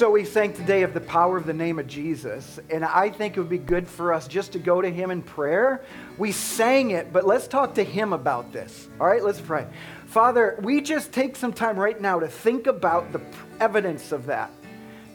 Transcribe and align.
So 0.00 0.10
we 0.10 0.24
sang 0.24 0.54
today 0.54 0.82
of 0.82 0.94
the 0.94 1.00
power 1.02 1.36
of 1.36 1.44
the 1.44 1.52
name 1.52 1.78
of 1.78 1.86
Jesus, 1.86 2.58
and 2.70 2.86
I 2.86 3.10
think 3.10 3.36
it 3.36 3.40
would 3.40 3.50
be 3.50 3.58
good 3.58 3.86
for 3.86 4.14
us 4.14 4.26
just 4.26 4.52
to 4.52 4.58
go 4.58 4.80
to 4.80 4.88
him 4.88 5.10
in 5.10 5.20
prayer. 5.20 5.84
We 6.16 6.32
sang 6.32 6.92
it, 6.92 7.12
but 7.12 7.26
let's 7.26 7.46
talk 7.46 7.74
to 7.74 7.84
him 7.84 8.14
about 8.14 8.50
this. 8.50 8.88
All 8.98 9.06
right, 9.06 9.22
let's 9.22 9.42
pray. 9.42 9.66
Father, 10.06 10.58
we 10.62 10.80
just 10.80 11.12
take 11.12 11.36
some 11.36 11.52
time 11.52 11.78
right 11.78 12.00
now 12.00 12.18
to 12.18 12.28
think 12.28 12.66
about 12.66 13.12
the 13.12 13.20
evidence 13.60 14.10
of 14.10 14.24
that. 14.24 14.50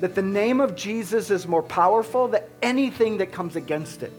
That 0.02 0.14
the 0.14 0.22
name 0.22 0.62
of 0.62 0.76
Jesus 0.76 1.32
is 1.32 1.48
more 1.48 1.64
powerful 1.64 2.28
than 2.28 2.44
anything 2.62 3.18
that 3.18 3.32
comes 3.32 3.56
against 3.56 4.04
it. 4.04 4.14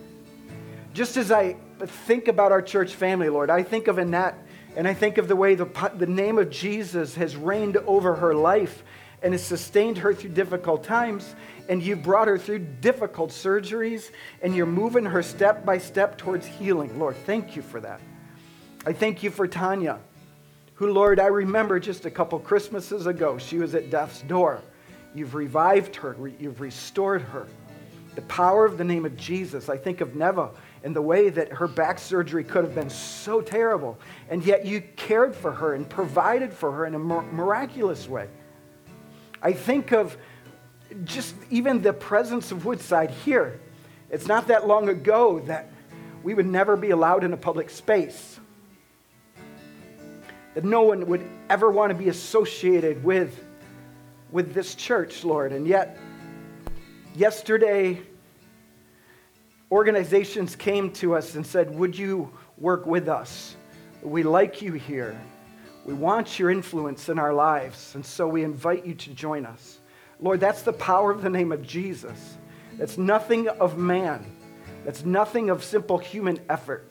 Just 0.95 1.17
as 1.17 1.31
I 1.31 1.55
think 1.79 2.27
about 2.27 2.51
our 2.51 2.61
church 2.61 2.93
family, 2.93 3.29
Lord, 3.29 3.51
I 3.51 3.63
think 3.63 3.87
of 3.87 3.99
Annette 3.99 4.37
and 4.75 4.89
I 4.89 4.95
think 4.95 5.17
of 5.19 5.29
the 5.29 5.37
way 5.37 5.55
the, 5.55 5.93
the 5.97 6.09
name 6.09 6.39
of 6.39 6.51
Jesus 6.51 7.15
has 7.15 7.37
reigned 7.37 7.77
over 7.77 8.17
her 8.17 8.35
life 8.35 8.83
and 9.23 9.33
has 9.33 9.45
sustained 9.45 9.99
her 9.99 10.15
through 10.15 10.31
difficult 10.31 10.85
times. 10.85 11.35
And 11.69 11.83
you've 11.83 12.03
brought 12.03 12.29
her 12.29 12.39
through 12.39 12.61
difficult 12.81 13.31
surgeries, 13.31 14.11
and 14.43 14.55
you're 14.55 14.67
moving 14.67 15.05
her 15.05 15.23
step 15.23 15.65
by 15.65 15.79
step 15.79 16.17
towards 16.17 16.47
healing. 16.47 16.99
Lord, 16.99 17.17
thank 17.25 17.57
you 17.57 17.63
for 17.63 17.81
that. 17.81 18.01
I 18.87 18.93
thank 18.93 19.23
you 19.23 19.31
for 19.31 19.49
Tanya, 19.49 19.99
who, 20.75 20.93
Lord, 20.93 21.19
I 21.19 21.27
remember 21.27 21.81
just 21.81 22.05
a 22.05 22.11
couple 22.11 22.39
Christmases 22.39 23.07
ago, 23.07 23.37
she 23.37 23.59
was 23.59 23.75
at 23.75 23.91
death's 23.91 24.23
door. 24.23 24.63
You've 25.13 25.35
revived 25.35 25.97
her, 25.97 26.17
you've 26.39 26.61
restored 26.61 27.23
her. 27.23 27.49
The 28.15 28.23
power 28.23 28.65
of 28.65 28.79
the 28.79 28.85
name 28.85 29.05
of 29.05 29.17
Jesus. 29.17 29.69
I 29.69 29.77
think 29.77 30.01
of 30.01 30.15
Neva 30.15 30.51
and 30.85 30.95
the 30.95 31.03
way 31.03 31.31
that 31.31 31.53
her 31.53 31.67
back 31.67 31.99
surgery 31.99 32.45
could 32.45 32.65
have 32.65 32.75
been 32.75 32.89
so 32.89 33.41
terrible, 33.41 33.99
and 34.31 34.45
yet 34.45 34.65
you 34.65 34.83
cared 34.95 35.35
for 35.35 35.51
her 35.51 35.75
and 35.75 35.89
provided 35.89 36.53
for 36.53 36.71
her 36.71 36.87
in 36.87 36.95
a 36.95 36.99
miraculous 36.99 38.09
way. 38.09 38.29
I 39.43 39.53
think 39.53 39.93
of 39.93 40.17
just 41.05 41.35
even 41.51 41.83
the 41.83 41.93
presence 41.93 42.53
of 42.53 42.65
Woodside 42.65 43.11
here. 43.11 43.61
It's 44.11 44.27
not 44.27 44.49
that 44.49 44.67
long 44.67 44.89
ago 44.89 45.41
that 45.41 45.71
we 46.23 46.35
would 46.35 46.47
never 46.47 46.77
be 46.77 46.91
allowed 46.91 47.25
in 47.25 47.33
a 47.33 47.37
public 47.37 47.71
space, 47.71 48.41
that 50.55 50.65
no 50.65 50.83
one 50.83 51.07
would 51.07 51.29
ever 51.51 51.71
want 51.71 51.91
to 51.91 51.95
be 51.95 52.09
associated 52.09 53.03
with, 53.05 53.45
with 54.31 54.55
this 54.55 54.75
church, 54.75 55.25
Lord. 55.25 55.53
And 55.53 55.67
yet, 55.67 55.99
yesterday, 57.15 58.01
organizations 59.71 60.57
came 60.57 60.93
to 60.95 61.15
us 61.15 61.35
and 61.35 61.47
said, 61.47 61.71
Would 61.77 61.99
you 61.99 62.33
work 62.59 62.87
with 62.87 63.09
us? 63.09 63.57
We 64.03 64.23
like 64.23 64.63
you 64.63 64.73
here. 64.73 65.21
We 65.87 65.95
want 65.95 66.37
your 66.41 66.51
influence 66.51 67.09
in 67.09 67.17
our 67.17 67.33
lives, 67.33 67.95
and 67.95 68.05
so 68.05 68.27
we 68.27 68.43
invite 68.43 68.85
you 68.85 68.95
to 68.97 69.11
join 69.15 69.47
us. 69.47 69.79
Lord, 70.21 70.41
that's 70.41 70.63
the 70.63 70.73
power 70.73 71.13
of 71.13 71.23
the 71.23 71.31
name 71.31 71.53
of 71.53 71.63
Jesus. 71.63 72.37
That's 72.77 72.99
nothing 72.99 73.49
of 73.49 73.79
man, 73.79 74.27
that's 74.85 75.05
nothing 75.05 75.49
of 75.49 75.63
simple 75.63 75.97
human 75.97 76.41
effort. 76.49 76.91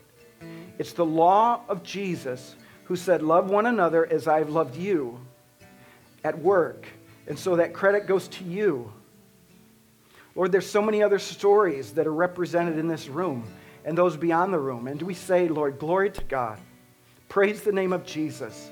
It's 0.79 0.93
the 0.93 1.05
law 1.05 1.61
of 1.67 1.83
Jesus 1.83 2.55
who 2.85 2.95
said, 2.95 3.21
Love 3.21 3.49
one 3.49 3.65
another 3.65 4.05
as 4.05 4.29
I've 4.29 4.49
loved 4.49 4.77
you 4.77 5.19
at 6.23 6.39
work. 6.39 6.87
And 7.27 7.37
so 7.37 7.57
that 7.57 7.73
credit 7.73 8.07
goes 8.07 8.29
to 8.29 8.45
you. 8.45 8.93
Lord, 10.35 10.53
there's 10.53 10.69
so 10.69 10.81
many 10.81 11.03
other 11.03 11.19
stories 11.19 11.91
that 11.93 12.07
are 12.07 12.13
represented 12.13 12.77
in 12.77 12.87
this 12.87 13.09
room 13.09 13.45
and 13.83 13.97
those 13.97 14.15
beyond 14.15 14.53
the 14.53 14.59
room. 14.59 14.87
And 14.87 15.01
we 15.01 15.13
say, 15.13 15.49
Lord, 15.49 15.79
glory 15.79 16.11
to 16.11 16.23
God. 16.23 16.59
Praise 17.27 17.61
the 17.61 17.73
name 17.73 17.91
of 17.91 18.05
Jesus. 18.05 18.69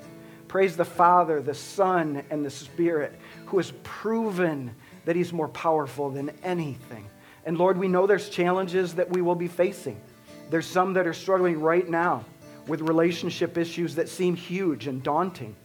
Praise 0.54 0.78
the 0.78 0.86
Father, 0.86 1.42
the 1.42 1.56
Son, 1.56 2.22
and 2.30 2.46
the 2.46 2.50
Spirit, 2.52 3.18
who 3.48 3.58
has 3.58 3.74
proven 3.82 4.76
that 5.04 5.16
He's 5.16 5.34
more 5.34 5.48
powerful 5.48 6.12
than 6.12 6.30
anything. 6.44 7.10
And 7.44 7.58
Lord, 7.58 7.76
we 7.76 7.88
know 7.88 8.06
there's 8.06 8.30
challenges 8.30 8.94
that 8.94 9.10
we 9.10 9.24
will 9.24 9.34
be 9.34 9.48
facing. 9.48 10.00
There's 10.52 10.68
some 10.68 10.94
that 10.94 11.08
are 11.08 11.14
struggling 11.14 11.60
right 11.60 11.90
now 11.90 12.24
with 12.68 12.82
relationship 12.82 13.58
issues 13.58 13.96
that 13.96 14.10
seem 14.10 14.36
huge 14.36 14.86
and 14.86 15.02
daunting. 15.02 15.56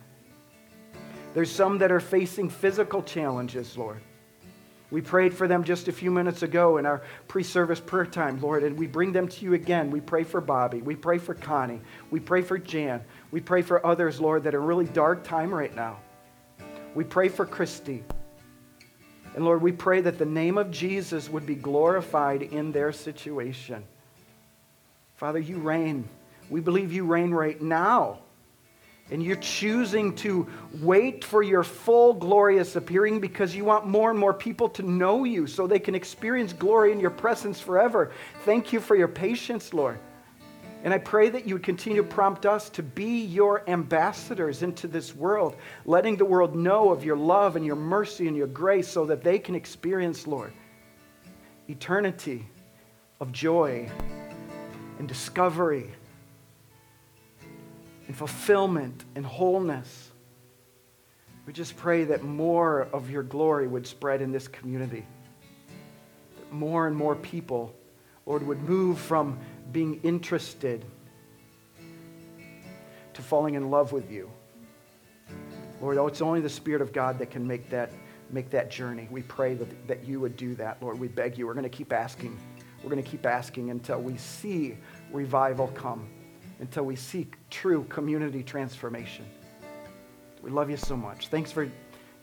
There's 1.34 1.52
some 1.52 1.76
that 1.80 1.92
are 1.92 2.00
facing 2.00 2.48
physical 2.48 3.02
challenges, 3.02 3.76
Lord. 3.76 4.00
We 4.90 5.02
prayed 5.02 5.34
for 5.34 5.46
them 5.46 5.64
just 5.64 5.88
a 5.88 5.92
few 5.92 6.10
minutes 6.10 6.42
ago 6.42 6.78
in 6.78 6.86
our 6.86 7.02
pre 7.26 7.42
service 7.42 7.78
prayer 7.78 8.06
time, 8.06 8.40
Lord, 8.40 8.62
and 8.62 8.78
we 8.78 8.86
bring 8.86 9.12
them 9.12 9.28
to 9.28 9.44
you 9.44 9.52
again. 9.52 9.90
We 9.90 10.00
pray 10.00 10.24
for 10.24 10.40
Bobby. 10.40 10.80
We 10.80 10.96
pray 10.96 11.18
for 11.18 11.34
Connie. 11.34 11.82
We 12.10 12.20
pray 12.20 12.40
for 12.40 12.56
Jan. 12.56 13.04
We 13.30 13.40
pray 13.40 13.62
for 13.62 13.84
others, 13.84 14.20
Lord, 14.20 14.44
that 14.44 14.54
are 14.54 14.60
really 14.60 14.86
dark 14.86 15.24
time 15.24 15.52
right 15.52 15.74
now. 15.74 15.98
We 16.94 17.04
pray 17.04 17.28
for 17.28 17.44
Christy. 17.44 18.02
And 19.34 19.44
Lord, 19.44 19.62
we 19.62 19.72
pray 19.72 20.00
that 20.00 20.18
the 20.18 20.24
name 20.24 20.58
of 20.58 20.70
Jesus 20.70 21.28
would 21.28 21.46
be 21.46 21.54
glorified 21.54 22.42
in 22.42 22.72
their 22.72 22.92
situation. 22.92 23.84
Father, 25.16 25.38
you 25.38 25.58
reign. 25.58 26.08
We 26.48 26.60
believe 26.60 26.92
you 26.92 27.04
reign 27.04 27.30
right 27.30 27.60
now. 27.60 28.20
And 29.10 29.22
you're 29.22 29.36
choosing 29.36 30.14
to 30.16 30.46
wait 30.80 31.24
for 31.24 31.42
your 31.42 31.62
full 31.62 32.12
glorious 32.14 32.76
appearing 32.76 33.20
because 33.20 33.54
you 33.54 33.64
want 33.64 33.86
more 33.86 34.10
and 34.10 34.18
more 34.18 34.34
people 34.34 34.68
to 34.70 34.82
know 34.82 35.24
you 35.24 35.46
so 35.46 35.66
they 35.66 35.78
can 35.78 35.94
experience 35.94 36.52
glory 36.52 36.92
in 36.92 37.00
your 37.00 37.10
presence 37.10 37.58
forever. 37.58 38.12
Thank 38.44 38.72
you 38.72 38.80
for 38.80 38.96
your 38.96 39.08
patience, 39.08 39.72
Lord. 39.72 39.98
And 40.84 40.94
I 40.94 40.98
pray 40.98 41.28
that 41.28 41.46
you 41.46 41.56
would 41.56 41.64
continue 41.64 42.02
to 42.02 42.08
prompt 42.08 42.46
us 42.46 42.70
to 42.70 42.82
be 42.82 43.24
your 43.24 43.68
ambassadors 43.68 44.62
into 44.62 44.86
this 44.86 45.14
world, 45.14 45.56
letting 45.84 46.16
the 46.16 46.24
world 46.24 46.54
know 46.54 46.90
of 46.90 47.04
your 47.04 47.16
love 47.16 47.56
and 47.56 47.66
your 47.66 47.76
mercy 47.76 48.28
and 48.28 48.36
your 48.36 48.46
grace 48.46 48.86
so 48.86 49.06
that 49.06 49.24
they 49.24 49.38
can 49.38 49.56
experience, 49.56 50.26
Lord, 50.26 50.52
eternity 51.68 52.46
of 53.20 53.32
joy 53.32 53.90
and 54.98 55.08
discovery 55.08 55.90
and 58.06 58.16
fulfillment 58.16 59.04
and 59.16 59.26
wholeness. 59.26 60.10
We 61.44 61.52
just 61.52 61.76
pray 61.76 62.04
that 62.04 62.22
more 62.22 62.88
of 62.92 63.10
your 63.10 63.22
glory 63.22 63.66
would 63.66 63.86
spread 63.86 64.22
in 64.22 64.30
this 64.30 64.46
community. 64.46 65.04
That 66.36 66.52
more 66.52 66.86
and 66.86 66.94
more 66.94 67.16
people, 67.16 67.74
Lord, 68.26 68.46
would 68.46 68.62
move 68.62 68.98
from 68.98 69.38
being 69.72 70.00
interested 70.02 70.84
to 73.14 73.22
falling 73.22 73.54
in 73.54 73.70
love 73.70 73.92
with 73.92 74.10
you. 74.10 74.30
Lord, 75.80 75.98
oh, 75.98 76.06
it's 76.06 76.22
only 76.22 76.40
the 76.40 76.48
Spirit 76.48 76.82
of 76.82 76.92
God 76.92 77.18
that 77.18 77.30
can 77.30 77.46
make 77.46 77.68
that, 77.70 77.90
make 78.30 78.50
that 78.50 78.70
journey. 78.70 79.08
We 79.10 79.22
pray 79.22 79.54
that, 79.54 79.88
that 79.88 80.04
you 80.06 80.20
would 80.20 80.36
do 80.36 80.54
that, 80.56 80.82
Lord. 80.82 80.98
We 80.98 81.08
beg 81.08 81.38
you. 81.38 81.46
We're 81.46 81.54
going 81.54 81.64
to 81.64 81.68
keep 81.68 81.92
asking. 81.92 82.38
We're 82.82 82.90
going 82.90 83.02
to 83.02 83.08
keep 83.08 83.26
asking 83.26 83.70
until 83.70 84.00
we 84.00 84.16
see 84.16 84.76
revival 85.12 85.68
come, 85.68 86.08
until 86.60 86.84
we 86.84 86.96
see 86.96 87.28
true 87.50 87.84
community 87.84 88.42
transformation. 88.42 89.24
We 90.42 90.50
love 90.50 90.70
you 90.70 90.76
so 90.76 90.96
much. 90.96 91.28
Thanks 91.28 91.52
for 91.52 91.70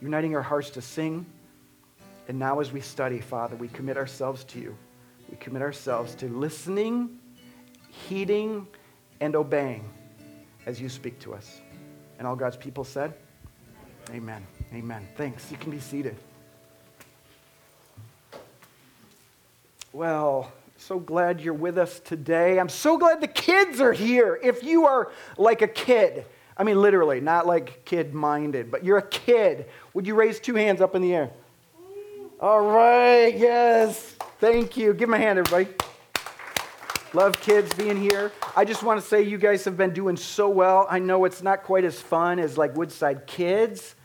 uniting 0.02 0.36
our 0.36 0.42
hearts 0.42 0.70
to 0.72 0.82
sing. 0.82 1.26
And 2.28 2.40
now, 2.40 2.60
as 2.60 2.72
we 2.72 2.82
study, 2.82 3.20
Father, 3.20 3.56
we 3.56 3.68
commit 3.68 3.98
ourselves 3.98 4.44
to 4.46 4.60
you. 4.60 4.76
We 5.30 5.38
commit 5.38 5.62
ourselves 5.62 6.16
to 6.16 6.28
listening 6.30 7.20
heeding 8.08 8.68
and 9.20 9.36
obeying 9.36 9.84
as 10.66 10.82
you 10.82 10.90
speak 10.90 11.20
to 11.20 11.34
us. 11.34 11.62
And 12.18 12.28
all 12.28 12.36
God's 12.36 12.58
people 12.58 12.84
said, 12.84 13.14
Amen. 14.12 14.46
Amen. 14.74 15.08
Thanks. 15.16 15.50
You 15.52 15.58
can 15.58 15.72
be 15.72 15.80
seated. 15.80 16.16
Well, 19.92 20.52
so 20.78 21.00
glad 21.00 21.42
you're 21.42 21.54
with 21.54 21.78
us 21.78 22.00
today. 22.00 22.60
I'm 22.60 22.70
so 22.70 22.98
glad 22.98 23.22
the 23.22 23.28
kids 23.28 23.80
are 23.82 23.94
here. 23.94 24.40
If 24.44 24.64
you 24.64 24.86
are 24.86 25.12
like 25.38 25.62
a 25.62 25.68
kid, 25.68 26.26
I 26.58 26.64
mean, 26.64 26.82
literally, 26.82 27.22
not 27.22 27.48
like 27.48 27.86
kid 27.86 28.14
minded, 28.14 28.70
but 28.70 28.84
you're 28.84 28.98
a 28.98 29.08
kid, 29.08 29.66
would 29.94 30.06
you 30.06 30.16
raise 30.16 30.40
two 30.40 30.56
hands 30.56 30.82
up 30.82 30.96
in 30.96 31.02
the 31.02 31.16
air? 31.16 31.32
All 32.40 32.62
right, 32.62 33.36
yes. 33.36 34.16
Thank 34.40 34.78
you. 34.78 34.94
Give 34.94 35.10
them 35.10 35.14
a 35.14 35.18
hand, 35.18 35.40
everybody. 35.40 35.68
Love 37.16 37.40
kids 37.40 37.74
being 37.76 37.96
here. 37.96 38.30
I 38.58 38.66
just 38.66 38.84
want 38.84 39.00
to 39.00 39.08
say 39.08 39.22
you 39.22 39.38
guys 39.38 39.64
have 39.64 39.78
been 39.78 39.94
doing 39.94 40.18
so 40.18 40.50
well. 40.50 40.86
I 40.90 41.00
know 41.00 41.24
it's 41.24 41.42
not 41.42 41.64
quite 41.64 41.86
as 41.86 41.98
fun 41.98 42.40
as 42.40 42.58
like 42.58 42.76
Woodside 42.76 43.26
Kids, 43.26 43.96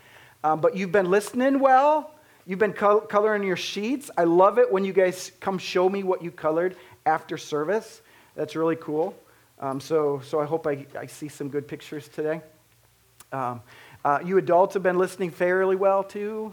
um, 0.44 0.60
but 0.60 0.76
you've 0.76 0.92
been 0.92 1.10
listening 1.10 1.58
well. 1.58 2.14
You've 2.46 2.60
been 2.60 2.72
col- 2.72 3.00
coloring 3.00 3.42
your 3.42 3.56
sheets. 3.56 4.12
I 4.16 4.22
love 4.22 4.60
it 4.60 4.70
when 4.70 4.84
you 4.84 4.92
guys 4.92 5.32
come 5.40 5.58
show 5.58 5.88
me 5.88 6.04
what 6.04 6.22
you 6.22 6.30
colored 6.30 6.76
after 7.04 7.36
service. 7.36 8.00
That's 8.36 8.54
really 8.54 8.76
cool. 8.76 9.16
Um, 9.58 9.80
so, 9.80 10.20
so 10.24 10.38
I 10.38 10.44
hope 10.44 10.68
I, 10.68 10.86
I 10.96 11.06
see 11.06 11.26
some 11.26 11.48
good 11.48 11.66
pictures 11.66 12.06
today. 12.06 12.40
Um, 13.32 13.60
uh, 14.04 14.20
you 14.24 14.38
adults 14.38 14.74
have 14.74 14.84
been 14.84 14.98
listening 14.98 15.32
fairly 15.32 15.74
well 15.74 16.04
too. 16.04 16.52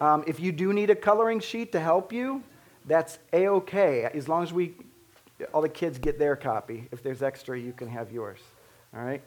Um, 0.00 0.24
if 0.26 0.40
you 0.40 0.50
do 0.50 0.72
need 0.72 0.88
a 0.88 0.96
coloring 0.96 1.40
sheet 1.40 1.72
to 1.72 1.80
help 1.80 2.10
you, 2.10 2.42
that's 2.86 3.18
a 3.34 3.48
okay. 3.48 4.04
As 4.14 4.28
long 4.28 4.42
as 4.42 4.50
we 4.50 4.72
all 5.52 5.62
the 5.62 5.68
kids 5.68 5.98
get 5.98 6.18
their 6.18 6.36
copy. 6.36 6.88
If 6.92 7.02
there's 7.02 7.22
extra, 7.22 7.58
you 7.58 7.72
can 7.72 7.88
have 7.88 8.12
yours. 8.12 8.38
All 8.94 9.02
right? 9.02 9.22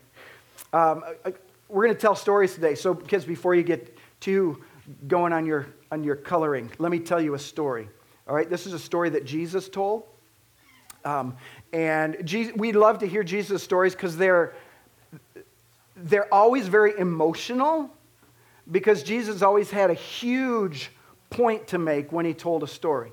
Um, 0.74 1.04
we're 1.69 1.86
going 1.86 1.95
to 1.95 2.01
tell 2.01 2.15
stories 2.15 2.54
today. 2.54 2.75
So, 2.75 2.95
kids, 2.95 3.25
before 3.25 3.56
you 3.56 3.63
get 3.63 3.98
too 4.19 4.63
going 5.07 5.33
on 5.33 5.45
your, 5.45 5.68
on 5.92 6.04
your 6.04 6.15
coloring, 6.15 6.69
let 6.77 6.92
me 6.92 7.00
tell 7.00 7.21
you 7.21 7.33
a 7.33 7.39
story. 7.39 7.88
All 8.27 8.36
right, 8.36 8.50
this 8.50 8.65
is 8.65 8.74
a 8.74 8.80
story 8.80 9.10
that 9.10 9.25
Jesus 9.25 9.69
told. 9.69 10.04
Um, 11.06 11.36
and 11.74 12.18
Jesus, 12.24 12.56
we 12.56 12.71
love 12.71 13.00
to 13.00 13.07
hear 13.07 13.24
Jesus' 13.24 13.63
stories 13.63 13.94
because 13.94 14.15
they're, 14.15 14.54
they're 15.95 16.33
always 16.33 16.68
very 16.68 16.98
emotional 16.98 17.89
because 18.71 19.04
Jesus 19.04 19.42
always 19.42 19.69
had 19.69 19.89
a 19.89 19.94
huge 19.94 20.92
point 21.30 21.68
to 21.68 21.77
make 21.77 22.12
when 22.12 22.25
he 22.25 22.33
told 22.33 22.63
a 22.63 22.68
story. 22.68 23.12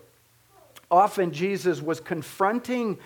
Often, 0.90 1.32
Jesus 1.32 1.80
was 1.80 2.00
confronting 2.00 2.98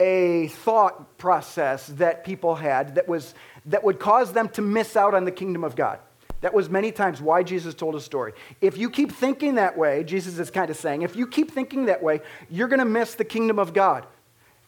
a 0.00 0.48
thought 0.48 1.18
process 1.18 1.86
that 1.88 2.24
people 2.24 2.54
had 2.54 2.94
that, 2.96 3.08
was, 3.08 3.34
that 3.66 3.82
would 3.82 3.98
cause 3.98 4.32
them 4.32 4.48
to 4.50 4.62
miss 4.62 4.96
out 4.96 5.14
on 5.14 5.24
the 5.24 5.32
kingdom 5.32 5.64
of 5.64 5.76
God. 5.76 5.98
That 6.42 6.52
was 6.52 6.68
many 6.68 6.92
times 6.92 7.20
why 7.20 7.42
Jesus 7.42 7.74
told 7.74 7.94
a 7.94 8.00
story. 8.00 8.32
If 8.60 8.76
you 8.76 8.90
keep 8.90 9.10
thinking 9.10 9.54
that 9.54 9.76
way, 9.76 10.04
Jesus 10.04 10.38
is 10.38 10.50
kind 10.50 10.70
of 10.70 10.76
saying, 10.76 11.02
if 11.02 11.16
you 11.16 11.26
keep 11.26 11.50
thinking 11.50 11.86
that 11.86 12.02
way, 12.02 12.20
you're 12.50 12.68
going 12.68 12.78
to 12.78 12.84
miss 12.84 13.14
the 13.14 13.24
kingdom 13.24 13.58
of 13.58 13.72
God. 13.72 14.06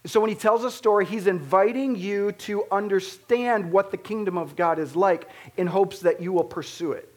So 0.06 0.20
when 0.20 0.30
he 0.30 0.36
tells 0.36 0.64
a 0.64 0.70
story, 0.70 1.04
he's 1.04 1.26
inviting 1.26 1.94
you 1.94 2.32
to 2.32 2.64
understand 2.70 3.70
what 3.70 3.90
the 3.90 3.96
kingdom 3.96 4.38
of 4.38 4.56
God 4.56 4.78
is 4.78 4.96
like 4.96 5.28
in 5.56 5.66
hopes 5.66 6.00
that 6.00 6.22
you 6.22 6.32
will 6.32 6.44
pursue 6.44 6.92
it. 6.92 7.12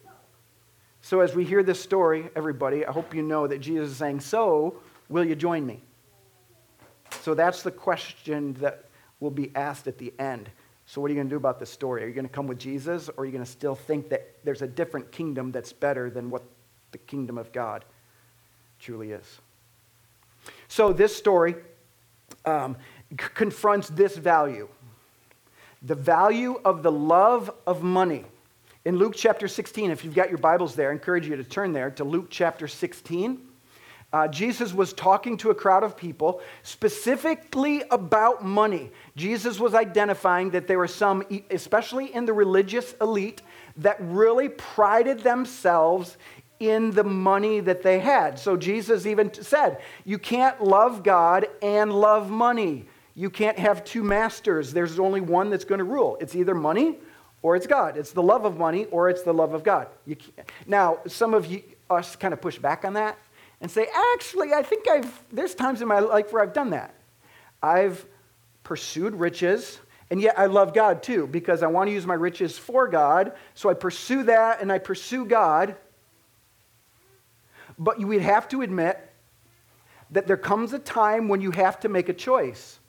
So 1.00 1.20
as 1.20 1.34
we 1.34 1.44
hear 1.44 1.62
this 1.62 1.80
story, 1.80 2.28
everybody, 2.36 2.84
I 2.84 2.92
hope 2.92 3.14
you 3.14 3.22
know 3.22 3.46
that 3.46 3.60
Jesus 3.60 3.90
is 3.90 3.96
saying, 3.96 4.20
So, 4.20 4.76
will 5.12 5.24
you 5.24 5.36
join 5.36 5.66
me? 5.66 5.80
So 7.20 7.34
that's 7.34 7.62
the 7.62 7.70
question 7.70 8.54
that 8.54 8.86
will 9.20 9.30
be 9.30 9.52
asked 9.54 9.86
at 9.86 9.98
the 9.98 10.12
end. 10.18 10.50
So, 10.86 11.00
what 11.00 11.10
are 11.10 11.14
you 11.14 11.18
going 11.18 11.28
to 11.28 11.32
do 11.32 11.36
about 11.36 11.60
this 11.60 11.70
story? 11.70 12.02
Are 12.02 12.08
you 12.08 12.12
going 12.12 12.26
to 12.26 12.32
come 12.32 12.46
with 12.46 12.58
Jesus, 12.58 13.08
or 13.08 13.22
are 13.22 13.24
you 13.24 13.32
going 13.32 13.44
to 13.44 13.50
still 13.50 13.74
think 13.74 14.08
that 14.08 14.36
there's 14.44 14.62
a 14.62 14.66
different 14.66 15.12
kingdom 15.12 15.52
that's 15.52 15.72
better 15.72 16.10
than 16.10 16.28
what 16.28 16.42
the 16.90 16.98
kingdom 16.98 17.38
of 17.38 17.52
God 17.52 17.84
truly 18.80 19.12
is? 19.12 19.40
So, 20.68 20.92
this 20.92 21.14
story 21.14 21.54
um, 22.44 22.76
c- 23.10 23.16
confronts 23.16 23.88
this 23.88 24.16
value 24.16 24.68
the 25.84 25.94
value 25.96 26.60
of 26.64 26.82
the 26.82 26.92
love 26.92 27.50
of 27.66 27.82
money. 27.82 28.24
In 28.84 28.96
Luke 28.96 29.14
chapter 29.16 29.48
16, 29.48 29.90
if 29.90 30.04
you've 30.04 30.14
got 30.14 30.28
your 30.28 30.38
Bibles 30.38 30.76
there, 30.76 30.90
I 30.90 30.92
encourage 30.92 31.26
you 31.26 31.36
to 31.36 31.44
turn 31.44 31.72
there 31.72 31.90
to 31.92 32.04
Luke 32.04 32.26
chapter 32.30 32.68
16. 32.68 33.40
Uh, 34.12 34.28
Jesus 34.28 34.74
was 34.74 34.92
talking 34.92 35.38
to 35.38 35.50
a 35.50 35.54
crowd 35.54 35.82
of 35.82 35.96
people 35.96 36.42
specifically 36.62 37.82
about 37.90 38.44
money. 38.44 38.90
Jesus 39.16 39.58
was 39.58 39.74
identifying 39.74 40.50
that 40.50 40.66
there 40.66 40.78
were 40.78 40.88
some, 40.88 41.24
especially 41.50 42.14
in 42.14 42.26
the 42.26 42.32
religious 42.32 42.94
elite, 43.00 43.40
that 43.78 43.96
really 44.00 44.50
prided 44.50 45.20
themselves 45.20 46.18
in 46.60 46.90
the 46.90 47.02
money 47.02 47.60
that 47.60 47.82
they 47.82 47.98
had. 47.98 48.38
So 48.38 48.56
Jesus 48.56 49.06
even 49.06 49.32
said, 49.32 49.80
You 50.04 50.18
can't 50.18 50.62
love 50.62 51.02
God 51.02 51.46
and 51.62 51.92
love 51.92 52.30
money. 52.30 52.84
You 53.14 53.30
can't 53.30 53.58
have 53.58 53.82
two 53.84 54.02
masters. 54.02 54.72
There's 54.72 54.98
only 54.98 55.22
one 55.22 55.48
that's 55.48 55.64
going 55.64 55.78
to 55.78 55.84
rule. 55.84 56.18
It's 56.20 56.36
either 56.36 56.54
money 56.54 56.98
or 57.40 57.56
it's 57.56 57.66
God. 57.66 57.96
It's 57.96 58.12
the 58.12 58.22
love 58.22 58.44
of 58.44 58.58
money 58.58 58.84
or 58.86 59.08
it's 59.08 59.22
the 59.22 59.34
love 59.34 59.54
of 59.54 59.64
God. 59.64 59.88
now, 60.66 60.98
some 61.06 61.32
of 61.32 61.46
you 61.46 61.62
us 61.90 62.16
kind 62.16 62.32
of 62.32 62.40
push 62.40 62.58
back 62.58 62.86
on 62.86 62.94
that 62.94 63.18
and 63.62 63.70
say, 63.70 63.86
actually, 64.12 64.52
I 64.52 64.62
think 64.62 64.88
I've, 64.88 65.22
there's 65.32 65.54
times 65.54 65.80
in 65.80 65.88
my 65.88 66.00
life 66.00 66.32
where 66.32 66.42
I've 66.42 66.52
done 66.52 66.70
that. 66.70 66.94
I've 67.62 68.04
pursued 68.64 69.14
riches, 69.14 69.78
and 70.10 70.20
yet 70.20 70.36
I 70.36 70.46
love 70.46 70.74
God 70.74 71.00
too, 71.02 71.28
because 71.28 71.62
I 71.62 71.68
want 71.68 71.88
to 71.88 71.94
use 71.94 72.04
my 72.04 72.14
riches 72.14 72.58
for 72.58 72.88
God. 72.88 73.32
So 73.54 73.70
I 73.70 73.74
pursue 73.74 74.24
that 74.24 74.60
and 74.60 74.72
I 74.72 74.78
pursue 74.78 75.24
God. 75.24 75.76
But 77.78 78.00
we'd 78.00 78.20
have 78.20 78.48
to 78.48 78.62
admit 78.62 78.98
that 80.10 80.26
there 80.26 80.36
comes 80.36 80.72
a 80.72 80.78
time 80.80 81.28
when 81.28 81.40
you 81.40 81.52
have 81.52 81.78
to 81.80 81.88
make 81.88 82.08
a 82.08 82.12
choice. 82.12 82.80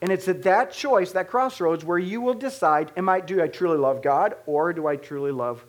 And 0.00 0.10
it's 0.10 0.28
at 0.28 0.44
that 0.44 0.72
choice, 0.72 1.12
that 1.12 1.28
crossroads, 1.28 1.84
where 1.84 1.98
you 1.98 2.20
will 2.20 2.34
decide 2.34 2.92
am 2.96 3.08
I, 3.08 3.20
do 3.20 3.42
I 3.42 3.48
truly 3.48 3.76
love 3.76 4.02
God 4.02 4.36
or 4.46 4.72
do 4.72 4.86
I 4.86 4.96
truly 4.96 5.32
love 5.32 5.64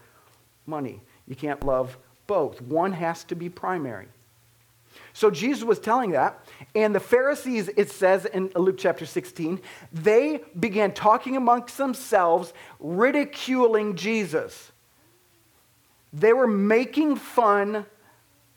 money? 0.68 1.02
You 1.28 1.36
can't 1.36 1.66
love 1.66 1.98
both. 2.28 2.62
One 2.62 2.94
has 2.94 3.24
to 3.26 3.36
be 3.36 3.50
primary. 3.50 4.08
So 5.14 5.30
Jesus 5.30 5.64
was 5.64 5.80
telling 5.80 6.12
that, 6.12 6.44
and 6.76 6.94
the 6.94 7.00
Pharisees, 7.00 7.70
it 7.78 7.92
says 7.92 8.26
in 8.26 8.52
Luke 8.56 8.78
chapter 8.78 9.06
16, 9.06 9.62
they 9.92 10.42
began 10.60 10.92
talking 10.94 11.36
amongst 11.36 11.78
themselves, 11.78 12.54
ridiculing 12.80 13.96
Jesus. 13.96 14.72
They 16.12 16.34
were 16.34 16.48
making 16.48 17.16
fun 17.16 17.86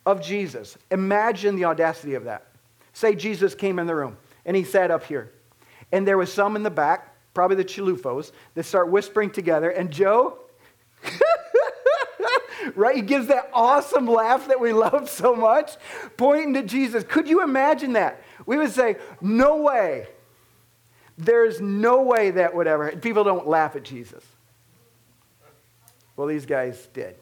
of 0.04 0.22
Jesus. 0.22 0.78
Imagine 0.90 1.56
the 1.56 1.64
audacity 1.64 2.14
of 2.14 2.24
that. 2.24 2.46
Say 2.92 3.14
Jesus 3.14 3.54
came 3.54 3.78
in 3.78 3.86
the 3.86 3.94
room 3.94 4.16
and 4.44 4.56
he 4.56 4.64
sat 4.64 4.90
up 4.90 5.04
here. 5.04 5.32
And 5.92 6.06
there 6.06 6.16
was 6.16 6.32
some 6.32 6.56
in 6.56 6.62
the 6.62 6.70
back, 6.70 7.14
probably 7.34 7.56
the 7.56 7.64
Chilufos, 7.64 8.32
that 8.54 8.64
start 8.64 8.90
whispering 8.90 9.30
together. 9.30 9.70
And 9.70 9.90
Joe, 9.90 10.38
right? 12.74 12.96
He 12.96 13.02
gives 13.02 13.28
that 13.28 13.50
awesome 13.52 14.06
laugh 14.06 14.48
that 14.48 14.60
we 14.60 14.72
love 14.74 15.08
so 15.08 15.34
much, 15.34 15.72
pointing 16.16 16.54
to 16.54 16.62
Jesus. 16.62 17.04
Could 17.04 17.28
you 17.28 17.42
imagine 17.42 17.92
that? 17.94 18.22
We 18.46 18.56
would 18.56 18.70
say, 18.70 18.96
No 19.20 19.56
way. 19.56 20.08
There's 21.18 21.60
no 21.60 22.02
way 22.02 22.32
that 22.32 22.54
would 22.54 22.66
ever. 22.66 22.94
People 22.96 23.24
don't 23.24 23.46
laugh 23.46 23.74
at 23.74 23.84
Jesus. 23.84 24.22
Well, 26.16 26.26
these 26.26 26.46
guys 26.46 26.88
did. 26.92 27.16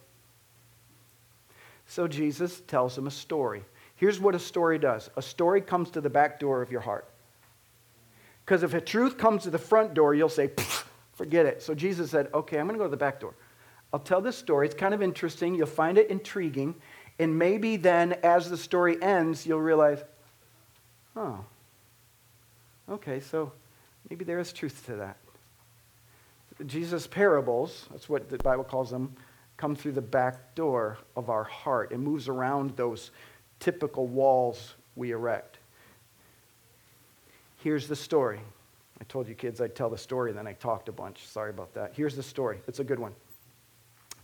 So 1.87 2.08
Jesus 2.08 2.61
tells 2.67 2.96
them 2.96 3.06
a 3.06 3.11
story. 3.11 3.62
Here's 3.96 4.19
what 4.19 4.35
a 4.35 4.38
story 4.38 4.79
does 4.79 5.11
a 5.17 5.23
story 5.23 5.61
comes 5.61 5.91
to 5.91 6.00
the 6.00 6.11
back 6.11 6.41
door 6.41 6.62
of 6.62 6.70
your 6.73 6.81
heart. 6.81 7.08
Because 8.44 8.62
if 8.62 8.75
a 8.75 8.81
truth 8.81 9.17
comes 9.17 9.44
to 9.44 9.50
the 9.50 9.58
front 9.58 9.94
door, 9.94 10.14
you'll 10.14 10.29
say, 10.29 10.50
forget 11.14 11.46
it. 11.46 11.62
So 11.62 11.75
Jesus 11.75 12.11
said, 12.11 12.29
okay, 12.35 12.58
I'm 12.58 12.67
going 12.67 12.75
to 12.75 12.79
go 12.79 12.85
to 12.85 12.91
the 12.91 12.96
back 12.96 13.20
door. 13.20 13.35
I'll 13.94 14.00
tell 14.00 14.20
this 14.20 14.37
story. 14.37 14.67
It's 14.67 14.75
kind 14.75 14.93
of 14.93 15.02
interesting. 15.02 15.55
You'll 15.55 15.69
find 15.69 15.99
it 15.99 16.11
intriguing. 16.11 16.75
And 17.20 17.38
maybe 17.38 17.76
then, 17.76 18.14
as 18.25 18.50
the 18.50 18.56
story 18.56 19.00
ends, 19.00 19.46
you'll 19.46 19.61
realize, 19.61 20.02
oh, 21.14 21.44
okay, 22.91 23.20
so 23.20 23.52
maybe 24.11 24.25
there 24.25 24.41
is 24.41 24.52
truth 24.52 24.85
to 24.87 24.96
that. 24.96 25.17
Jesus' 26.67 27.06
parables, 27.06 27.87
that's 27.93 28.08
what 28.08 28.29
the 28.29 28.38
Bible 28.38 28.64
calls 28.64 28.91
them, 28.91 29.14
come 29.56 29.76
through 29.76 29.93
the 29.93 30.02
back 30.02 30.56
door 30.56 30.99
of 31.17 31.31
our 31.31 31.44
heart. 31.44 31.93
It 31.93 31.99
moves 31.99 32.26
around 32.26 32.76
those 32.76 33.12
typical 33.61 34.08
walls 34.08 34.74
we 34.96 35.13
erect. 35.13 35.58
Here's 37.63 37.86
the 37.86 37.94
story. 37.94 38.41
I 39.01 39.05
told 39.05 39.29
you 39.29 39.36
kids 39.36 39.60
I'd 39.60 39.77
tell 39.77 39.89
the 39.89 39.96
story, 39.96 40.31
and 40.31 40.39
then 40.39 40.48
I 40.48 40.55
talked 40.55 40.89
a 40.89 40.93
bunch. 40.93 41.29
Sorry 41.29 41.51
about 41.51 41.74
that. 41.74 41.93
Here's 41.94 42.17
the 42.17 42.24
story. 42.24 42.58
It's 42.67 42.81
a 42.81 42.84
good 42.84 42.98
one. 42.98 43.13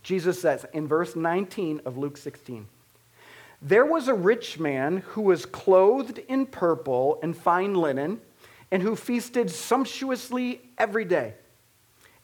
Jesus 0.03 0.41
says 0.41 0.65
in 0.73 0.87
verse 0.87 1.15
19 1.15 1.81
of 1.85 1.97
Luke 1.97 2.17
16 2.17 2.67
There 3.61 3.85
was 3.85 4.07
a 4.07 4.13
rich 4.13 4.59
man 4.59 4.97
who 4.97 5.21
was 5.21 5.45
clothed 5.45 6.19
in 6.27 6.45
purple 6.45 7.19
and 7.21 7.37
fine 7.37 7.75
linen, 7.75 8.21
and 8.71 8.81
who 8.81 8.95
feasted 8.95 9.51
sumptuously 9.51 10.61
every 10.77 11.05
day. 11.05 11.33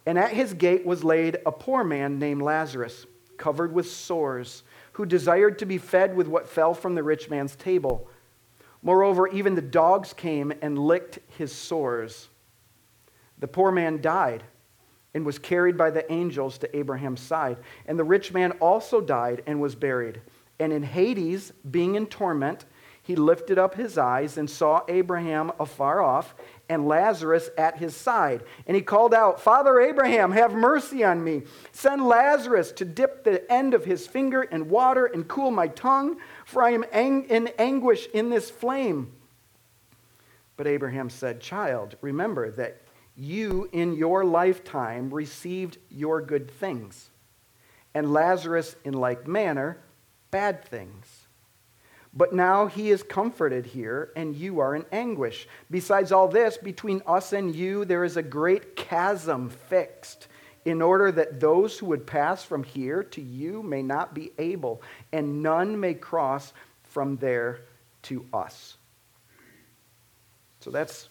And 0.05 0.17
at 0.17 0.31
his 0.31 0.53
gate 0.53 0.85
was 0.85 1.03
laid 1.03 1.37
a 1.45 1.51
poor 1.51 1.83
man 1.83 2.17
named 2.17 2.41
Lazarus, 2.41 3.05
covered 3.37 3.73
with 3.73 3.91
sores, 3.91 4.63
who 4.93 5.05
desired 5.05 5.59
to 5.59 5.65
be 5.65 5.77
fed 5.77 6.15
with 6.15 6.27
what 6.27 6.47
fell 6.47 6.73
from 6.73 6.95
the 6.95 7.03
rich 7.03 7.29
man's 7.29 7.55
table. 7.55 8.09
Moreover, 8.81 9.27
even 9.27 9.53
the 9.53 9.61
dogs 9.61 10.13
came 10.13 10.53
and 10.61 10.79
licked 10.79 11.19
his 11.37 11.51
sores. 11.51 12.29
The 13.39 13.47
poor 13.47 13.71
man 13.71 14.01
died 14.01 14.43
and 15.13 15.25
was 15.25 15.39
carried 15.39 15.77
by 15.77 15.89
the 15.89 16.11
angels 16.11 16.57
to 16.59 16.77
Abraham's 16.77 17.21
side. 17.21 17.57
And 17.85 17.97
the 17.97 18.03
rich 18.03 18.33
man 18.33 18.51
also 18.53 19.01
died 19.01 19.43
and 19.47 19.61
was 19.61 19.75
buried. 19.75 20.21
And 20.59 20.73
in 20.73 20.83
Hades, 20.83 21.51
being 21.69 21.95
in 21.95 22.07
torment, 22.07 22.65
he 23.07 23.15
lifted 23.15 23.57
up 23.57 23.75
his 23.75 23.97
eyes 23.97 24.37
and 24.37 24.49
saw 24.49 24.81
Abraham 24.89 25.53
afar 25.61 26.01
off 26.01 26.35
and 26.67 26.89
Lazarus 26.89 27.49
at 27.57 27.77
his 27.77 27.95
side. 27.95 28.43
And 28.67 28.75
he 28.75 28.81
called 28.81 29.13
out, 29.13 29.39
Father 29.39 29.79
Abraham, 29.79 30.33
have 30.33 30.53
mercy 30.53 31.05
on 31.05 31.23
me. 31.23 31.43
Send 31.71 32.05
Lazarus 32.05 32.73
to 32.73 32.83
dip 32.83 33.23
the 33.23 33.49
end 33.49 33.73
of 33.73 33.85
his 33.85 34.05
finger 34.05 34.43
in 34.43 34.67
water 34.67 35.05
and 35.05 35.25
cool 35.25 35.51
my 35.51 35.69
tongue, 35.69 36.17
for 36.43 36.61
I 36.61 36.71
am 36.71 36.83
ang- 36.91 37.29
in 37.29 37.47
anguish 37.57 38.07
in 38.13 38.29
this 38.29 38.49
flame. 38.49 39.13
But 40.57 40.67
Abraham 40.67 41.09
said, 41.09 41.39
Child, 41.39 41.95
remember 42.01 42.51
that 42.51 42.81
you 43.17 43.67
in 43.73 43.95
your 43.95 44.23
lifetime 44.23 45.09
received 45.09 45.77
your 45.89 46.21
good 46.21 46.51
things, 46.51 47.09
and 47.93 48.13
Lazarus 48.13 48.75
in 48.85 48.93
like 48.93 49.27
manner 49.27 49.79
bad 50.29 50.63
things. 50.65 51.23
But 52.13 52.33
now 52.33 52.67
he 52.67 52.89
is 52.89 53.03
comforted 53.03 53.65
here, 53.65 54.11
and 54.15 54.35
you 54.35 54.59
are 54.59 54.75
in 54.75 54.85
anguish. 54.91 55.47
Besides 55.69 56.11
all 56.11 56.27
this, 56.27 56.57
between 56.57 57.01
us 57.05 57.33
and 57.33 57.55
you, 57.55 57.85
there 57.85 58.03
is 58.03 58.17
a 58.17 58.23
great 58.23 58.75
chasm 58.75 59.49
fixed, 59.49 60.27
in 60.65 60.81
order 60.81 61.11
that 61.11 61.39
those 61.39 61.77
who 61.77 61.85
would 61.85 62.05
pass 62.05 62.43
from 62.43 62.63
here 62.63 63.03
to 63.03 63.21
you 63.21 63.63
may 63.63 63.81
not 63.81 64.13
be 64.13 64.31
able, 64.37 64.81
and 65.11 65.41
none 65.41 65.79
may 65.79 65.93
cross 65.93 66.53
from 66.83 67.17
there 67.17 67.61
to 68.03 68.25
us. 68.33 68.77
So 70.59 70.71
that's, 70.71 71.07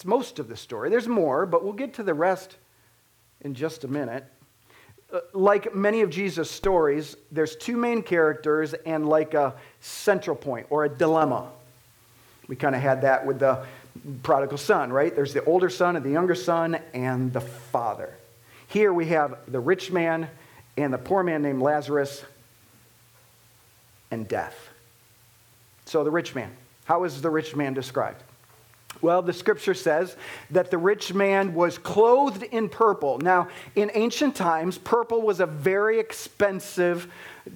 that's 0.00 0.06
most 0.06 0.38
of 0.38 0.48
the 0.48 0.56
story. 0.56 0.88
There's 0.88 1.06
more, 1.06 1.44
but 1.44 1.62
we'll 1.62 1.74
get 1.74 1.92
to 1.94 2.02
the 2.02 2.14
rest 2.14 2.56
in 3.42 3.54
just 3.54 3.84
a 3.84 3.88
minute. 3.88 4.24
Uh, 5.12 5.20
like 5.34 5.74
many 5.74 6.00
of 6.00 6.08
Jesus' 6.08 6.50
stories, 6.50 7.18
there's 7.30 7.54
two 7.54 7.76
main 7.76 8.02
characters 8.02 8.72
and 8.72 9.06
like 9.06 9.34
a 9.34 9.52
central 9.82 10.34
point 10.34 10.68
or 10.70 10.86
a 10.86 10.88
dilemma. 10.88 11.50
We 12.48 12.56
kind 12.56 12.74
of 12.74 12.80
had 12.80 13.02
that 13.02 13.26
with 13.26 13.40
the 13.40 13.66
prodigal 14.22 14.56
son, 14.56 14.90
right? 14.90 15.14
There's 15.14 15.34
the 15.34 15.44
older 15.44 15.68
son 15.68 15.96
and 15.96 16.04
the 16.04 16.12
younger 16.12 16.34
son 16.34 16.78
and 16.94 17.30
the 17.30 17.42
father. 17.42 18.14
Here 18.68 18.94
we 18.94 19.04
have 19.08 19.36
the 19.48 19.60
rich 19.60 19.92
man 19.92 20.30
and 20.78 20.94
the 20.94 20.98
poor 20.98 21.22
man 21.22 21.42
named 21.42 21.60
Lazarus 21.60 22.24
and 24.10 24.26
death. 24.26 24.70
So, 25.84 26.04
the 26.04 26.10
rich 26.10 26.34
man. 26.34 26.56
How 26.86 27.04
is 27.04 27.20
the 27.20 27.28
rich 27.28 27.54
man 27.54 27.74
described? 27.74 28.22
Well, 29.02 29.22
the 29.22 29.32
scripture 29.32 29.74
says 29.74 30.16
that 30.50 30.70
the 30.70 30.78
rich 30.78 31.14
man 31.14 31.54
was 31.54 31.78
clothed 31.78 32.42
in 32.42 32.68
purple. 32.68 33.18
Now, 33.18 33.48
in 33.74 33.90
ancient 33.94 34.36
times, 34.36 34.78
purple 34.78 35.22
was 35.22 35.40
a 35.40 35.46
very 35.46 35.98
expensive 35.98 37.10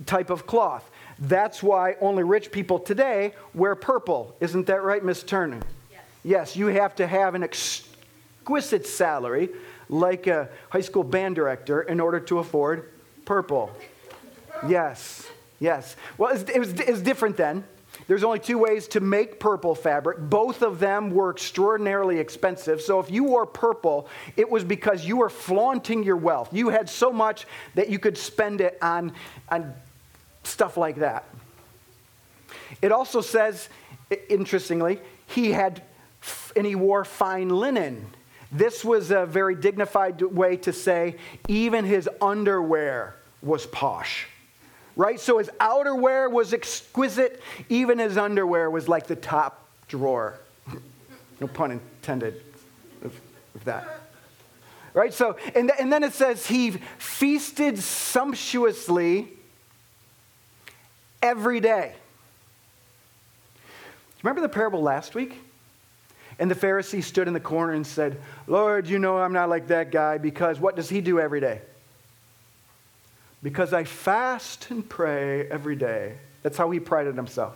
type 0.07 0.31
of 0.31 0.47
cloth. 0.47 0.91
That's 1.19 1.63
why 1.63 1.97
only 2.01 2.25
rich 2.25 2.51
people 2.51 2.79
today 2.79 3.35
wear 3.53 3.75
purple. 3.75 4.35
Isn't 4.41 4.67
that 4.67 4.83
right, 4.83 5.05
Miss 5.05 5.23
Turner? 5.23 5.61
Yes. 5.91 6.01
Yes, 6.25 6.57
you 6.57 6.67
have 6.69 6.97
to 6.97 7.07
have 7.07 7.35
an 7.35 7.43
exquisite 7.43 8.87
salary 8.87 9.51
like 9.89 10.27
a 10.27 10.49
high 10.71 10.81
school 10.81 11.05
band 11.05 11.37
director 11.37 11.83
in 11.83 12.01
order 12.01 12.21
to 12.21 12.39
afford 12.39 12.91
purple. 13.25 13.71
Yes, 14.69 15.29
yes. 15.61 15.95
Well, 16.17 16.31
it 16.31 16.59
was, 16.59 16.73
it 16.73 16.91
was 16.91 17.03
different 17.03 17.37
then. 17.37 17.65
There's 18.07 18.25
only 18.25 18.39
two 18.39 18.59
ways 18.59 18.87
to 18.89 19.01
make 19.01 19.41
purple 19.41 19.75
fabric. 19.75 20.19
Both 20.19 20.63
of 20.63 20.79
them 20.79 21.11
were 21.11 21.31
extraordinarily 21.31 22.19
expensive. 22.19 22.83
So 22.83 23.01
if 23.01 23.11
you 23.11 23.25
wore 23.25 23.47
purple, 23.47 24.09
it 24.37 24.51
was 24.51 24.63
because 24.63 25.07
you 25.07 25.17
were 25.17 25.31
flaunting 25.31 26.03
your 26.03 26.17
wealth. 26.17 26.53
You 26.53 26.69
had 26.69 26.91
so 26.91 27.13
much 27.13 27.47
that 27.75 27.89
you 27.89 27.99
could 27.99 28.19
spend 28.19 28.61
it 28.61 28.77
on, 28.83 29.13
on 29.49 29.75
stuff 30.43 30.77
like 30.77 30.97
that. 30.97 31.25
It 32.83 32.93
also 32.93 33.21
says, 33.21 33.69
interestingly, 34.29 35.01
he 35.27 35.53
had, 35.53 35.83
and 36.55 36.67
he 36.67 36.75
wore 36.75 37.05
fine 37.05 37.49
linen. 37.49 38.07
This 38.53 38.85
was 38.85 39.11
a 39.11 39.27
very 39.27 39.55
dignified 39.55 40.21
way 40.21 40.57
to 40.59 40.73
say 40.73 41.17
even 41.49 41.85
his 41.85 42.09
underwear 42.21 43.17
was 43.43 43.67
posh. 43.67 44.29
Right? 44.97 45.19
So 45.19 45.39
his 45.39 45.51
outerwear 45.61 46.31
was 46.31 46.53
exquisite, 46.53 47.43
even 47.69 47.99
his 47.99 48.17
underwear 48.17 48.71
was 48.71 48.89
like 48.89 49.07
the 49.07 49.17
top 49.17 49.67
drawer. 49.89 50.39
no 51.41 51.47
pun 51.49 51.73
intended 51.73 52.43
of, 53.03 53.13
of 53.55 53.65
that. 53.65 54.01
Right? 54.93 55.13
So, 55.13 55.37
and, 55.57 55.73
and 55.79 55.93
then 55.93 56.05
it 56.05 56.13
says 56.13 56.47
he 56.47 56.71
feasted 56.99 57.79
sumptuously 57.79 59.29
every 61.21 61.59
day. 61.59 61.95
Remember 64.23 64.41
the 64.41 64.49
parable 64.49 64.81
last 64.81 65.15
week? 65.15 65.41
And 66.39 66.51
the 66.51 66.55
Pharisee 66.55 67.03
stood 67.03 67.29
in 67.29 67.35
the 67.35 67.41
corner 67.41 67.73
and 67.73 67.87
said, 67.87 68.21
Lord, 68.47 68.89
you 68.89 68.99
know 68.99 69.19
I'm 69.19 69.33
not 69.33 69.49
like 69.49 69.69
that 69.69 69.91
guy 69.91 70.19
because 70.19 70.59
what 70.59 70.77
does 70.77 70.89
he 70.89 71.01
do 71.01 71.21
every 71.21 71.41
day? 71.41 71.61
Because 73.45 73.75
I 73.75 73.85
fast 73.85 74.71
and 74.71 74.89
pray 74.89 75.47
every 75.49 75.77
day. 75.77 76.15
That's 76.43 76.57
how 76.57 76.71
he 76.71 76.81
prided 76.81 77.15
himself. 77.15 77.55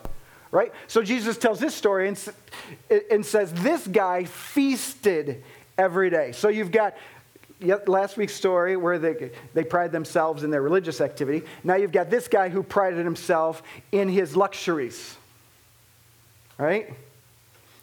Right? 0.50 0.70
So 0.86 1.02
Jesus 1.02 1.38
tells 1.38 1.58
this 1.58 1.74
story 1.74 2.08
and, 2.08 2.28
and 3.10 3.24
says, 3.24 3.52
This 3.54 3.86
guy 3.86 4.24
feasted 4.24 5.42
every 5.78 6.10
day. 6.10 6.32
So 6.32 6.48
you've 6.48 6.70
got 6.70 6.94
last 7.86 8.18
week's 8.18 8.34
story 8.34 8.76
where 8.76 8.98
they, 8.98 9.30
they 9.54 9.64
pride 9.64 9.90
themselves 9.90 10.44
in 10.44 10.50
their 10.50 10.62
religious 10.62 11.00
activity. 11.00 11.44
Now 11.64 11.76
you've 11.76 11.92
got 11.92 12.10
this 12.10 12.28
guy 12.28 12.50
who 12.50 12.62
prided 12.62 13.04
himself 13.04 13.62
in 13.90 14.10
his 14.10 14.36
luxuries. 14.36 15.16
Right? 16.58 16.92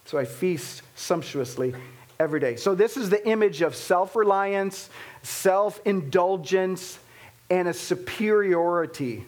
So 0.06 0.20
I 0.20 0.26
feast 0.26 0.84
sumptuously 0.96 1.74
every 2.20 2.40
day. 2.40 2.56
So 2.56 2.76
this 2.76 2.98
is 2.98 3.10
the 3.10 3.28
image 3.28 3.64
of 3.64 3.76
self 3.76 4.16
reliance, 4.16 4.92
self 5.24 5.82
indulgence, 5.86 7.00
and 7.50 7.68
a 7.68 7.74
superiority 7.74 9.26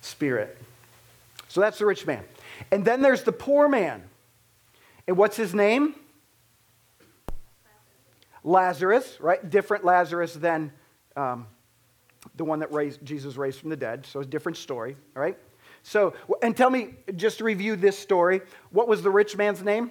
spirit. 0.00 0.56
So 1.48 1.60
that's 1.60 1.78
the 1.78 1.86
rich 1.86 2.06
man. 2.06 2.24
And 2.70 2.84
then 2.84 3.02
there's 3.02 3.22
the 3.22 3.32
poor 3.32 3.68
man. 3.68 4.02
And 5.06 5.16
what's 5.16 5.36
his 5.36 5.54
name? 5.54 5.94
Lazarus, 8.42 9.18
right? 9.20 9.48
Different 9.48 9.84
Lazarus 9.84 10.34
than 10.34 10.72
um, 11.16 11.46
the 12.36 12.44
one 12.44 12.60
that 12.60 12.72
raised, 12.72 13.04
Jesus 13.04 13.36
raised 13.36 13.58
from 13.60 13.70
the 13.70 13.76
dead. 13.76 14.06
So 14.06 14.20
a 14.20 14.24
different 14.24 14.58
story, 14.58 14.96
all 15.14 15.22
right? 15.22 15.36
So, 15.82 16.14
and 16.42 16.56
tell 16.56 16.70
me, 16.70 16.94
just 17.14 17.38
to 17.38 17.44
review 17.44 17.76
this 17.76 17.98
story, 17.98 18.42
what 18.70 18.88
was 18.88 19.02
the 19.02 19.10
rich 19.10 19.36
man's 19.36 19.62
name? 19.62 19.90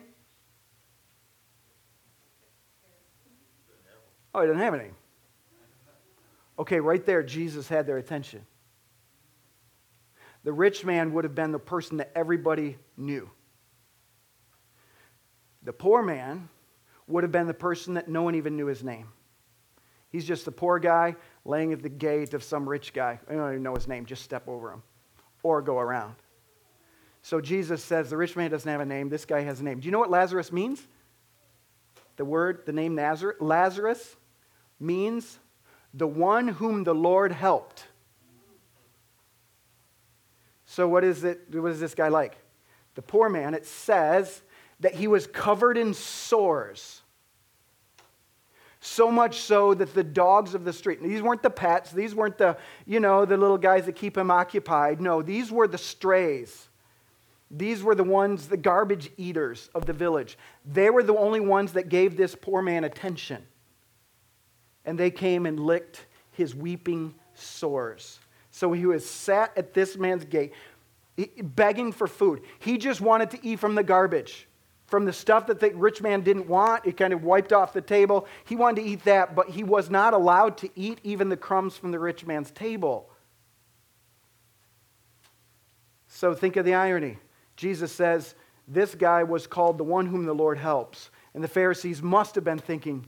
Oh, 4.34 4.42
he 4.42 4.48
didn't 4.48 4.62
have 4.62 4.74
any. 4.74 4.90
Okay, 6.58 6.80
right 6.80 7.06
there, 7.06 7.22
Jesus 7.24 7.68
had 7.68 7.86
their 7.86 7.98
attention. 7.98 8.46
The 10.44 10.54
rich 10.54 10.86
man 10.86 11.14
would 11.14 11.24
have 11.24 11.36
been 11.36 11.52
the 11.52 11.60
person 11.60 11.98
that 11.98 12.12
everybody 12.16 12.78
knew. 12.98 13.30
The 15.64 15.74
poor 15.74 16.04
man 16.04 16.50
would 17.08 17.24
have 17.24 17.32
been 17.32 17.48
the 17.48 17.54
person 17.54 17.96
that 17.96 18.08
no 18.08 18.22
one 18.22 18.36
even 18.36 18.56
knew 18.56 18.68
his 18.68 18.84
name. 18.84 19.08
He's 20.10 20.26
just 20.26 20.46
the 20.46 20.52
poor 20.52 20.80
guy 20.80 21.16
laying 21.44 21.74
at 21.74 21.82
the 21.82 21.90
gate 21.90 22.34
of 22.34 22.44
some 22.44 22.70
rich 22.70 22.94
guy. 22.94 23.20
I 23.30 23.34
don't 23.34 23.52
even 23.52 23.64
know 23.64 23.76
his 23.76 23.88
name, 23.88 24.06
just 24.06 24.24
step 24.24 24.48
over 24.48 24.72
him 24.72 24.84
or 25.44 25.62
go 25.62 25.78
around. 25.78 26.16
So 27.22 27.42
Jesus 27.42 27.84
says 27.84 28.10
the 28.10 28.18
rich 28.18 28.36
man 28.36 28.52
doesn't 28.52 28.72
have 28.72 28.82
a 28.82 28.86
name, 28.86 29.10
this 29.10 29.26
guy 29.26 29.42
has 29.42 29.60
a 29.60 29.64
name. 29.64 29.80
Do 29.80 29.88
you 29.88 29.92
know 29.92 30.00
what 30.00 30.12
Lazarus 30.12 30.52
means? 30.52 30.88
The 32.18 32.26
word, 32.26 32.66
the 32.66 32.72
name 32.72 32.96
Nazareth, 32.96 33.42
Lazarus 33.42 34.16
means 34.80 35.40
the 35.96 36.08
one 36.08 36.48
whom 36.48 36.84
the 36.84 36.94
Lord 36.94 37.32
helped. 37.32 37.86
So 40.66 40.88
what 40.88 41.04
is 41.04 41.24
it 41.24 41.42
what 41.52 41.72
is 41.72 41.80
this 41.80 41.96
guy 41.96 42.10
like? 42.10 42.38
The 42.96 43.02
poor 43.02 43.30
man, 43.30 43.54
it 43.54 43.66
says 43.66 44.42
that 44.82 44.96
he 44.96 45.08
was 45.08 45.26
covered 45.26 45.78
in 45.78 45.94
sores. 45.94 47.02
So 48.82 49.10
much 49.10 49.40
so 49.40 49.74
that 49.74 49.96
the 49.96 50.04
dogs 50.04 50.54
of 50.54 50.64
the 50.64 50.74
street, 50.74 51.02
these 51.02 51.22
weren't 51.22 51.42
the 51.42 51.50
pets, 51.50 51.92
these 51.92 52.14
weren't 52.14 52.38
the, 52.38 52.56
you 52.86 53.00
know, 53.00 53.26
the 53.26 53.36
little 53.36 53.58
guys 53.58 53.86
that 53.88 53.96
keep 53.96 54.16
him 54.16 54.30
occupied. 54.30 55.02
No, 55.02 55.24
these 55.24 55.52
were 55.52 55.68
the 55.68 55.78
strays. 55.78 56.68
These 57.50 57.82
were 57.82 57.96
the 57.96 58.04
ones, 58.04 58.48
the 58.48 58.58
garbage 58.58 59.10
eaters 59.18 59.70
of 59.74 59.86
the 59.86 59.94
village. 59.94 60.38
They 60.66 60.92
were 60.92 61.04
the 61.04 61.16
only 61.16 61.40
ones 61.40 61.74
that 61.74 61.90
gave 61.90 62.16
this 62.16 62.36
poor 62.36 62.62
man 62.62 62.84
attention. 62.84 63.48
And 64.86 64.98
they 64.98 65.12
came 65.12 65.46
and 65.46 65.60
licked 65.60 66.06
his 66.32 66.56
weeping 66.56 67.16
sores. 67.34 68.20
So 68.52 68.72
he 68.72 68.86
was 68.86 69.08
sat 69.08 69.52
at 69.58 69.74
this 69.74 69.98
man's 69.98 70.26
gate, 70.26 70.54
begging 71.42 71.92
for 71.92 72.08
food. 72.08 72.42
He 72.60 72.78
just 72.78 73.02
wanted 73.02 73.32
to 73.32 73.40
eat 73.46 73.60
from 73.60 73.76
the 73.76 73.84
garbage 73.84 74.48
from 74.88 75.06
the 75.06 75.14
stuff 75.14 75.48
that 75.48 75.60
the 75.60 75.72
rich 75.72 76.02
man 76.02 76.22
didn't 76.22 76.48
want. 76.48 76.86
It 76.86 76.98
kind 76.98 77.14
of 77.14 77.24
wiped 77.24 77.52
off 77.52 77.74
the 77.74 77.82
table. 77.82 78.28
He 78.46 78.56
wanted 78.56 78.82
to 78.84 78.88
eat 78.88 79.04
that, 79.06 79.36
but 79.36 79.50
he 79.50 79.64
was 79.64 79.90
not 79.90 80.14
allowed 80.14 80.58
to 80.60 80.70
eat 80.76 81.00
even 81.04 81.30
the 81.30 81.38
crumbs 81.38 81.76
from 81.76 81.92
the 81.92 82.00
rich 82.00 82.26
man's 82.26 82.52
table. 82.52 83.10
So 86.08 86.34
think 86.34 86.56
of 86.56 86.66
the 86.66 86.76
irony. 86.76 87.18
Jesus 87.58 87.92
says, 87.92 88.36
This 88.68 88.96
guy 88.96 89.24
was 89.24 89.48
called 89.48 89.78
the 89.78 89.84
one 89.84 90.06
whom 90.06 90.26
the 90.26 90.34
Lord 90.36 90.58
helps. 90.58 91.10
And 91.34 91.44
the 91.44 91.50
Pharisees 91.50 92.02
must 92.02 92.36
have 92.36 92.44
been 92.44 92.60
thinking, 92.60 93.06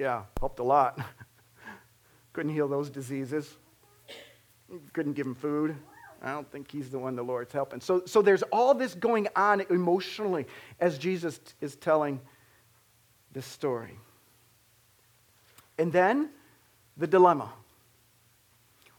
Yeah, 0.00 0.22
helped 0.38 0.60
a 0.60 0.62
lot. 0.62 0.98
Couldn't 2.32 2.54
heal 2.54 2.68
those 2.68 2.88
diseases, 2.88 3.54
couldn't 4.94 5.12
give 5.12 5.26
him 5.26 5.34
food. 5.34 5.76
I 6.22 6.32
don't 6.32 6.50
think 6.50 6.70
he's 6.70 6.88
the 6.88 6.98
one 6.98 7.16
the 7.16 7.22
Lord's 7.22 7.52
helping. 7.52 7.80
So, 7.80 8.04
so 8.06 8.22
there's 8.22 8.42
all 8.44 8.72
this 8.72 8.94
going 8.94 9.28
on 9.36 9.60
emotionally 9.68 10.46
as 10.78 10.96
Jesus 10.96 11.38
is 11.60 11.76
telling 11.76 12.20
this 13.32 13.44
story. 13.44 13.98
And 15.76 15.92
then 15.92 16.30
the 16.96 17.06
dilemma. 17.06 17.52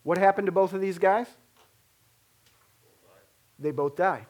What 0.03 0.17
happened 0.19 0.47
to 0.47 0.51
both 0.51 0.73
of 0.73 0.81
these 0.81 0.99
guys? 0.99 1.27
They 3.57 3.71
both 3.71 3.95
die. 3.95 4.27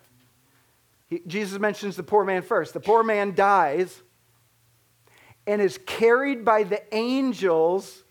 He, 1.10 1.22
Jesus 1.28 1.60
mentions 1.60 1.98
the 1.98 2.04
poor 2.04 2.24
man 2.24 2.44
first. 2.44 2.74
The 2.74 2.80
poor 2.80 3.04
man 3.04 3.34
dies 3.34 4.02
and 5.48 5.62
is 5.62 5.80
carried 5.86 6.46
by 6.46 6.64
the 6.64 6.82
angels 6.94 8.04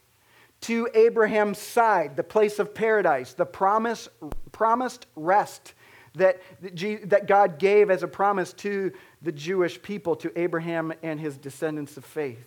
to 0.62 0.88
Abraham's 0.94 1.58
side, 1.58 2.16
the 2.16 2.22
place 2.22 2.58
of 2.58 2.75
paradise, 2.75 3.32
the 3.32 3.46
promise, 3.46 4.08
promised 4.52 5.06
rest 5.16 5.75
that, 6.14 6.40
that 6.60 7.26
God 7.26 7.58
gave 7.58 7.90
as 7.90 8.02
a 8.02 8.08
promise 8.08 8.52
to 8.54 8.92
the 9.22 9.32
Jewish 9.32 9.80
people, 9.80 10.16
to 10.16 10.38
Abraham 10.38 10.92
and 11.02 11.20
his 11.20 11.37
descendants 11.37 11.96
of 11.96 12.04
faith. 12.04 12.44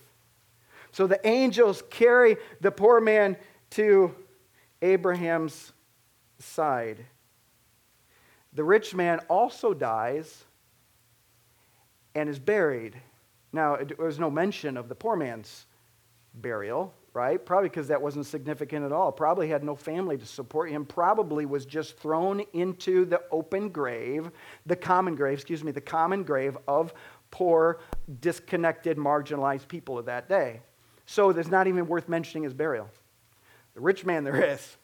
So 0.92 1.06
the 1.06 1.26
angels 1.26 1.82
carry 1.90 2.36
the 2.60 2.70
poor 2.70 3.00
man 3.00 3.36
to 3.70 4.14
Abraham's 4.80 5.72
side. 6.38 7.04
The 8.52 8.62
rich 8.62 8.94
man 8.94 9.18
also 9.28 9.74
dies 9.74 10.44
and 12.14 12.28
is 12.28 12.38
buried. 12.38 12.94
Now, 13.54 13.78
there's 13.98 14.18
no 14.18 14.32
mention 14.32 14.76
of 14.76 14.88
the 14.88 14.96
poor 14.96 15.14
man's 15.14 15.66
burial, 16.34 16.92
right? 17.12 17.42
Probably 17.46 17.68
because 17.68 17.86
that 17.86 18.02
wasn't 18.02 18.26
significant 18.26 18.84
at 18.84 18.90
all. 18.90 19.12
Probably 19.12 19.48
had 19.48 19.62
no 19.62 19.76
family 19.76 20.18
to 20.18 20.26
support 20.26 20.70
him. 20.70 20.84
Probably 20.84 21.46
was 21.46 21.64
just 21.64 21.96
thrown 21.96 22.42
into 22.52 23.04
the 23.04 23.22
open 23.30 23.68
grave, 23.68 24.28
the 24.66 24.74
common 24.74 25.14
grave, 25.14 25.34
excuse 25.34 25.62
me, 25.62 25.70
the 25.70 25.80
common 25.80 26.24
grave 26.24 26.58
of 26.66 26.92
poor, 27.30 27.78
disconnected, 28.20 28.96
marginalized 28.96 29.68
people 29.68 29.98
of 29.98 30.06
that 30.06 30.28
day. 30.28 30.60
So 31.06 31.32
there's 31.32 31.48
not 31.48 31.68
even 31.68 31.86
worth 31.86 32.08
mentioning 32.08 32.42
his 32.42 32.54
burial. 32.54 32.90
The 33.74 33.80
rich 33.80 34.04
man 34.04 34.24
there 34.24 34.42
is. 34.42 34.76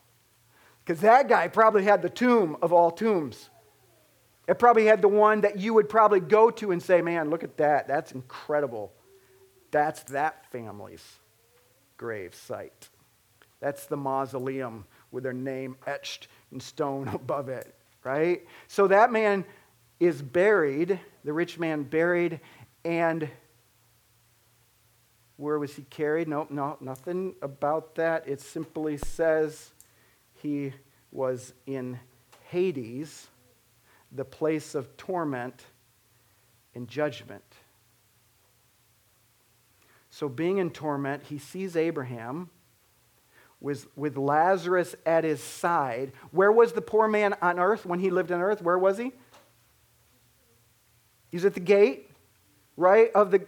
Because 0.84 1.00
that 1.00 1.28
guy 1.28 1.48
probably 1.48 1.82
had 1.82 2.02
the 2.02 2.08
tomb 2.08 2.56
of 2.62 2.72
all 2.72 2.92
tombs. 2.92 3.50
It 4.50 4.58
probably 4.58 4.86
had 4.86 5.00
the 5.00 5.06
one 5.06 5.42
that 5.42 5.60
you 5.60 5.74
would 5.74 5.88
probably 5.88 6.18
go 6.18 6.50
to 6.50 6.72
and 6.72 6.82
say, 6.82 7.02
man, 7.02 7.30
look 7.30 7.44
at 7.44 7.58
that. 7.58 7.86
That's 7.86 8.10
incredible. 8.10 8.92
That's 9.70 10.02
that 10.04 10.44
family's 10.50 11.04
grave 11.96 12.34
site. 12.34 12.88
That's 13.60 13.86
the 13.86 13.96
mausoleum 13.96 14.86
with 15.12 15.22
their 15.22 15.32
name 15.32 15.76
etched 15.86 16.26
in 16.50 16.58
stone 16.58 17.06
above 17.14 17.48
it, 17.48 17.72
right? 18.02 18.44
So 18.66 18.88
that 18.88 19.12
man 19.12 19.44
is 20.00 20.20
buried, 20.20 20.98
the 21.22 21.32
rich 21.32 21.56
man 21.60 21.84
buried, 21.84 22.40
and 22.84 23.30
where 25.36 25.60
was 25.60 25.76
he 25.76 25.82
carried? 25.82 26.26
No, 26.26 26.48
no, 26.50 26.76
nothing 26.80 27.36
about 27.40 27.94
that. 27.94 28.26
It 28.26 28.40
simply 28.40 28.96
says 28.96 29.70
he 30.42 30.72
was 31.12 31.52
in 31.66 32.00
Hades 32.48 33.28
the 34.12 34.24
place 34.24 34.74
of 34.74 34.96
torment 34.96 35.64
and 36.74 36.88
judgment. 36.88 37.44
So, 40.10 40.28
being 40.28 40.58
in 40.58 40.70
torment, 40.70 41.22
he 41.24 41.38
sees 41.38 41.76
Abraham 41.76 42.50
with, 43.60 43.86
with 43.96 44.16
Lazarus 44.16 44.96
at 45.06 45.22
his 45.22 45.40
side. 45.40 46.12
Where 46.32 46.50
was 46.50 46.72
the 46.72 46.80
poor 46.80 47.06
man 47.06 47.34
on 47.40 47.60
earth 47.60 47.86
when 47.86 48.00
he 48.00 48.10
lived 48.10 48.32
on 48.32 48.40
earth? 48.40 48.60
Where 48.60 48.78
was 48.78 48.98
he? 48.98 49.12
He's 51.30 51.44
at 51.44 51.54
the 51.54 51.60
gate, 51.60 52.10
right, 52.76 53.12
of 53.14 53.30
the, 53.30 53.46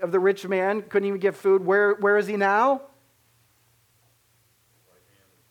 of 0.00 0.12
the 0.12 0.20
rich 0.20 0.46
man. 0.46 0.82
Couldn't 0.82 1.08
even 1.08 1.20
get 1.20 1.34
food. 1.34 1.66
Where, 1.66 1.94
where 1.94 2.16
is 2.16 2.28
he 2.28 2.36
now? 2.36 2.82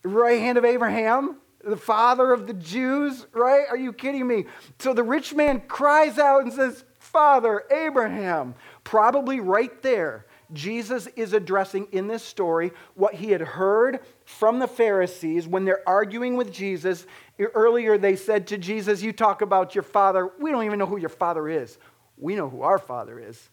Right 0.02 0.40
hand 0.40 0.56
of 0.56 0.64
Abraham 0.64 1.36
the 1.68 1.76
father 1.76 2.32
of 2.32 2.46
the 2.46 2.54
Jews, 2.54 3.26
right? 3.32 3.64
Are 3.68 3.76
you 3.76 3.92
kidding 3.92 4.26
me? 4.26 4.46
So 4.78 4.94
the 4.94 5.02
rich 5.02 5.34
man 5.34 5.60
cries 5.68 6.18
out 6.18 6.42
and 6.42 6.52
says, 6.52 6.84
Father, 6.98 7.64
Abraham. 7.70 8.54
Probably 8.84 9.40
right 9.40 9.82
there, 9.82 10.26
Jesus 10.52 11.06
is 11.08 11.32
addressing 11.32 11.88
in 11.92 12.06
this 12.06 12.22
story 12.22 12.72
what 12.94 13.14
he 13.14 13.30
had 13.30 13.40
heard 13.40 14.00
from 14.24 14.58
the 14.58 14.66
Pharisees 14.66 15.46
when 15.46 15.64
they're 15.64 15.86
arguing 15.86 16.36
with 16.36 16.52
Jesus. 16.52 17.06
Earlier, 17.38 17.98
they 17.98 18.16
said 18.16 18.46
to 18.48 18.58
Jesus, 18.58 19.02
You 19.02 19.12
talk 19.12 19.42
about 19.42 19.74
your 19.74 19.84
father. 19.84 20.30
We 20.38 20.50
don't 20.50 20.64
even 20.64 20.78
know 20.78 20.86
who 20.86 20.98
your 20.98 21.08
father 21.08 21.48
is. 21.48 21.78
We 22.16 22.34
know 22.34 22.48
who 22.48 22.62
our 22.62 22.78
father 22.78 23.18
is. 23.18 23.48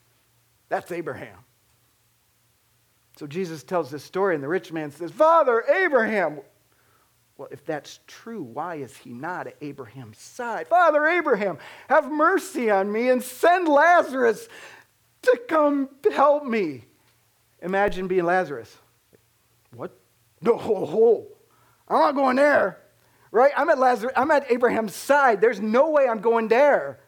That's 0.69 0.91
Abraham. 0.91 1.37
So 3.17 3.27
Jesus 3.27 3.63
tells 3.63 3.89
this 3.89 4.03
story, 4.03 4.35
and 4.35 4.43
the 4.43 4.47
rich 4.47 4.71
man 4.71 4.91
says, 4.91 5.11
Father, 5.11 5.63
Abraham. 5.69 6.39
Well, 7.37 7.49
if 7.51 7.65
that's 7.65 7.99
true, 8.07 8.41
why 8.41 8.75
is 8.75 8.95
he 8.95 9.11
not 9.11 9.47
at 9.47 9.57
Abraham's 9.61 10.19
side? 10.19 10.67
Father 10.67 11.05
Abraham, 11.05 11.57
have 11.89 12.09
mercy 12.09 12.69
on 12.69 12.91
me 12.91 13.09
and 13.09 13.21
send 13.21 13.67
Lazarus 13.67 14.47
to 15.23 15.41
come 15.49 15.89
help 16.13 16.45
me. 16.45 16.85
Imagine 17.61 18.07
being 18.07 18.23
Lazarus. 18.23 18.73
What? 19.75 19.97
No. 20.41 21.27
I'm 21.87 21.99
not 21.99 22.15
going 22.15 22.37
there. 22.37 22.79
Right? 23.31 23.51
I'm 23.57 23.69
at 23.69 23.79
Lazarus, 23.79 24.13
I'm 24.15 24.31
at 24.31 24.49
Abraham's 24.49 24.95
side. 24.95 25.41
There's 25.41 25.59
no 25.59 25.89
way 25.89 26.07
I'm 26.07 26.21
going 26.21 26.47
there. 26.47 26.99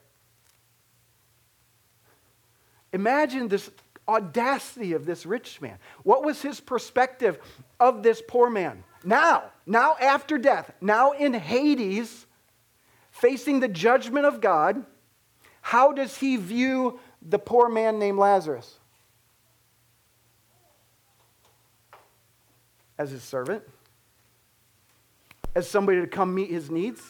Imagine 2.92 3.48
this 3.48 3.70
audacity 4.08 4.94
of 4.94 5.06
this 5.06 5.26
rich 5.26 5.62
man. 5.62 5.78
What 6.04 6.26
was 6.26 6.42
his 6.42 6.60
perspective 6.60 7.40
of 7.80 8.04
this 8.04 8.22
poor 8.28 8.50
man? 8.50 8.84
Now, 9.06 9.52
now 9.68 9.98
after 10.00 10.38
death, 10.38 10.72
now 10.80 11.12
in 11.12 11.34
Hades, 11.34 12.26
facing 13.12 13.60
the 13.60 13.68
judgment 13.68 14.26
of 14.26 14.40
God, 14.40 14.86
how 15.62 15.92
does 15.92 16.18
he 16.18 16.38
view 16.38 17.00
the 17.22 17.38
poor 17.38 17.68
man 17.68 18.00
named 18.00 18.18
Lazarus? 18.18 18.80
As 22.98 23.12
his 23.12 23.22
servant? 23.22 23.64
As 25.54 25.70
somebody 25.70 26.00
to 26.00 26.08
come 26.08 26.34
meet 26.34 26.50
his 26.50 26.72
needs? 26.72 27.02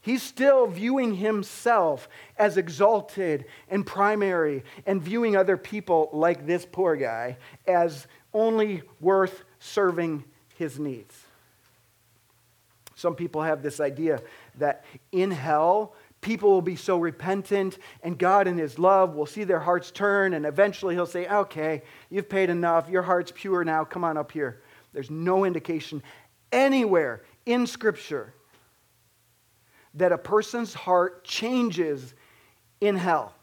He's 0.00 0.22
still 0.22 0.66
viewing 0.66 1.14
himself 1.14 2.08
as 2.36 2.56
exalted 2.56 3.44
and 3.68 3.86
primary 3.86 4.64
and 4.86 5.02
viewing 5.02 5.36
other 5.36 5.56
people 5.56 6.10
like 6.12 6.46
this 6.46 6.66
poor 6.70 6.96
guy 6.96 7.38
as 7.66 8.06
only 8.32 8.82
worth 9.00 9.44
serving 9.58 10.24
his 10.56 10.78
needs. 10.78 11.25
Some 12.96 13.14
people 13.14 13.42
have 13.42 13.62
this 13.62 13.78
idea 13.78 14.22
that 14.58 14.84
in 15.12 15.30
hell, 15.30 15.94
people 16.22 16.50
will 16.50 16.62
be 16.62 16.76
so 16.76 16.98
repentant, 16.98 17.78
and 18.02 18.18
God, 18.18 18.48
in 18.48 18.56
His 18.56 18.78
love, 18.78 19.14
will 19.14 19.26
see 19.26 19.44
their 19.44 19.60
hearts 19.60 19.90
turn, 19.90 20.32
and 20.32 20.44
eventually 20.46 20.94
He'll 20.94 21.06
say, 21.06 21.28
Okay, 21.28 21.82
you've 22.10 22.28
paid 22.28 22.50
enough. 22.50 22.88
Your 22.88 23.02
heart's 23.02 23.32
pure 23.34 23.62
now. 23.64 23.84
Come 23.84 24.02
on 24.02 24.16
up 24.16 24.32
here. 24.32 24.62
There's 24.92 25.10
no 25.10 25.44
indication 25.44 26.02
anywhere 26.50 27.22
in 27.44 27.66
Scripture 27.66 28.32
that 29.94 30.10
a 30.10 30.18
person's 30.18 30.72
heart 30.72 31.22
changes 31.22 32.14
in 32.80 32.96
hell. 32.96 33.34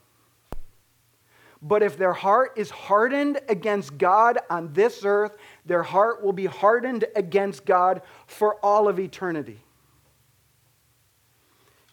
But 1.66 1.82
if 1.82 1.96
their 1.96 2.12
heart 2.12 2.52
is 2.56 2.68
hardened 2.68 3.40
against 3.48 3.96
God 3.96 4.38
on 4.50 4.74
this 4.74 5.02
earth, 5.02 5.38
their 5.64 5.82
heart 5.82 6.22
will 6.22 6.34
be 6.34 6.44
hardened 6.44 7.06
against 7.16 7.64
God 7.64 8.02
for 8.26 8.56
all 8.56 8.86
of 8.86 9.00
eternity. 9.00 9.58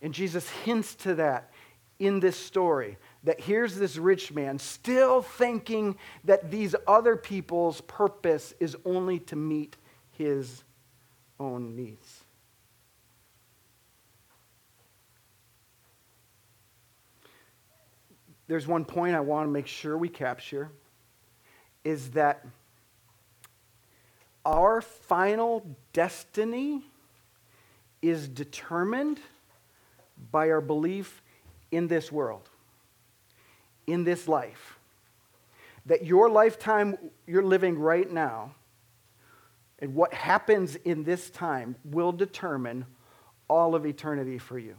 And 0.02 0.14
Jesus 0.14 0.50
hints 0.50 0.94
to 0.96 1.16
that 1.16 1.52
in 2.00 2.20
this 2.20 2.36
story 2.36 2.98
that 3.24 3.40
here's 3.40 3.78
this 3.78 3.96
rich 3.96 4.34
man 4.34 4.60
still 4.60 5.22
thinking 5.22 5.96
that 6.26 6.52
these 6.52 6.76
other 6.86 7.16
people's 7.16 7.80
purpose 7.82 8.54
is 8.60 8.76
only 8.84 9.20
to 9.20 9.38
meet 9.38 9.78
his 10.18 10.66
own 11.40 11.78
needs. 11.78 12.21
There's 18.52 18.68
one 18.68 18.84
point 18.84 19.16
I 19.16 19.22
want 19.22 19.48
to 19.48 19.50
make 19.50 19.66
sure 19.66 19.98
we 19.98 20.10
capture 20.10 20.70
is 21.86 22.10
that 22.10 22.46
our 24.46 24.82
final 24.82 25.66
destiny 25.94 26.84
is 28.02 28.28
determined 28.28 29.22
by 30.34 30.50
our 30.50 30.60
belief 30.60 31.22
in 31.72 31.88
this 31.88 32.12
world, 32.12 32.50
in 33.88 34.04
this 34.04 34.28
life. 34.28 34.78
That 35.86 36.06
your 36.06 36.30
lifetime 36.30 36.98
you're 37.26 37.44
living 37.44 37.80
right 37.80 38.12
now 38.12 38.54
and 39.80 39.96
what 39.96 40.14
happens 40.14 40.76
in 40.76 41.06
this 41.06 41.30
time 41.30 41.78
will 41.86 42.12
determine 42.12 42.86
all 43.48 43.76
of 43.76 43.86
eternity 43.86 44.40
for 44.40 44.60
you 44.60 44.76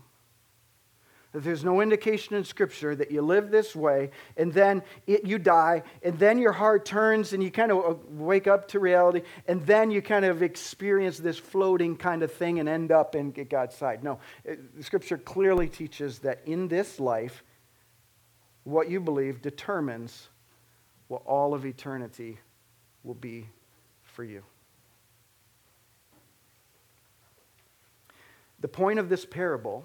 that 1.33 1.42
there's 1.42 1.64
no 1.64 1.81
indication 1.81 2.37
in 2.37 2.45
Scripture 2.45 2.95
that 2.95 3.11
you 3.11 3.23
live 3.23 3.51
this 3.51 3.75
way, 3.75 4.11
and 4.37 4.53
then 4.53 4.83
it, 5.07 5.25
you 5.27 5.38
die, 5.38 5.83
and 6.03 6.18
then 6.18 6.38
your 6.38 6.53
heart 6.53 6.85
turns 6.85 7.33
and 7.33 7.42
you 7.42 7.51
kind 7.51 7.73
of 7.73 7.79
uh, 7.79 7.95
wake 8.11 8.47
up 8.47 8.68
to 8.68 8.79
reality, 8.79 9.23
and 9.49 9.64
then 9.66 9.90
you 9.90 10.03
kind 10.03 10.25
of 10.25 10.42
experience 10.42 11.18
this 11.18 11.38
floating 11.38 11.97
kind 11.97 12.23
of 12.23 12.31
thing 12.31 12.61
and 12.61 12.68
end 12.68 12.92
up 12.92 13.14
in 13.14 13.31
God's 13.31 13.75
side. 13.75 14.05
No, 14.05 14.12
uh, 14.47 14.53
it, 14.53 14.61
Scripture 14.81 15.16
clearly 15.16 15.68
teaches 15.68 16.18
that 16.21 16.42
in 16.45 16.68
this 16.68 17.01
life, 17.01 17.42
what 18.64 18.90
you 18.90 19.01
believe 19.01 19.42
determines 19.42 20.29
what 21.09 21.23
all 21.25 21.55
of 21.55 21.64
eternity 21.64 22.38
will 23.03 23.14
be 23.14 23.49
for 24.03 24.23
you. 24.23 24.42
The 28.61 28.68
point 28.68 28.99
of 28.99 29.09
this 29.09 29.27
parable 29.27 29.85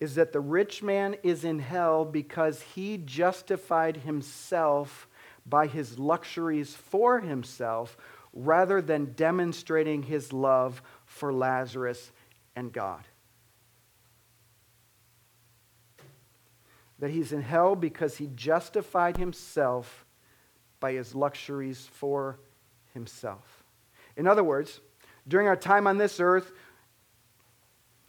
is 0.00 0.16
that 0.16 0.32
the 0.32 0.40
rich 0.40 0.82
man 0.82 1.16
is 1.22 1.44
in 1.44 1.58
hell 1.58 2.04
because 2.04 2.62
he 2.74 2.98
justified 2.98 3.98
himself 3.98 5.08
by 5.46 5.66
his 5.66 5.98
luxuries 5.98 6.74
for 6.74 7.20
himself 7.20 7.96
rather 8.32 8.82
than 8.82 9.12
demonstrating 9.14 10.02
his 10.02 10.32
love 10.32 10.82
for 11.04 11.32
Lazarus 11.32 12.10
and 12.56 12.72
God. 12.72 13.04
That 16.98 17.10
he's 17.10 17.32
in 17.32 17.42
hell 17.42 17.76
because 17.76 18.16
he 18.16 18.28
justified 18.34 19.16
himself 19.16 20.04
by 20.80 20.92
his 20.92 21.14
luxuries 21.14 21.88
for 21.92 22.38
himself. 22.92 23.64
In 24.16 24.26
other 24.26 24.44
words, 24.44 24.80
during 25.26 25.46
our 25.46 25.56
time 25.56 25.86
on 25.86 25.98
this 25.98 26.20
earth, 26.20 26.52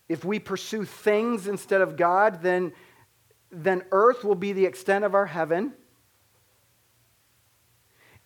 if 0.07 0.23
we 0.23 0.39
pursue 0.39 0.85
things 0.85 1.47
instead 1.47 1.81
of 1.81 1.97
God, 1.97 2.41
then, 2.41 2.73
then 3.51 3.83
earth 3.91 4.23
will 4.23 4.35
be 4.35 4.53
the 4.53 4.65
extent 4.65 5.03
of 5.03 5.15
our 5.15 5.25
heaven, 5.25 5.73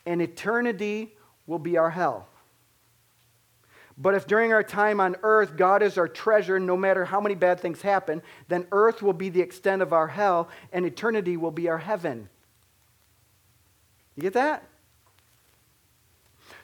and 0.06 0.22
eternity 0.22 1.16
will 1.48 1.60
be 1.60 1.78
our 1.78 1.90
hell. 1.90 2.28
But 3.98 4.16
if 4.16 4.28
during 4.28 4.54
our 4.54 4.64
time 4.64 5.02
on 5.02 5.18
earth 5.24 5.58
God 5.58 5.84
is 5.84 5.98
our 5.98 6.08
treasure, 6.08 6.58
no 6.58 6.78
matter 6.78 7.04
how 7.04 7.20
many 7.20 7.36
bad 7.36 7.60
things 7.60 7.82
happen, 7.82 8.22
then 8.48 8.66
earth 8.72 9.02
will 9.02 9.14
be 9.14 9.28
the 9.28 9.42
extent 9.42 9.82
of 9.82 9.92
our 9.92 10.08
hell 10.08 10.48
and 10.72 10.86
eternity 10.86 11.36
will 11.36 11.52
be 11.52 11.68
our 11.68 11.78
heaven. 11.78 12.30
You 14.16 14.24
get 14.24 14.34
that? 14.34 14.69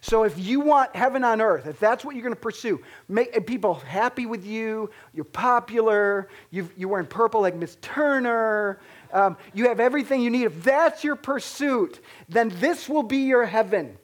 So 0.05 0.21
if 0.21 0.37
you 0.37 0.59
want 0.59 0.95
heaven 0.95 1.23
on 1.23 1.41
earth, 1.41 1.65
if 1.65 1.79
that's 1.79 2.05
what 2.05 2.15
you're 2.15 2.21
going 2.21 2.35
to 2.35 2.39
pursue, 2.39 2.79
make 3.09 3.47
people 3.47 3.73
happy 3.73 4.27
with 4.27 4.45
you, 4.45 4.91
you're 5.15 5.25
popular, 5.25 6.29
you 6.51 6.69
are 6.79 6.87
wearing 6.87 7.07
purple 7.07 7.41
like 7.41 7.55
Miss 7.55 7.75
Turner, 7.81 8.79
um, 9.11 9.35
you 9.55 9.67
have 9.67 9.79
everything 9.79 10.21
you 10.21 10.29
need. 10.29 10.43
If 10.43 10.63
that's 10.63 11.03
your 11.03 11.15
pursuit, 11.15 12.01
then 12.29 12.49
this 12.59 12.87
will 12.87 13.01
be 13.01 13.17
your 13.17 13.45
heaven. 13.45 13.97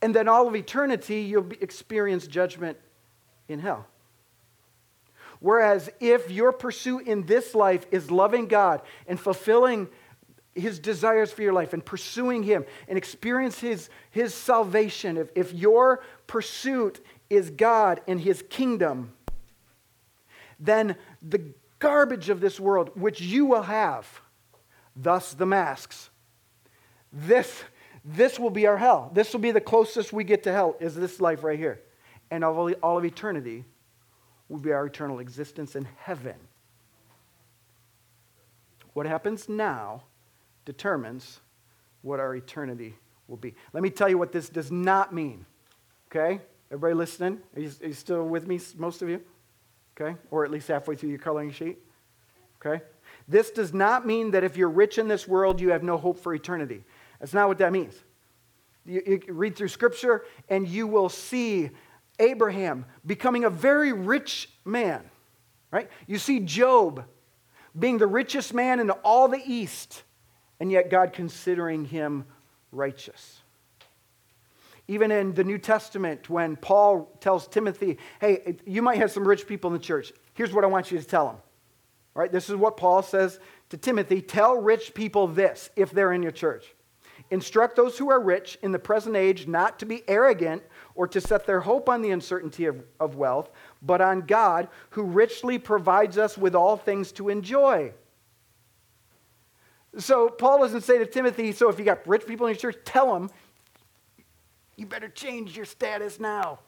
And 0.00 0.14
then 0.14 0.28
all 0.28 0.46
of 0.46 0.54
eternity, 0.54 1.22
you'll 1.22 1.50
experience 1.60 2.28
judgment 2.28 2.78
in 3.48 3.58
hell. 3.58 3.84
Whereas 5.40 5.90
if 5.98 6.30
your 6.30 6.52
pursuit 6.52 7.08
in 7.08 7.26
this 7.26 7.56
life 7.56 7.84
is 7.90 8.12
loving 8.12 8.46
God 8.46 8.80
and 9.08 9.18
fulfilling 9.18 9.88
his 10.54 10.78
desires 10.78 11.32
for 11.32 11.42
your 11.42 11.52
life 11.52 11.72
and 11.72 11.84
pursuing 11.84 12.42
him 12.42 12.64
and 12.88 12.98
experience 12.98 13.58
his, 13.58 13.88
his 14.10 14.34
salvation, 14.34 15.16
if, 15.16 15.30
if 15.34 15.52
your 15.52 16.02
pursuit 16.26 17.04
is 17.28 17.50
God 17.50 18.00
and 18.06 18.20
his 18.20 18.42
kingdom, 18.48 19.12
then 20.58 20.96
the 21.22 21.42
garbage 21.78 22.28
of 22.28 22.40
this 22.40 22.58
world, 22.58 22.90
which 22.94 23.20
you 23.20 23.46
will 23.46 23.62
have, 23.62 24.20
thus 24.96 25.32
the 25.34 25.46
masks, 25.46 26.10
this, 27.12 27.64
this 28.04 28.38
will 28.38 28.50
be 28.50 28.66
our 28.66 28.76
hell. 28.76 29.10
This 29.14 29.32
will 29.32 29.40
be 29.40 29.52
the 29.52 29.60
closest 29.60 30.12
we 30.12 30.24
get 30.24 30.42
to 30.44 30.52
hell, 30.52 30.76
is 30.80 30.94
this 30.94 31.20
life 31.20 31.42
right 31.42 31.58
here. 31.58 31.80
And 32.30 32.44
all, 32.44 32.70
all 32.82 32.98
of 32.98 33.04
eternity 33.04 33.64
will 34.48 34.58
be 34.58 34.72
our 34.72 34.86
eternal 34.86 35.20
existence 35.20 35.76
in 35.76 35.86
heaven. 35.96 36.36
What 38.92 39.06
happens 39.06 39.48
now 39.48 40.02
determines 40.70 41.40
what 42.02 42.20
our 42.20 42.36
eternity 42.36 42.94
will 43.26 43.36
be. 43.36 43.56
Let 43.72 43.82
me 43.82 43.90
tell 43.90 44.08
you 44.08 44.18
what 44.18 44.30
this 44.30 44.48
does 44.48 44.70
not 44.70 45.12
mean. 45.12 45.44
Okay? 46.08 46.40
Everybody 46.70 46.94
listening? 46.94 47.40
Are 47.56 47.60
you, 47.60 47.72
are 47.82 47.88
you 47.88 47.92
still 47.92 48.24
with 48.24 48.46
me, 48.46 48.60
most 48.76 49.02
of 49.02 49.08
you? 49.08 49.20
Okay? 50.00 50.16
Or 50.30 50.44
at 50.44 50.52
least 50.52 50.68
halfway 50.68 50.94
through 50.94 51.08
your 51.08 51.18
coloring 51.18 51.50
sheet? 51.50 51.78
Okay? 52.64 52.84
This 53.26 53.50
does 53.50 53.74
not 53.74 54.06
mean 54.06 54.30
that 54.30 54.44
if 54.44 54.56
you're 54.56 54.70
rich 54.70 54.96
in 54.96 55.08
this 55.08 55.26
world, 55.26 55.60
you 55.60 55.70
have 55.70 55.82
no 55.82 55.96
hope 55.96 56.20
for 56.20 56.32
eternity. 56.34 56.84
That's 57.18 57.34
not 57.34 57.48
what 57.48 57.58
that 57.58 57.72
means. 57.72 57.94
You, 58.86 59.02
you 59.04 59.34
read 59.34 59.56
through 59.56 59.68
Scripture 59.68 60.24
and 60.48 60.68
you 60.68 60.86
will 60.86 61.08
see 61.08 61.70
Abraham 62.20 62.84
becoming 63.04 63.42
a 63.42 63.50
very 63.50 63.92
rich 63.92 64.48
man, 64.64 65.02
right? 65.72 65.90
You 66.06 66.18
see 66.18 66.38
Job 66.38 67.06
being 67.76 67.98
the 67.98 68.06
richest 68.06 68.54
man 68.54 68.78
in 68.78 68.90
all 68.90 69.26
the 69.26 69.42
East 69.44 70.04
and 70.60 70.70
yet 70.70 70.90
God 70.90 71.12
considering 71.12 71.84
him 71.84 72.24
righteous. 72.70 73.40
Even 74.86 75.10
in 75.10 75.34
the 75.34 75.44
New 75.44 75.58
Testament, 75.58 76.28
when 76.28 76.56
Paul 76.56 77.10
tells 77.20 77.48
Timothy, 77.48 77.98
hey, 78.20 78.56
you 78.66 78.82
might 78.82 78.98
have 78.98 79.10
some 79.10 79.26
rich 79.26 79.46
people 79.46 79.68
in 79.68 79.74
the 79.74 79.82
church. 79.82 80.12
Here's 80.34 80.52
what 80.52 80.64
I 80.64 80.66
want 80.66 80.90
you 80.90 80.98
to 80.98 81.04
tell 81.04 81.26
them. 81.26 81.36
All 82.16 82.22
right, 82.22 82.32
this 82.32 82.50
is 82.50 82.56
what 82.56 82.76
Paul 82.76 83.02
says 83.02 83.38
to 83.70 83.76
Timothy 83.76 84.20
Tell 84.20 84.60
rich 84.60 84.92
people 84.94 85.28
this 85.28 85.70
if 85.76 85.92
they're 85.92 86.12
in 86.12 86.22
your 86.22 86.32
church. 86.32 86.74
Instruct 87.30 87.76
those 87.76 87.96
who 87.96 88.10
are 88.10 88.20
rich 88.20 88.58
in 88.62 88.72
the 88.72 88.78
present 88.78 89.14
age 89.14 89.46
not 89.46 89.78
to 89.78 89.86
be 89.86 90.02
arrogant 90.08 90.62
or 90.94 91.06
to 91.06 91.20
set 91.20 91.46
their 91.46 91.60
hope 91.60 91.88
on 91.88 92.02
the 92.02 92.10
uncertainty 92.10 92.64
of, 92.64 92.82
of 92.98 93.14
wealth, 93.14 93.50
but 93.82 94.00
on 94.00 94.22
God, 94.22 94.68
who 94.90 95.04
richly 95.04 95.58
provides 95.58 96.18
us 96.18 96.36
with 96.36 96.54
all 96.56 96.76
things 96.76 97.12
to 97.12 97.28
enjoy. 97.28 97.92
So 99.98 100.28
Paul 100.28 100.60
doesn't 100.60 100.82
say 100.82 100.98
to 100.98 101.06
Timothy, 101.06 101.52
so 101.52 101.68
if 101.68 101.78
you 101.78 101.84
got 101.84 102.06
rich 102.06 102.26
people 102.26 102.46
in 102.46 102.52
your 102.54 102.60
church, 102.60 102.76
tell 102.84 103.12
them, 103.12 103.30
you 104.76 104.86
better 104.86 105.08
change 105.08 105.56
your 105.56 105.66
status 105.66 106.20
now. 106.20 106.60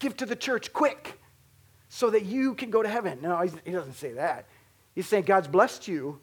Give 0.00 0.16
to 0.16 0.26
the 0.26 0.36
church 0.36 0.72
quick 0.72 1.20
so 1.88 2.10
that 2.10 2.24
you 2.24 2.54
can 2.54 2.70
go 2.70 2.82
to 2.82 2.88
heaven. 2.88 3.20
No, 3.22 3.38
he 3.64 3.70
doesn't 3.70 3.94
say 3.94 4.12
that. 4.12 4.46
He's 4.94 5.06
saying 5.06 5.24
God's 5.24 5.48
blessed 5.48 5.88
you. 5.88 6.20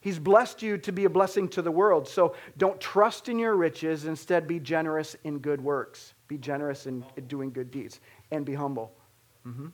He's 0.00 0.18
blessed 0.18 0.62
you 0.62 0.78
to 0.78 0.92
be 0.92 1.04
a 1.04 1.10
blessing 1.10 1.48
to 1.50 1.62
the 1.62 1.70
world. 1.70 2.08
So 2.08 2.34
don't 2.56 2.80
trust 2.80 3.28
in 3.28 3.38
your 3.38 3.54
riches. 3.54 4.04
Instead, 4.04 4.48
be 4.48 4.58
generous 4.58 5.16
in 5.24 5.38
good 5.38 5.60
works. 5.60 6.14
Be 6.28 6.38
generous 6.38 6.86
in 6.86 7.04
doing 7.26 7.52
good 7.52 7.70
deeds 7.70 8.00
and 8.30 8.44
be 8.44 8.54
humble. 8.54 8.92
Mm-hmm. 9.46 9.66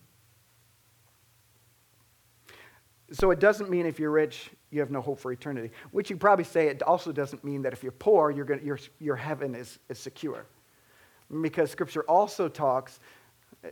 So 3.10 3.30
it 3.30 3.40
doesn't 3.40 3.70
mean 3.70 3.86
if 3.86 3.98
you're 3.98 4.10
rich, 4.10 4.50
you 4.70 4.80
have 4.80 4.90
no 4.90 5.00
hope 5.00 5.18
for 5.18 5.32
eternity. 5.32 5.70
Which 5.92 6.10
you 6.10 6.16
probably 6.16 6.44
say 6.44 6.68
it 6.68 6.82
also 6.82 7.10
doesn't 7.10 7.42
mean 7.42 7.62
that 7.62 7.72
if 7.72 7.82
you're 7.82 7.92
poor, 7.92 8.30
you're 8.30 8.44
gonna, 8.44 8.62
your, 8.62 8.78
your 9.00 9.16
heaven 9.16 9.54
is, 9.54 9.78
is 9.88 9.98
secure. 9.98 10.44
Because 11.42 11.70
Scripture 11.70 12.02
also 12.02 12.48
talks, 12.48 13.00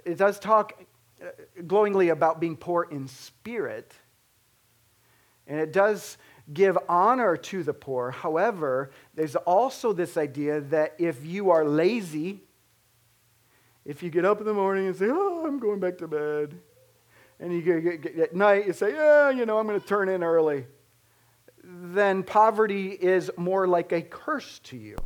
it 0.05 0.16
does 0.16 0.38
talk 0.38 0.85
uh, 1.22 1.29
glowingly 1.66 2.11
about 2.11 2.40
being 2.40 2.57
poor 2.57 2.87
in 2.90 3.09
spirit, 3.09 3.92
and 5.46 5.61
it 5.61 5.72
does 5.72 6.18
give 6.53 6.79
honor 6.88 7.37
to 7.37 7.62
the 7.62 7.72
poor. 7.72 8.11
However, 8.11 8.90
there's 9.14 9.37
also 9.37 9.92
this 9.92 10.16
idea 10.16 10.61
that 10.61 10.94
if 10.99 11.25
you 11.25 11.51
are 11.51 11.64
lazy, 11.64 12.42
if 13.85 14.03
you 14.03 14.11
get 14.11 14.25
up 14.25 14.40
in 14.40 14.46
the 14.46 14.55
morning 14.55 14.87
and 14.87 14.96
say, 14.96 15.07
Oh, 15.09 15.46
I'm 15.46 15.59
going 15.59 15.81
back 15.81 15.99
to 15.99 16.09
bed, 16.09 16.59
and 17.38 17.53
you 17.53 17.62
get, 17.62 18.03
get, 18.03 18.18
at 18.18 18.35
night 18.35 18.66
you 18.66 18.72
say, 18.72 18.92
Yeah, 18.92 19.31
you 19.31 19.46
know, 19.46 19.59
I'm 19.59 19.66
going 19.66 19.81
to 19.81 19.87
turn 19.87 20.09
in 20.09 20.22
early 20.22 20.66
then 21.66 22.22
poverty 22.22 22.90
is 22.90 23.31
more 23.37 23.66
like 23.66 23.92
a 23.92 24.01
curse 24.01 24.61
to 24.61 24.77
you. 24.77 24.96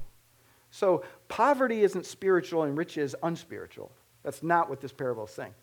So 0.70 1.04
poverty 1.28 1.82
isn't 1.82 2.06
spiritual 2.06 2.64
and 2.64 2.76
riches 2.76 3.14
unspiritual. 3.22 3.90
That's 4.22 4.42
not 4.42 4.68
what 4.68 4.80
this 4.80 4.92
parable 4.92 5.24
is 5.24 5.30
saying. 5.30 5.54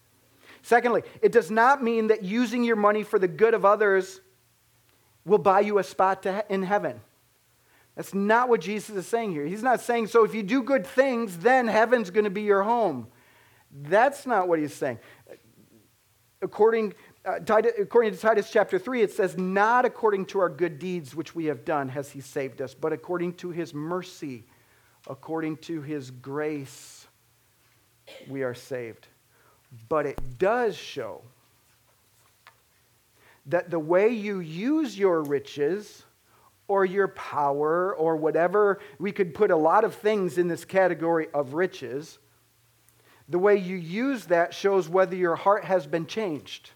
Secondly, 0.63 1.03
it 1.21 1.31
does 1.31 1.51
not 1.51 1.83
mean 1.83 2.07
that 2.07 2.23
using 2.23 2.63
your 2.63 2.75
money 2.75 3.03
for 3.03 3.19
the 3.19 3.27
good 3.27 3.53
of 3.53 3.63
others 3.63 4.21
will 5.23 5.37
buy 5.37 5.59
you 5.59 5.77
a 5.77 5.83
spot 5.83 6.23
to, 6.23 6.43
in 6.49 6.63
heaven. 6.63 6.99
That's 7.95 8.13
not 8.13 8.49
what 8.49 8.61
Jesus 8.61 8.95
is 8.95 9.07
saying 9.07 9.31
here. 9.31 9.45
He's 9.45 9.63
not 9.63 9.81
saying, 9.81 10.07
so 10.07 10.23
if 10.23 10.33
you 10.33 10.43
do 10.43 10.63
good 10.63 10.85
things, 10.85 11.37
then 11.37 11.67
heaven's 11.67 12.09
going 12.09 12.23
to 12.25 12.29
be 12.29 12.43
your 12.43 12.63
home. 12.63 13.07
That's 13.71 14.25
not 14.25 14.47
what 14.47 14.59
he's 14.59 14.73
saying. 14.73 14.99
According 16.41 16.93
uh, 17.25 17.39
according 17.77 18.13
to 18.13 18.17
Titus 18.17 18.49
chapter 18.49 18.79
3, 18.79 19.01
it 19.01 19.11
says, 19.11 19.37
Not 19.37 19.83
according 19.83 20.27
to 20.27 20.39
our 20.39 20.47
good 20.49 20.79
deeds 20.79 21.13
which 21.13 21.35
we 21.35 21.45
have 21.45 21.65
done 21.65 21.89
has 21.89 22.09
he 22.09 22.21
saved 22.21 22.61
us, 22.61 22.73
but 22.73 22.93
according 22.93 23.33
to 23.35 23.49
his 23.49 23.73
mercy, 23.73 24.45
according 25.09 25.57
to 25.57 25.81
his 25.81 26.09
grace, 26.09 27.07
we 28.29 28.43
are 28.43 28.53
saved. 28.53 29.07
But 29.89 30.05
it 30.05 30.21
does 30.37 30.77
show 30.77 31.21
that 33.47 33.69
the 33.69 33.79
way 33.79 34.09
you 34.09 34.39
use 34.39 34.97
your 34.97 35.21
riches 35.21 36.03
or 36.69 36.85
your 36.85 37.09
power 37.09 37.93
or 37.95 38.15
whatever, 38.15 38.79
we 38.99 39.11
could 39.11 39.33
put 39.33 39.51
a 39.51 39.55
lot 39.55 39.83
of 39.83 39.95
things 39.95 40.37
in 40.37 40.47
this 40.47 40.65
category 40.65 41.27
of 41.33 41.53
riches. 41.53 42.19
The 43.29 43.39
way 43.39 43.57
you 43.57 43.75
use 43.75 44.25
that 44.25 44.53
shows 44.53 44.87
whether 44.87 45.15
your 45.15 45.35
heart 45.35 45.65
has 45.65 45.85
been 45.85 46.05
changed 46.05 46.71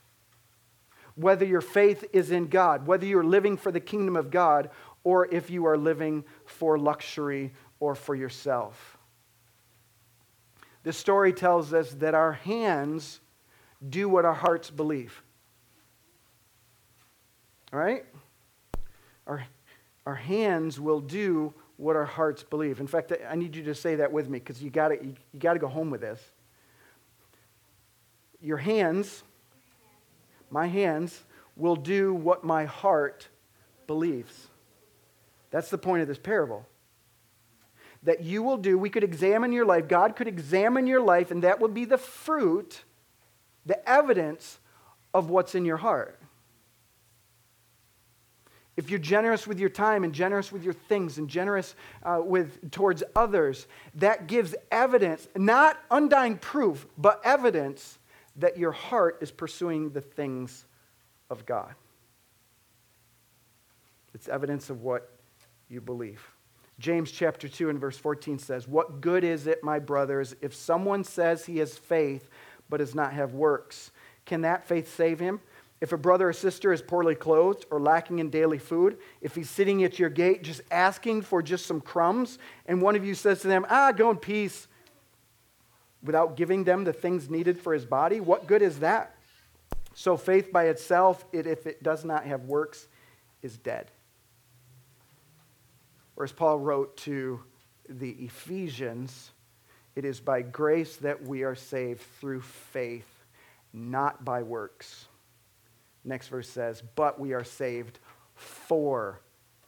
whether 1.15 1.45
your 1.45 1.61
faith 1.61 2.05
is 2.13 2.31
in 2.31 2.47
God, 2.47 2.87
whether 2.87 3.05
you're 3.05 3.23
living 3.23 3.57
for 3.57 3.71
the 3.71 3.79
kingdom 3.79 4.15
of 4.15 4.31
God, 4.31 4.69
or 5.03 5.27
if 5.33 5.49
you 5.49 5.65
are 5.65 5.77
living 5.77 6.23
for 6.45 6.77
luxury 6.77 7.53
or 7.79 7.95
for 7.95 8.15
yourself. 8.15 8.97
the 10.83 10.93
story 10.93 11.31
tells 11.31 11.73
us 11.73 11.91
that 11.95 12.15
our 12.15 12.33
hands 12.33 13.19
do 13.87 14.09
what 14.09 14.25
our 14.25 14.33
hearts 14.33 14.71
believe. 14.71 15.21
All 17.71 17.79
right? 17.79 18.03
Our, 19.27 19.45
our 20.07 20.15
hands 20.15 20.79
will 20.79 20.99
do 20.99 21.53
what 21.77 21.95
our 21.95 22.05
hearts 22.05 22.41
believe. 22.41 22.79
In 22.79 22.87
fact, 22.87 23.13
I 23.29 23.35
need 23.35 23.55
you 23.55 23.63
to 23.63 23.75
say 23.75 23.95
that 23.95 24.11
with 24.11 24.27
me 24.27 24.39
because 24.39 24.61
you 24.61 24.71
got 24.71 24.91
you, 25.03 25.13
you 25.31 25.39
got 25.39 25.53
to 25.53 25.59
go 25.59 25.67
home 25.67 25.91
with 25.91 26.01
this. 26.01 26.19
Your 28.41 28.57
hands, 28.57 29.23
my 30.49 30.67
hands, 30.67 31.23
will 31.55 31.75
do 31.75 32.13
what 32.13 32.43
my 32.43 32.65
heart 32.65 33.27
believes. 33.87 34.47
That's 35.51 35.69
the 35.69 35.77
point 35.77 36.01
of 36.01 36.07
this 36.07 36.17
parable. 36.17 36.65
That 38.03 38.23
you 38.23 38.41
will 38.41 38.57
do, 38.57 38.77
we 38.77 38.89
could 38.89 39.03
examine 39.03 39.51
your 39.51 39.65
life, 39.65 39.87
God 39.87 40.15
could 40.15 40.27
examine 40.27 40.87
your 40.87 41.01
life, 41.01 41.29
and 41.29 41.43
that 41.43 41.59
would 41.59 41.73
be 41.73 41.85
the 41.85 41.97
fruit, 41.97 42.83
the 43.65 43.87
evidence 43.87 44.59
of 45.13 45.29
what's 45.29 45.53
in 45.53 45.65
your 45.65 45.77
heart. 45.77 46.17
If 48.77 48.89
you're 48.89 48.99
generous 48.99 49.45
with 49.45 49.59
your 49.59 49.69
time 49.69 50.03
and 50.03 50.13
generous 50.13 50.51
with 50.51 50.63
your 50.63 50.73
things 50.73 51.17
and 51.17 51.29
generous 51.29 51.75
uh, 52.03 52.21
with, 52.23 52.71
towards 52.71 53.03
others, 53.15 53.67
that 53.95 54.27
gives 54.27 54.55
evidence, 54.71 55.27
not 55.35 55.77
undying 55.91 56.37
proof, 56.37 56.87
but 56.97 57.21
evidence 57.23 57.99
that 58.37 58.57
your 58.57 58.71
heart 58.71 59.17
is 59.21 59.31
pursuing 59.31 59.91
the 59.91 60.01
things 60.01 60.65
of 61.29 61.45
God. 61.45 61.73
It's 64.13 64.27
evidence 64.27 64.69
of 64.69 64.81
what 64.81 65.09
you 65.69 65.81
believe. 65.81 66.21
James 66.79 67.11
chapter 67.11 67.47
2 67.47 67.69
and 67.69 67.79
verse 67.79 67.97
14 67.97 68.39
says, 68.39 68.67
What 68.67 69.01
good 69.01 69.23
is 69.23 69.47
it, 69.47 69.63
my 69.63 69.79
brothers, 69.79 70.35
if 70.41 70.55
someone 70.55 71.03
says 71.03 71.45
he 71.45 71.59
has 71.59 71.77
faith 71.77 72.29
but 72.69 72.77
does 72.77 72.95
not 72.95 73.13
have 73.13 73.33
works? 73.33 73.91
Can 74.25 74.41
that 74.41 74.65
faith 74.65 74.93
save 74.95 75.19
him? 75.19 75.39
If 75.79 75.91
a 75.91 75.97
brother 75.97 76.29
or 76.29 76.33
sister 76.33 76.71
is 76.71 76.81
poorly 76.81 77.15
clothed 77.15 77.65
or 77.71 77.79
lacking 77.79 78.19
in 78.19 78.29
daily 78.29 78.59
food, 78.59 78.97
if 79.21 79.35
he's 79.35 79.49
sitting 79.49 79.83
at 79.83 79.97
your 79.97 80.09
gate 80.09 80.43
just 80.43 80.61
asking 80.69 81.23
for 81.23 81.41
just 81.41 81.65
some 81.65 81.81
crumbs, 81.81 82.37
and 82.67 82.81
one 82.81 82.95
of 82.95 83.03
you 83.03 83.15
says 83.15 83.41
to 83.41 83.47
them, 83.47 83.65
Ah, 83.69 83.91
go 83.91 84.11
in 84.11 84.17
peace, 84.17 84.67
without 86.03 86.35
giving 86.35 86.63
them 86.63 86.83
the 86.83 86.93
things 86.93 87.29
needed 87.29 87.59
for 87.59 87.73
his 87.73 87.85
body, 87.85 88.19
what 88.19 88.47
good 88.47 88.61
is 88.61 88.79
that? 88.79 89.15
So 89.93 90.17
faith 90.17 90.51
by 90.51 90.65
itself, 90.65 91.25
it, 91.31 91.45
if 91.45 91.67
it 91.67 91.83
does 91.83 92.05
not 92.05 92.25
have 92.25 92.45
works, 92.45 92.87
is 93.41 93.57
dead. 93.57 93.91
Or 96.15 96.23
as 96.23 96.31
Paul 96.31 96.59
wrote 96.59 96.97
to 96.97 97.41
the 97.89 98.11
Ephesians, 98.11 99.31
it 99.95 100.05
is 100.05 100.19
by 100.19 100.41
grace 100.41 100.95
that 100.97 101.23
we 101.23 101.43
are 101.43 101.55
saved 101.55 102.01
through 102.19 102.41
faith, 102.41 103.25
not 103.73 104.23
by 104.23 104.43
works. 104.43 105.07
Next 106.03 106.29
verse 106.29 106.49
says, 106.49 106.81
But 106.95 107.19
we 107.19 107.33
are 107.33 107.43
saved 107.43 107.99
for 108.35 109.21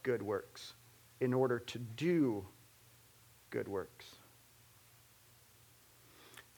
good 0.03 0.21
works, 0.21 0.73
in 1.19 1.33
order 1.33 1.59
to 1.59 1.79
do 1.79 2.45
good 3.49 3.67
works. 3.67 4.05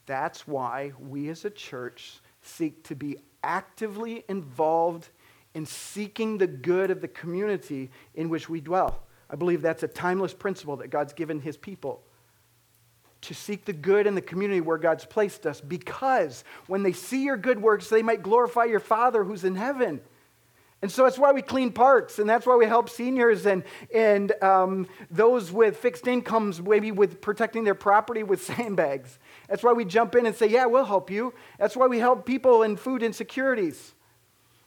That's 0.05 0.47
why 0.47 0.93
we 0.99 1.29
as 1.29 1.45
a 1.45 1.49
church 1.49 2.19
seek 2.41 2.83
to 2.83 2.95
be 2.95 3.17
actively 3.43 4.23
involved 4.27 5.09
in 5.53 5.65
seeking 5.65 6.37
the 6.37 6.47
good 6.47 6.91
of 6.91 7.01
the 7.01 7.07
community 7.07 7.89
in 8.13 8.29
which 8.29 8.49
we 8.49 8.61
dwell. 8.61 9.01
I 9.29 9.35
believe 9.35 9.61
that's 9.61 9.83
a 9.83 9.87
timeless 9.87 10.33
principle 10.33 10.77
that 10.77 10.89
God's 10.89 11.13
given 11.13 11.39
his 11.39 11.57
people 11.57 12.03
to 13.21 13.33
seek 13.33 13.65
the 13.65 13.73
good 13.73 14.05
in 14.05 14.13
the 14.13 14.21
community 14.21 14.61
where 14.61 14.77
God's 14.77 15.05
placed 15.05 15.47
us 15.47 15.59
because 15.59 16.43
when 16.67 16.83
they 16.83 16.91
see 16.91 17.23
your 17.23 17.37
good 17.37 17.59
works, 17.59 17.89
they 17.89 18.03
might 18.03 18.21
glorify 18.21 18.65
your 18.65 18.79
Father 18.79 19.23
who's 19.23 19.43
in 19.43 19.55
heaven. 19.55 20.01
And 20.81 20.91
so 20.91 21.03
that's 21.03 21.17
why 21.17 21.31
we 21.31 21.41
clean 21.41 21.71
parks, 21.71 22.19
and 22.19 22.29
that's 22.29 22.45
why 22.45 22.55
we 22.55 22.65
help 22.65 22.89
seniors 22.89 23.47
and, 23.47 23.63
and 23.91 24.31
um, 24.43 24.87
those 25.09 25.51
with 25.51 25.77
fixed 25.77 26.05
incomes, 26.05 26.61
maybe 26.61 26.91
with 26.91 27.21
protecting 27.21 27.63
their 27.63 27.73
property 27.73 28.21
with 28.21 28.43
sandbags. 28.45 29.17
That's 29.47 29.63
why 29.63 29.73
we 29.73 29.85
jump 29.85 30.15
in 30.15 30.25
and 30.25 30.35
say, 30.35 30.47
Yeah, 30.47 30.65
we'll 30.65 30.85
help 30.85 31.09
you. 31.09 31.33
That's 31.59 31.75
why 31.75 31.87
we 31.87 31.99
help 31.99 32.25
people 32.25 32.63
in 32.63 32.77
food 32.77 33.03
insecurities. 33.03 33.93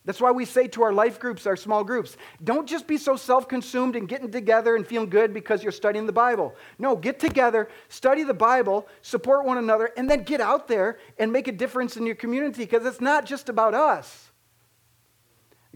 That's 0.08 0.22
why 0.22 0.30
we 0.30 0.46
say 0.46 0.68
to 0.68 0.82
our 0.84 0.92
life 0.94 1.20
groups, 1.20 1.46
our 1.46 1.54
small 1.54 1.84
groups, 1.84 2.16
don't 2.42 2.66
just 2.66 2.86
be 2.86 2.96
so 2.96 3.14
self 3.14 3.46
consumed 3.46 3.94
and 3.94 4.08
getting 4.08 4.30
together 4.30 4.74
and 4.74 4.86
feeling 4.86 5.10
good 5.10 5.34
because 5.34 5.62
you're 5.62 5.70
studying 5.70 6.06
the 6.06 6.12
Bible. 6.12 6.54
No, 6.78 6.96
get 6.96 7.18
together, 7.18 7.68
study 7.90 8.22
the 8.22 8.32
Bible, 8.32 8.88
support 9.02 9.44
one 9.44 9.58
another, 9.58 9.90
and 9.98 10.08
then 10.08 10.22
get 10.22 10.40
out 10.40 10.66
there 10.66 10.98
and 11.18 11.30
make 11.30 11.46
a 11.46 11.52
difference 11.52 11.98
in 11.98 12.06
your 12.06 12.14
community 12.14 12.62
because 12.62 12.86
it's 12.86 13.02
not 13.02 13.26
just 13.26 13.50
about 13.50 13.74
us. 13.74 14.30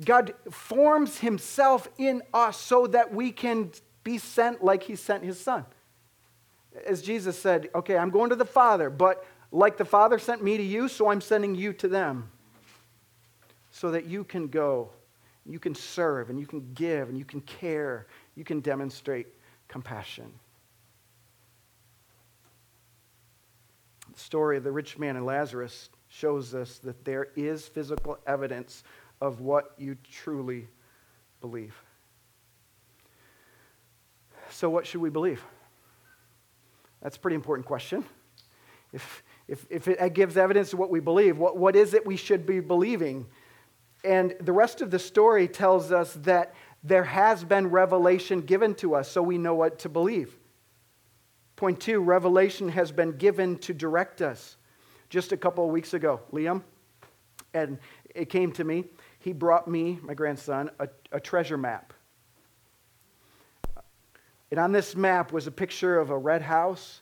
God 0.03 0.33
forms 0.51 1.19
Himself 1.19 1.89
in 1.99 2.23
us 2.33 2.57
so 2.57 2.87
that 2.87 3.13
we 3.13 3.33
can 3.33 3.71
be 4.03 4.17
sent 4.17 4.65
like 4.65 4.83
He 4.83 4.97
sent 4.97 5.25
His 5.25 5.39
Son. 5.39 5.67
As 6.87 7.03
Jesus 7.03 7.39
said, 7.39 7.69
okay, 7.75 7.97
I'm 7.97 8.11
going 8.11 8.31
to 8.31 8.37
the 8.37 8.45
Father, 8.45 8.91
but 8.91 9.27
like 9.51 9.77
the 9.77 9.85
Father 9.85 10.19
sent 10.19 10.43
me 10.43 10.57
to 10.57 10.63
you, 10.63 10.89
so 10.89 11.11
I'm 11.11 11.21
sending 11.21 11.55
you 11.55 11.73
to 11.75 11.89
them 11.89 12.31
so 13.71 13.91
that 13.91 14.07
you 14.07 14.25
can 14.25 14.49
go, 14.49 14.91
you 15.45 15.59
can 15.59 15.75
serve, 15.75 16.31
and 16.31 16.39
you 16.39 16.47
can 16.47 16.73
give, 16.75 17.09
and 17.09 17.19
you 17.19 17.25
can 17.25 17.41
care, 17.43 18.07
you 18.35 18.45
can 18.45 18.61
demonstrate 18.61 19.27
compassion. 19.69 20.33
The 24.13 24.21
story 24.21 24.57
of 24.57 24.65
the 24.65 24.73
rich 24.73 24.99
man 24.99 25.17
and 25.17 25.25
Lazarus 25.25 25.89
shows 26.09 26.55
us 26.55 26.79
that 26.79 27.05
there 27.05 27.29
is 27.35 27.67
physical 27.67 28.19
evidence 28.27 28.85
of 29.21 29.41
what 29.41 29.73
you 29.79 29.97
truly 30.11 30.69
believe. 31.41 31.75
So, 34.51 34.69
what 34.69 34.87
should 34.87 35.01
we 35.01 35.09
believe? 35.09 35.43
That's 37.03 37.17
a 37.17 37.21
pretty 37.21 37.35
important 37.35 37.67
question. 37.67 38.05
If, 38.93 39.23
if, 39.49 39.67
if 39.71 39.89
it 39.89 40.15
gives 40.15 40.37
evidence 40.37 40.73
of 40.73 40.79
what 40.79 40.91
we 40.91 41.01
believe, 41.01 41.39
what, 41.39 41.57
what 41.57 41.75
is 41.75 41.95
it 41.95 42.07
we 42.07 42.17
should 42.17 42.47
be 42.47 42.61
believing? 42.61 43.27
And 44.05 44.35
the 44.41 44.53
rest 44.53 44.81
of 44.81 44.91
the 44.91 44.99
story 44.99 45.49
tells 45.49 45.93
us 45.93 46.15
that 46.23 46.55
there 46.85 47.05
has 47.05 47.45
been 47.45 47.69
revelation 47.69 48.41
given 48.41 48.75
to 48.77 48.95
us, 48.95 49.11
so 49.11 49.23
we 49.23 49.39
know 49.39 49.55
what 49.55 49.79
to 49.81 49.89
believe. 49.89 50.37
Point 51.57 51.81
two 51.81 52.01
revelation 52.01 52.69
has 52.69 52.91
been 52.93 53.13
given 53.13 53.59
to 53.59 53.73
direct 53.73 54.21
us. 54.21 54.57
Just 55.09 55.33
a 55.33 55.37
couple 55.37 55.65
of 55.65 55.71
weeks 55.71 55.95
ago, 55.95 56.21
Liam, 56.33 56.63
and 57.55 57.79
it 58.15 58.31
came 58.31 58.51
to 58.53 58.65
me, 58.65 58.85
he 59.19 59.33
brought 59.33 59.69
me, 59.69 59.99
my 60.03 60.15
grandson, 60.15 60.71
a, 60.81 60.89
a 61.13 61.21
treasure 61.21 61.59
map. 61.59 61.93
And 64.53 64.61
on 64.61 64.71
this 64.71 64.95
map 64.95 65.33
was 65.33 65.47
a 65.47 65.51
picture 65.51 65.99
of 65.99 66.11
a 66.11 66.19
red 66.19 66.43
house 66.43 67.01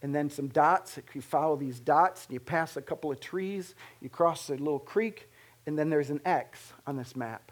and 0.00 0.14
then 0.14 0.30
some 0.30 0.46
dots. 0.46 0.96
You 1.12 1.20
follow 1.20 1.56
these 1.56 1.80
dots, 1.80 2.26
and 2.26 2.34
you 2.34 2.38
pass 2.38 2.76
a 2.76 2.80
couple 2.80 3.10
of 3.10 3.18
trees, 3.18 3.74
you 4.00 4.08
cross 4.08 4.48
a 4.48 4.52
little 4.52 4.78
creek, 4.78 5.28
and 5.66 5.76
then 5.76 5.90
there's 5.90 6.10
an 6.10 6.20
X 6.24 6.72
on 6.86 6.96
this 6.96 7.16
map. 7.16 7.50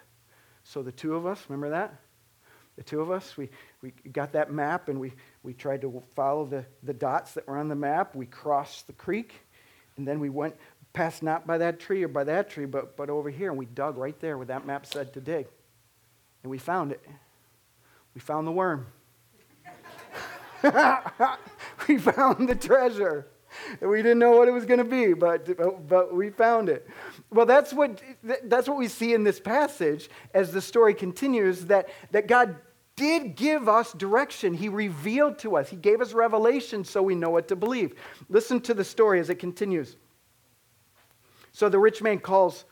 So 0.62 0.80
the 0.80 0.92
two 0.92 1.16
of 1.16 1.26
us, 1.26 1.44
remember 1.48 1.70
that? 1.70 1.96
The 2.76 2.84
two 2.84 3.00
of 3.00 3.10
us, 3.10 3.36
we, 3.36 3.50
we 3.82 3.90
got 4.12 4.30
that 4.34 4.52
map 4.52 4.88
and 4.88 5.00
we, 5.00 5.12
we 5.42 5.54
tried 5.54 5.80
to 5.80 6.04
follow 6.14 6.44
the, 6.46 6.64
the 6.84 6.94
dots 6.94 7.32
that 7.34 7.48
were 7.48 7.58
on 7.58 7.66
the 7.66 7.74
map. 7.74 8.14
We 8.14 8.26
crossed 8.26 8.86
the 8.86 8.92
creek 8.92 9.40
and 9.96 10.06
then 10.06 10.20
we 10.20 10.30
went 10.30 10.54
past 10.92 11.24
not 11.24 11.48
by 11.48 11.58
that 11.58 11.80
tree 11.80 12.04
or 12.04 12.08
by 12.08 12.22
that 12.22 12.48
tree, 12.48 12.66
but, 12.66 12.96
but 12.96 13.10
over 13.10 13.28
here 13.28 13.50
and 13.50 13.58
we 13.58 13.66
dug 13.66 13.96
right 13.96 14.18
there 14.20 14.36
where 14.36 14.46
that 14.46 14.66
map 14.66 14.86
said 14.86 15.12
to 15.14 15.20
dig. 15.20 15.48
And 16.44 16.50
we 16.50 16.58
found 16.58 16.92
it. 16.92 17.04
We 18.14 18.20
found 18.20 18.46
the 18.46 18.52
worm. 18.52 18.86
we 21.88 21.98
found 21.98 22.48
the 22.48 22.54
treasure. 22.54 23.26
We 23.80 24.02
didn't 24.02 24.18
know 24.18 24.32
what 24.32 24.48
it 24.48 24.52
was 24.52 24.66
going 24.66 24.78
to 24.78 24.84
be, 24.84 25.14
but, 25.14 25.88
but 25.88 26.14
we 26.14 26.30
found 26.30 26.68
it. 26.68 26.88
Well, 27.30 27.46
that's 27.46 27.72
what, 27.72 28.02
that's 28.44 28.68
what 28.68 28.76
we 28.76 28.88
see 28.88 29.14
in 29.14 29.24
this 29.24 29.40
passage 29.40 30.10
as 30.34 30.52
the 30.52 30.60
story 30.60 30.94
continues 30.94 31.66
that, 31.66 31.88
that 32.10 32.28
God 32.28 32.56
did 32.96 33.36
give 33.36 33.68
us 33.68 33.92
direction. 33.92 34.54
He 34.54 34.68
revealed 34.68 35.38
to 35.40 35.56
us, 35.56 35.68
He 35.68 35.76
gave 35.76 36.00
us 36.00 36.12
revelation 36.12 36.84
so 36.84 37.02
we 37.02 37.14
know 37.14 37.30
what 37.30 37.48
to 37.48 37.56
believe. 37.56 37.94
Listen 38.28 38.60
to 38.62 38.74
the 38.74 38.84
story 38.84 39.20
as 39.20 39.30
it 39.30 39.38
continues. 39.38 39.96
So 41.52 41.68
the 41.68 41.78
rich 41.78 42.02
man 42.02 42.18
calls, 42.18 42.64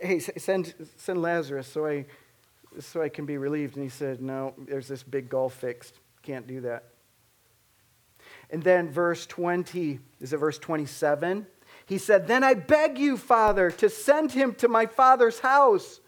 Hey, 0.00 0.18
send, 0.18 0.74
send 0.96 1.22
Lazarus 1.22 1.66
so 1.66 1.86
I, 1.86 2.06
so 2.80 3.00
I 3.02 3.08
can 3.08 3.24
be 3.24 3.38
relieved. 3.38 3.76
And 3.76 3.84
he 3.84 3.90
said, 3.90 4.20
No, 4.20 4.54
there's 4.58 4.88
this 4.88 5.02
big 5.02 5.28
gulf 5.28 5.54
fixed. 5.54 6.00
Can't 6.26 6.48
do 6.48 6.62
that. 6.62 6.82
And 8.50 8.60
then 8.60 8.90
verse 8.90 9.26
20, 9.26 10.00
is 10.20 10.32
it 10.32 10.38
verse 10.38 10.58
27? 10.58 11.46
He 11.86 11.98
said, 11.98 12.26
Then 12.26 12.42
I 12.42 12.54
beg 12.54 12.98
you, 12.98 13.16
Father, 13.16 13.70
to 13.70 13.88
send 13.88 14.32
him 14.32 14.52
to 14.56 14.66
my 14.66 14.86
father's 14.86 15.38
house. 15.38 16.00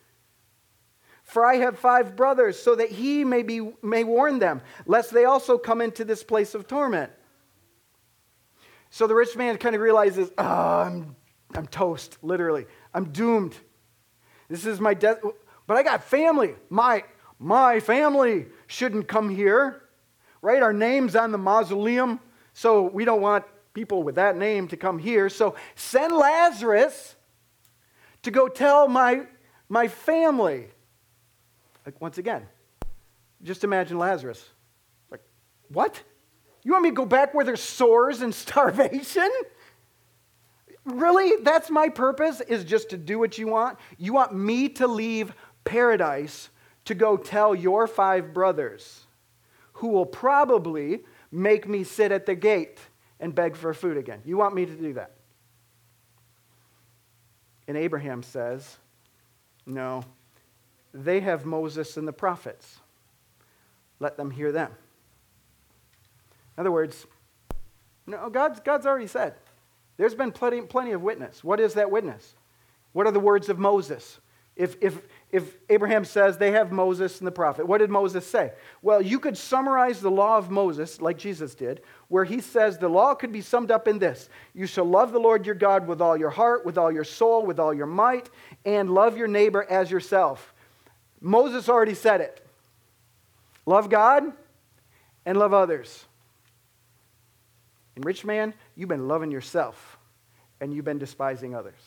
For 1.22 1.46
I 1.46 1.56
have 1.56 1.78
five 1.78 2.16
brothers, 2.16 2.58
so 2.58 2.74
that 2.74 2.90
he 2.90 3.22
may, 3.22 3.44
be, 3.44 3.70
may 3.80 4.02
warn 4.02 4.40
them, 4.40 4.60
lest 4.86 5.12
they 5.12 5.24
also 5.24 5.56
come 5.56 5.80
into 5.80 6.04
this 6.04 6.24
place 6.24 6.52
of 6.54 6.66
torment. 6.66 7.12
So 8.90 9.06
the 9.06 9.14
rich 9.14 9.36
man 9.36 9.56
kind 9.58 9.76
of 9.76 9.80
realizes, 9.80 10.30
oh, 10.36 10.44
I'm, 10.44 11.14
I'm 11.54 11.68
toast, 11.68 12.18
literally. 12.22 12.66
I'm 12.92 13.12
doomed. 13.12 13.54
This 14.48 14.66
is 14.66 14.80
my 14.80 14.94
death. 14.94 15.18
But 15.68 15.76
I 15.76 15.84
got 15.84 16.02
family. 16.02 16.54
My, 16.70 17.04
my 17.38 17.78
family 17.78 18.46
shouldn't 18.66 19.06
come 19.06 19.28
here, 19.28 19.82
right? 20.42 20.62
Our 20.62 20.72
name's 20.72 21.16
on 21.16 21.32
the 21.32 21.38
mausoleum, 21.38 22.20
so 22.54 22.82
we 22.82 23.04
don't 23.04 23.20
want 23.20 23.44
people 23.74 24.02
with 24.02 24.16
that 24.16 24.36
name 24.36 24.68
to 24.68 24.76
come 24.76 24.98
here. 24.98 25.28
So 25.28 25.54
send 25.74 26.12
Lazarus 26.12 27.14
to 28.22 28.30
go 28.30 28.48
tell 28.48 28.88
my, 28.88 29.26
my 29.68 29.88
family. 29.88 30.68
Like, 31.86 32.00
once 32.00 32.18
again, 32.18 32.46
just 33.42 33.64
imagine 33.64 33.98
Lazarus. 33.98 34.44
Like, 35.10 35.22
what? 35.68 36.02
You 36.64 36.72
want 36.72 36.84
me 36.84 36.90
to 36.90 36.96
go 36.96 37.06
back 37.06 37.34
where 37.34 37.44
there's 37.44 37.62
sores 37.62 38.20
and 38.20 38.34
starvation? 38.44 39.30
Really? 40.84 41.42
That's 41.42 41.70
my 41.70 41.88
purpose, 41.88 42.40
is 42.40 42.64
just 42.64 42.90
to 42.90 42.96
do 42.96 43.18
what 43.18 43.38
you 43.38 43.46
want? 43.46 43.78
You 43.98 44.12
want 44.12 44.34
me 44.34 44.68
to 44.70 44.86
leave 44.86 45.32
paradise 45.64 46.48
to 46.86 46.94
go 46.94 47.16
tell 47.16 47.54
your 47.54 47.86
five 47.86 48.32
brothers, 48.32 49.06
who 49.78 49.88
will 49.88 50.06
probably 50.06 51.00
make 51.30 51.68
me 51.68 51.84
sit 51.84 52.10
at 52.10 52.26
the 52.26 52.34
gate 52.34 52.78
and 53.20 53.34
beg 53.34 53.54
for 53.54 53.72
food 53.72 53.96
again. 53.96 54.20
You 54.24 54.36
want 54.36 54.54
me 54.54 54.66
to 54.66 54.72
do 54.72 54.92
that? 54.94 55.12
And 57.68 57.76
Abraham 57.76 58.22
says, 58.24 58.76
No, 59.66 60.04
they 60.92 61.20
have 61.20 61.44
Moses 61.44 61.96
and 61.96 62.08
the 62.08 62.12
prophets. 62.12 62.80
Let 64.00 64.16
them 64.16 64.32
hear 64.32 64.50
them. 64.50 64.72
In 66.56 66.62
other 66.62 66.72
words, 66.72 67.06
no, 68.04 68.30
God's, 68.30 68.58
God's 68.60 68.84
already 68.84 69.06
said. 69.06 69.34
There's 69.96 70.14
been 70.14 70.32
plenty, 70.32 70.60
plenty 70.62 70.90
of 70.90 71.02
witness. 71.02 71.44
What 71.44 71.60
is 71.60 71.74
that 71.74 71.90
witness? 71.90 72.34
What 72.92 73.06
are 73.06 73.12
the 73.12 73.20
words 73.20 73.48
of 73.48 73.60
Moses? 73.60 74.18
If, 74.56 74.76
if, 74.80 75.00
if 75.30 75.58
Abraham 75.68 76.06
says 76.06 76.38
they 76.38 76.52
have 76.52 76.72
Moses 76.72 77.18
and 77.18 77.26
the 77.26 77.32
prophet, 77.32 77.66
what 77.66 77.78
did 77.78 77.90
Moses 77.90 78.26
say? 78.26 78.52
Well, 78.80 79.02
you 79.02 79.20
could 79.20 79.36
summarize 79.36 80.00
the 80.00 80.10
law 80.10 80.38
of 80.38 80.50
Moses, 80.50 81.02
like 81.02 81.18
Jesus 81.18 81.54
did, 81.54 81.82
where 82.08 82.24
he 82.24 82.40
says 82.40 82.78
the 82.78 82.88
law 82.88 83.14
could 83.14 83.30
be 83.30 83.42
summed 83.42 83.70
up 83.70 83.86
in 83.86 83.98
this 83.98 84.30
You 84.54 84.66
shall 84.66 84.86
love 84.86 85.12
the 85.12 85.20
Lord 85.20 85.44
your 85.44 85.54
God 85.54 85.86
with 85.86 86.00
all 86.00 86.16
your 86.16 86.30
heart, 86.30 86.64
with 86.64 86.78
all 86.78 86.90
your 86.90 87.04
soul, 87.04 87.44
with 87.44 87.60
all 87.60 87.74
your 87.74 87.86
might, 87.86 88.30
and 88.64 88.90
love 88.90 89.18
your 89.18 89.28
neighbor 89.28 89.66
as 89.68 89.90
yourself. 89.90 90.54
Moses 91.20 91.68
already 91.68 91.94
said 91.94 92.22
it. 92.22 92.44
Love 93.66 93.90
God 93.90 94.32
and 95.26 95.38
love 95.38 95.52
others. 95.52 96.06
And 97.96 98.04
rich 98.04 98.24
man, 98.24 98.54
you've 98.76 98.88
been 98.88 99.08
loving 99.08 99.30
yourself 99.30 99.98
and 100.60 100.72
you've 100.72 100.84
been 100.86 100.98
despising 100.98 101.54
others. 101.54 101.80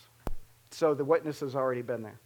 So 0.69 0.93
the 0.93 1.05
witness 1.05 1.39
has 1.39 1.55
already 1.55 1.81
been 1.81 2.03
there. 2.03 2.19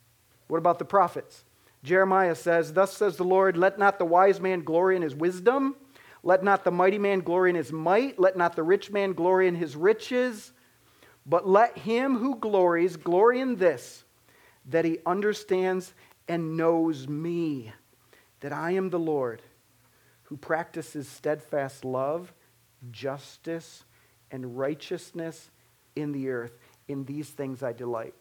What 0.48 0.58
about 0.58 0.80
the 0.80 0.86
prophets? 0.86 1.44
Jeremiah 1.84 2.36
says, 2.36 2.74
Thus 2.74 2.96
says 2.96 3.18
the 3.18 3.24
Lord, 3.24 3.58
let 3.58 3.78
not 3.78 4.00
the 4.00 4.06
wise 4.06 4.40
man 4.40 4.62
glory 4.62 4.96
in 4.96 5.02
his 5.02 5.16
wisdom, 5.16 5.76
let 6.24 6.44
not 6.44 6.64
the 6.64 6.72
mighty 6.72 6.98
man 6.98 7.20
glory 7.20 7.52
in 7.52 7.56
his 7.56 7.72
might, 7.72 8.20
let 8.20 8.36
not 8.36 8.56
the 8.56 8.64
rich 8.64 8.92
man 8.92 9.14
glory 9.14 9.48
in 9.48 9.56
his 9.56 9.76
riches, 9.76 10.52
but 11.26 11.48
let 11.48 11.78
him 11.78 12.18
who 12.18 12.36
glories 12.36 12.98
glory 12.98 13.40
in 13.40 13.56
this, 13.56 14.04
that 14.66 14.86
he 14.86 15.00
understands 15.06 15.94
and 16.28 16.58
knows 16.58 17.08
me, 17.08 17.72
that 18.40 18.52
I 18.52 18.72
am 18.72 18.90
the 18.90 19.00
Lord, 19.00 19.42
who 20.24 20.38
practices 20.38 21.08
steadfast 21.08 21.86
love, 21.86 22.34
justice, 22.92 23.84
and 24.32 24.58
righteousness 24.58 25.52
in 25.96 26.12
the 26.12 26.30
earth. 26.30 26.58
In 26.88 27.06
these 27.06 27.30
things 27.30 27.64
I 27.64 27.74
delight. 27.74 28.14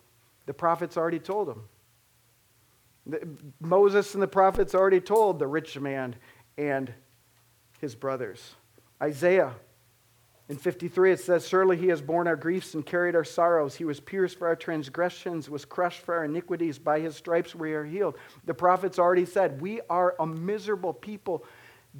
The 0.47 0.55
prophets 0.55 0.97
already 0.97 1.19
told 1.19 1.49
him. 1.49 1.65
Moses 3.61 4.15
and 4.15 4.23
the 4.23 4.29
prophets 4.29 4.75
already 4.75 5.01
told 5.01 5.39
the 5.39 5.47
rich 5.47 5.79
man 5.79 6.17
and 6.57 6.93
his 7.81 7.95
brothers. 7.95 8.55
Isaiah 9.03 9.55
in 10.49 10.57
53 10.57 11.13
it 11.13 11.21
says, 11.21 11.49
Surely 11.49 11.77
he 11.77 11.89
has 11.89 12.03
borne 12.03 12.27
our 12.27 12.37
griefs 12.37 12.75
and 12.75 12.85
carried 12.85 13.15
our 13.15 13.25
sorrows. 13.25 13.75
He 13.75 13.85
was 13.85 14.01
pierced 14.01 14.39
for 14.39 14.47
our 14.47 14.57
transgressions, 14.57 15.49
was 15.49 15.65
crushed 15.65 16.01
for 16.01 16.15
our 16.17 16.25
iniquities. 16.25 16.79
By 16.79 17.01
his 17.01 17.17
stripes 17.17 17.55
we 17.55 17.73
are 17.73 17.85
healed. 17.85 18.17
The 18.45 18.55
prophets 18.55 18.99
already 18.99 19.25
said, 19.25 19.61
We 19.61 19.81
are 19.89 20.15
a 20.19 20.27
miserable 20.27 20.93
people, 20.93 21.45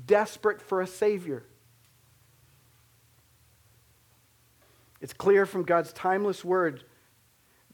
desperate 0.07 0.61
for 0.61 0.83
a 0.83 0.87
Savior. 0.87 1.45
It's 5.01 5.13
clear 5.13 5.45
from 5.45 5.65
God's 5.65 5.93
timeless 5.93 6.45
word 6.45 6.85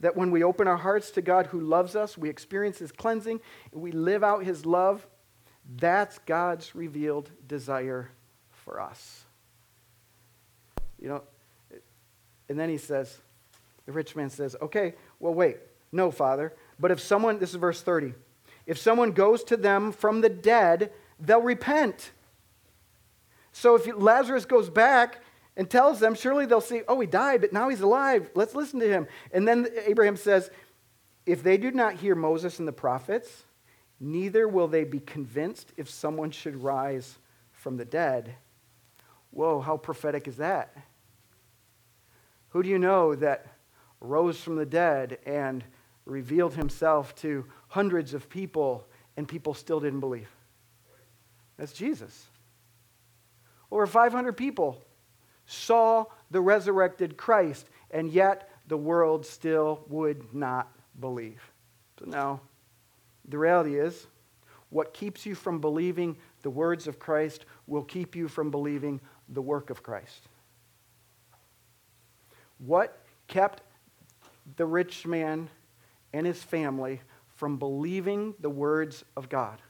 that 0.00 0.16
when 0.16 0.30
we 0.30 0.42
open 0.42 0.66
our 0.66 0.76
hearts 0.76 1.10
to 1.12 1.22
God 1.22 1.46
who 1.46 1.60
loves 1.60 1.94
us, 1.94 2.18
we 2.18 2.28
experience 2.28 2.78
His 2.78 2.92
cleansing, 2.92 3.40
we 3.72 3.92
live 3.92 4.24
out 4.24 4.44
His 4.44 4.66
love. 4.66 5.06
That's 5.76 6.18
God's 6.20 6.74
revealed 6.74 7.30
desire 7.46 8.10
for 8.50 8.80
us. 8.80 9.24
You 10.98 11.08
know, 11.08 11.22
and 12.48 12.58
then 12.58 12.68
he 12.68 12.78
says, 12.78 13.16
the 13.86 13.92
rich 13.92 14.16
man 14.16 14.28
says, 14.28 14.56
okay, 14.60 14.94
well, 15.18 15.32
wait. 15.32 15.58
No, 15.92 16.10
Father. 16.10 16.52
But 16.78 16.90
if 16.90 17.00
someone, 17.00 17.38
this 17.38 17.50
is 17.50 17.56
verse 17.56 17.82
30, 17.82 18.14
if 18.66 18.78
someone 18.78 19.12
goes 19.12 19.44
to 19.44 19.56
them 19.56 19.92
from 19.92 20.20
the 20.20 20.28
dead, 20.28 20.92
they'll 21.18 21.42
repent. 21.42 22.10
So 23.52 23.74
if 23.74 23.86
Lazarus 23.96 24.44
goes 24.44 24.70
back 24.70 25.20
and 25.60 25.68
tells 25.68 26.00
them, 26.00 26.14
surely 26.14 26.46
they'll 26.46 26.62
see, 26.62 26.80
oh, 26.88 26.98
he 27.00 27.06
died, 27.06 27.42
but 27.42 27.52
now 27.52 27.68
he's 27.68 27.82
alive. 27.82 28.30
Let's 28.34 28.54
listen 28.54 28.80
to 28.80 28.88
him. 28.88 29.06
And 29.30 29.46
then 29.46 29.68
Abraham 29.84 30.16
says, 30.16 30.50
if 31.26 31.42
they 31.42 31.58
do 31.58 31.70
not 31.70 31.96
hear 31.96 32.14
Moses 32.14 32.60
and 32.60 32.66
the 32.66 32.72
prophets, 32.72 33.42
neither 34.00 34.48
will 34.48 34.68
they 34.68 34.84
be 34.84 35.00
convinced 35.00 35.70
if 35.76 35.90
someone 35.90 36.30
should 36.30 36.62
rise 36.62 37.18
from 37.52 37.76
the 37.76 37.84
dead. 37.84 38.36
Whoa, 39.32 39.60
how 39.60 39.76
prophetic 39.76 40.26
is 40.26 40.38
that? 40.38 40.74
Who 42.48 42.62
do 42.62 42.70
you 42.70 42.78
know 42.78 43.14
that 43.16 43.46
rose 44.00 44.40
from 44.40 44.56
the 44.56 44.64
dead 44.64 45.18
and 45.26 45.62
revealed 46.06 46.54
himself 46.54 47.14
to 47.16 47.44
hundreds 47.68 48.14
of 48.14 48.30
people 48.30 48.88
and 49.14 49.28
people 49.28 49.52
still 49.52 49.78
didn't 49.78 50.00
believe? 50.00 50.30
That's 51.58 51.74
Jesus. 51.74 52.28
Over 53.70 53.86
500 53.86 54.38
people 54.38 54.82
saw 55.50 56.04
the 56.30 56.40
resurrected 56.40 57.16
Christ, 57.16 57.68
and 57.90 58.10
yet 58.10 58.48
the 58.68 58.76
world 58.76 59.26
still 59.26 59.84
would 59.88 60.32
not 60.32 60.70
believe. 61.00 61.42
So 61.98 62.04
now, 62.06 62.40
the 63.28 63.36
reality 63.36 63.76
is, 63.76 64.06
what 64.70 64.94
keeps 64.94 65.26
you 65.26 65.34
from 65.34 65.60
believing 65.60 66.16
the 66.42 66.50
words 66.50 66.86
of 66.86 67.00
Christ 67.00 67.46
will 67.66 67.82
keep 67.82 68.14
you 68.14 68.28
from 68.28 68.52
believing 68.52 69.00
the 69.28 69.42
work 69.42 69.70
of 69.70 69.82
Christ. 69.82 70.28
What 72.58 72.96
kept 73.26 73.62
the 74.56 74.66
rich 74.66 75.04
man 75.04 75.48
and 76.12 76.26
his 76.26 76.40
family 76.42 77.00
from 77.36 77.56
believing 77.56 78.34
the 78.38 78.50
words 78.50 79.04
of 79.16 79.28
God? 79.28 79.60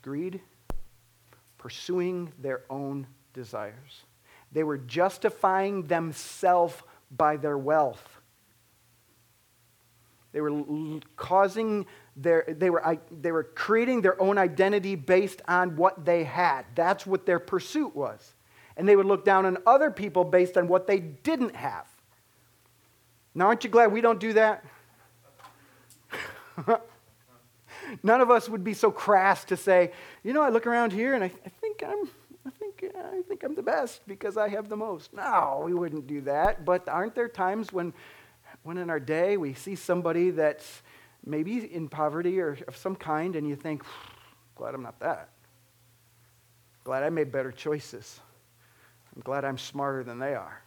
Greed, 0.00 0.40
pursuing 1.58 2.32
their 2.38 2.62
own 2.70 3.06
desires. 3.34 4.04
They 4.52 4.62
were 4.62 4.78
justifying 4.78 5.82
themselves 5.88 6.76
by 7.10 7.36
their 7.36 7.58
wealth. 7.58 8.20
They 10.32 10.40
were 10.40 11.00
causing 11.16 11.86
their, 12.16 12.44
they 12.48 12.70
were, 12.70 12.98
they 13.10 13.30
were 13.30 13.44
creating 13.44 14.00
their 14.00 14.20
own 14.20 14.38
identity 14.38 14.94
based 14.96 15.42
on 15.46 15.76
what 15.76 16.04
they 16.04 16.24
had. 16.24 16.64
That's 16.74 17.06
what 17.06 17.26
their 17.26 17.38
pursuit 17.38 17.94
was. 17.94 18.34
And 18.76 18.88
they 18.88 18.96
would 18.96 19.06
look 19.06 19.24
down 19.24 19.46
on 19.46 19.58
other 19.66 19.90
people 19.90 20.24
based 20.24 20.56
on 20.56 20.66
what 20.66 20.86
they 20.86 20.98
didn't 20.98 21.54
have. 21.54 21.86
Now, 23.34 23.46
aren't 23.46 23.64
you 23.64 23.70
glad 23.70 23.92
we 23.92 24.00
don't 24.00 24.20
do 24.20 24.32
that? 24.34 24.64
None 28.02 28.20
of 28.20 28.30
us 28.30 28.48
would 28.48 28.64
be 28.64 28.74
so 28.74 28.90
crass 28.90 29.44
to 29.46 29.56
say, 29.56 29.92
you 30.22 30.32
know, 30.32 30.42
I 30.42 30.48
look 30.48 30.66
around 30.66 30.92
here 30.92 31.14
and 31.14 31.22
I, 31.22 31.30
I 31.44 31.48
think 31.60 31.82
I'm 31.86 32.08
I 32.94 33.22
think, 33.28 33.42
I'm 33.42 33.54
the 33.54 33.62
best 33.62 34.06
because 34.06 34.36
I 34.36 34.48
have 34.48 34.68
the 34.68 34.76
most. 34.76 35.12
No, 35.12 35.62
we 35.64 35.74
wouldn't 35.74 36.06
do 36.06 36.20
that. 36.22 36.64
But 36.64 36.88
aren't 36.88 37.14
there 37.14 37.28
times 37.28 37.72
when, 37.72 37.92
when 38.62 38.78
in 38.78 38.90
our 38.90 39.00
day 39.00 39.36
we 39.36 39.54
see 39.54 39.74
somebody 39.74 40.30
that's 40.30 40.82
maybe 41.24 41.72
in 41.72 41.88
poverty 41.88 42.40
or 42.40 42.58
of 42.68 42.76
some 42.76 42.96
kind 42.96 43.36
and 43.36 43.48
you 43.48 43.56
think, 43.56 43.82
glad 44.54 44.74
I'm 44.74 44.82
not 44.82 45.00
that. 45.00 45.30
Glad 46.84 47.02
I 47.02 47.10
made 47.10 47.32
better 47.32 47.52
choices. 47.52 48.20
I'm 49.14 49.22
glad 49.22 49.44
I'm 49.44 49.58
smarter 49.58 50.04
than 50.04 50.18
they 50.18 50.34
are. 50.34 50.62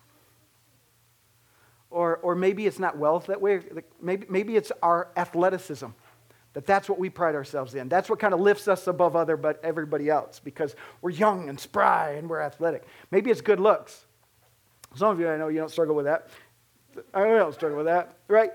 Or, 1.89 2.17
or 2.17 2.35
maybe 2.35 2.65
it's 2.65 2.79
not 2.79 2.97
wealth 2.97 3.27
that 3.27 3.39
way. 3.39 3.61
Maybe, 4.01 4.25
maybe 4.29 4.55
it's 4.55 4.71
our 4.81 5.09
athleticism 5.15 5.87
That 6.57 6.65
that's 6.65 6.89
what 6.89 6.97
we 6.97 7.11
pride 7.11 7.35
ourselves 7.35 7.75
in. 7.75 7.87
That's 7.87 8.09
what 8.09 8.17
kind 8.17 8.33
of 8.33 8.39
lifts 8.39 8.67
us 8.67 8.87
above 8.87 9.15
other 9.15 9.37
but 9.37 9.63
everybody 9.63 10.09
else 10.09 10.41
because 10.43 10.75
we're 11.03 11.11
young 11.11 11.49
and 11.49 11.59
spry 11.59 12.13
and 12.13 12.27
we're 12.27 12.41
athletic. 12.41 12.83
Maybe 13.11 13.29
it's 13.29 13.41
good 13.41 13.59
looks. 13.59 14.07
Some 14.95 15.09
of 15.09 15.19
you 15.19 15.29
I 15.29 15.37
know 15.37 15.49
you 15.49 15.59
don't 15.59 15.69
struggle 15.69 15.93
with 15.93 16.05
that. 16.05 16.29
I 17.13 17.25
don't 17.25 17.53
struggle 17.53 17.77
with 17.77 17.85
that, 17.85 18.17
right? 18.27 18.49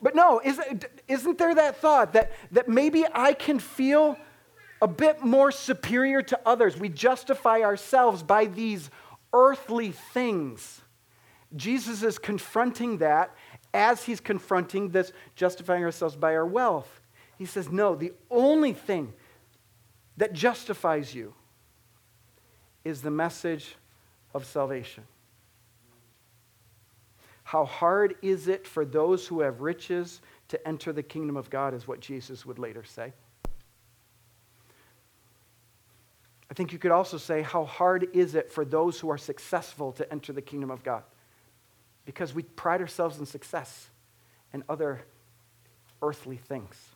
But 0.00 0.14
no, 0.14 0.40
isn't 0.42 1.36
there 1.36 1.54
that 1.54 1.76
thought 1.82 2.14
that, 2.14 2.32
that 2.52 2.70
maybe 2.70 3.04
I 3.12 3.34
can 3.34 3.58
feel 3.58 4.16
a 4.80 4.88
bit 4.88 5.22
more 5.22 5.52
superior 5.52 6.22
to 6.22 6.40
others? 6.46 6.78
We 6.78 6.88
justify 6.88 7.60
ourselves 7.60 8.22
by 8.22 8.46
these 8.46 8.88
earthly 9.34 9.90
things. 9.90 10.80
Jesus 11.54 12.02
is 12.02 12.18
confronting 12.18 12.96
that 12.98 13.36
as 13.74 14.02
he's 14.02 14.20
confronting 14.20 14.88
this 14.88 15.12
justifying 15.36 15.84
ourselves 15.84 16.16
by 16.16 16.34
our 16.34 16.46
wealth. 16.46 17.02
He 17.38 17.46
says, 17.46 17.70
No, 17.70 17.94
the 17.94 18.12
only 18.30 18.72
thing 18.72 19.12
that 20.16 20.32
justifies 20.32 21.14
you 21.14 21.34
is 22.84 23.02
the 23.02 23.10
message 23.10 23.76
of 24.34 24.44
salvation. 24.44 25.04
How 27.44 27.64
hard 27.64 28.14
is 28.22 28.48
it 28.48 28.66
for 28.66 28.84
those 28.84 29.26
who 29.26 29.40
have 29.40 29.60
riches 29.60 30.20
to 30.48 30.68
enter 30.68 30.92
the 30.92 31.02
kingdom 31.02 31.36
of 31.36 31.50
God, 31.50 31.74
is 31.74 31.88
what 31.88 32.00
Jesus 32.00 32.44
would 32.44 32.58
later 32.58 32.84
say. 32.84 33.12
I 36.50 36.54
think 36.54 36.72
you 36.72 36.78
could 36.78 36.90
also 36.90 37.16
say, 37.16 37.42
How 37.42 37.64
hard 37.64 38.08
is 38.12 38.34
it 38.34 38.50
for 38.52 38.64
those 38.64 39.00
who 39.00 39.10
are 39.10 39.18
successful 39.18 39.92
to 39.92 40.10
enter 40.12 40.32
the 40.32 40.42
kingdom 40.42 40.70
of 40.70 40.82
God? 40.82 41.02
because 42.04 42.34
we 42.34 42.42
pride 42.42 42.80
ourselves 42.80 43.18
in 43.18 43.26
success 43.26 43.88
and 44.52 44.62
other 44.68 45.02
earthly 46.02 46.36
things. 46.36 46.93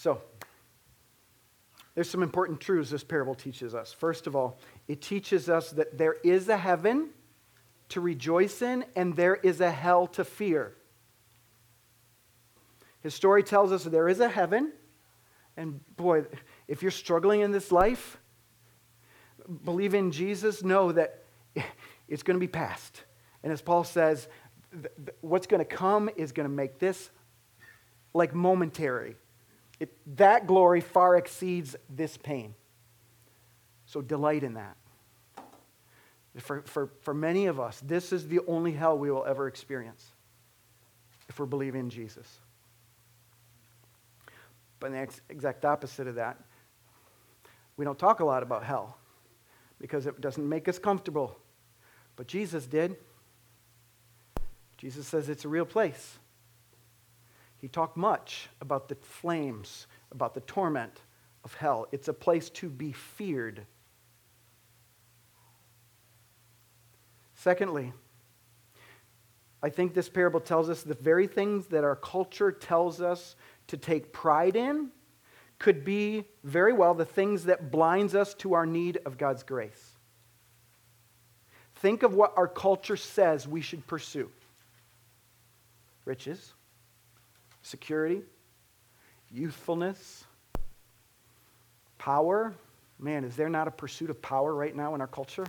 So, 0.00 0.18
there's 1.94 2.08
some 2.08 2.22
important 2.22 2.58
truths 2.58 2.88
this 2.88 3.04
parable 3.04 3.34
teaches 3.34 3.74
us. 3.74 3.92
First 3.92 4.26
of 4.26 4.34
all, 4.34 4.58
it 4.88 5.02
teaches 5.02 5.50
us 5.50 5.72
that 5.72 5.98
there 5.98 6.14
is 6.24 6.48
a 6.48 6.56
heaven 6.56 7.10
to 7.90 8.00
rejoice 8.00 8.62
in 8.62 8.86
and 8.96 9.14
there 9.14 9.34
is 9.34 9.60
a 9.60 9.70
hell 9.70 10.06
to 10.06 10.24
fear. 10.24 10.74
His 13.02 13.12
story 13.12 13.42
tells 13.42 13.72
us 13.72 13.84
there 13.84 14.08
is 14.08 14.20
a 14.20 14.28
heaven, 14.30 14.72
and 15.54 15.80
boy, 15.96 16.24
if 16.66 16.80
you're 16.80 16.90
struggling 16.90 17.42
in 17.42 17.52
this 17.52 17.70
life, 17.70 18.16
believe 19.66 19.92
in 19.92 20.12
Jesus, 20.12 20.64
know 20.64 20.92
that 20.92 21.24
it's 22.08 22.22
going 22.22 22.36
to 22.36 22.40
be 22.40 22.48
past. 22.48 23.04
And 23.42 23.52
as 23.52 23.60
Paul 23.60 23.84
says, 23.84 24.28
what's 25.20 25.46
going 25.46 25.60
to 25.60 25.66
come 25.66 26.08
is 26.16 26.32
going 26.32 26.48
to 26.48 26.54
make 26.54 26.78
this 26.78 27.10
like 28.14 28.34
momentary. 28.34 29.16
It, 29.80 29.96
that 30.18 30.46
glory 30.46 30.82
far 30.82 31.16
exceeds 31.16 31.74
this 31.88 32.16
pain. 32.16 32.54
So 33.86 34.00
delight 34.00 34.44
in 34.44 34.54
that. 34.54 34.76
For, 36.36 36.62
for, 36.62 36.90
for 37.00 37.12
many 37.12 37.46
of 37.46 37.58
us, 37.58 37.80
this 37.80 38.12
is 38.12 38.28
the 38.28 38.40
only 38.46 38.70
hell 38.70 38.96
we 38.96 39.10
will 39.10 39.24
ever 39.24 39.48
experience 39.48 40.12
if 41.28 41.40
we're 41.40 41.46
believing 41.46 41.80
in 41.80 41.90
Jesus. 41.90 42.38
But 44.78 44.92
the 44.92 44.98
ex- 44.98 45.20
exact 45.28 45.64
opposite 45.64 46.06
of 46.06 46.14
that, 46.14 46.38
we 47.76 47.84
don't 47.84 47.98
talk 47.98 48.20
a 48.20 48.24
lot 48.24 48.44
about 48.44 48.62
hell 48.62 48.96
because 49.80 50.06
it 50.06 50.20
doesn't 50.20 50.48
make 50.48 50.68
us 50.68 50.78
comfortable. 50.78 51.36
But 52.14 52.28
Jesus 52.28 52.66
did. 52.66 52.96
Jesus 54.76 55.06
says 55.06 55.28
it's 55.28 55.44
a 55.44 55.48
real 55.48 55.64
place. 55.64 56.19
He 57.60 57.68
talked 57.68 57.96
much 57.96 58.48
about 58.60 58.88
the 58.88 58.94
flames, 58.94 59.86
about 60.10 60.34
the 60.34 60.40
torment 60.40 61.02
of 61.44 61.54
hell. 61.54 61.86
It's 61.92 62.08
a 62.08 62.12
place 62.12 62.48
to 62.50 62.68
be 62.68 62.92
feared. 62.92 63.66
Secondly, 67.34 67.92
I 69.62 69.68
think 69.68 69.92
this 69.92 70.08
parable 70.08 70.40
tells 70.40 70.70
us 70.70 70.82
the 70.82 70.94
very 70.94 71.26
things 71.26 71.66
that 71.66 71.84
our 71.84 71.96
culture 71.96 72.50
tells 72.50 73.00
us 73.02 73.36
to 73.66 73.76
take 73.76 74.12
pride 74.12 74.56
in 74.56 74.90
could 75.58 75.84
be 75.84 76.24
very 76.42 76.72
well 76.72 76.94
the 76.94 77.04
things 77.04 77.44
that 77.44 77.70
blinds 77.70 78.14
us 78.14 78.32
to 78.34 78.54
our 78.54 78.64
need 78.64 78.98
of 79.04 79.18
God's 79.18 79.42
grace. 79.42 79.90
Think 81.76 82.02
of 82.02 82.14
what 82.14 82.32
our 82.36 82.48
culture 82.48 82.96
says 82.96 83.46
we 83.46 83.60
should 83.60 83.86
pursue 83.86 84.30
riches, 86.06 86.54
security, 87.62 88.22
youthfulness, 89.30 90.24
power. 91.98 92.54
Man, 92.98 93.24
is 93.24 93.36
there 93.36 93.48
not 93.48 93.68
a 93.68 93.70
pursuit 93.70 94.10
of 94.10 94.20
power 94.20 94.54
right 94.54 94.74
now 94.74 94.94
in 94.94 95.00
our 95.00 95.06
culture? 95.06 95.46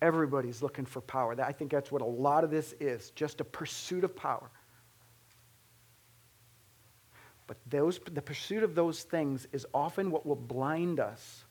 Everybody's 0.00 0.62
looking 0.62 0.84
for 0.84 1.00
power. 1.00 1.40
I 1.40 1.52
think 1.52 1.70
that's 1.70 1.92
what 1.92 2.02
a 2.02 2.06
lot 2.06 2.42
of 2.42 2.50
this 2.50 2.74
is 2.80 3.10
just 3.10 3.40
a 3.40 3.44
pursuit 3.44 4.02
of 4.04 4.16
power. 4.16 4.50
But 7.46 7.56
those, 7.68 8.00
the 8.10 8.22
pursuit 8.22 8.62
of 8.62 8.74
those 8.74 9.02
things 9.02 9.46
is 9.52 9.66
often 9.74 10.10
what 10.10 10.24
will 10.26 10.36
blind 10.36 10.98
us 10.98 11.44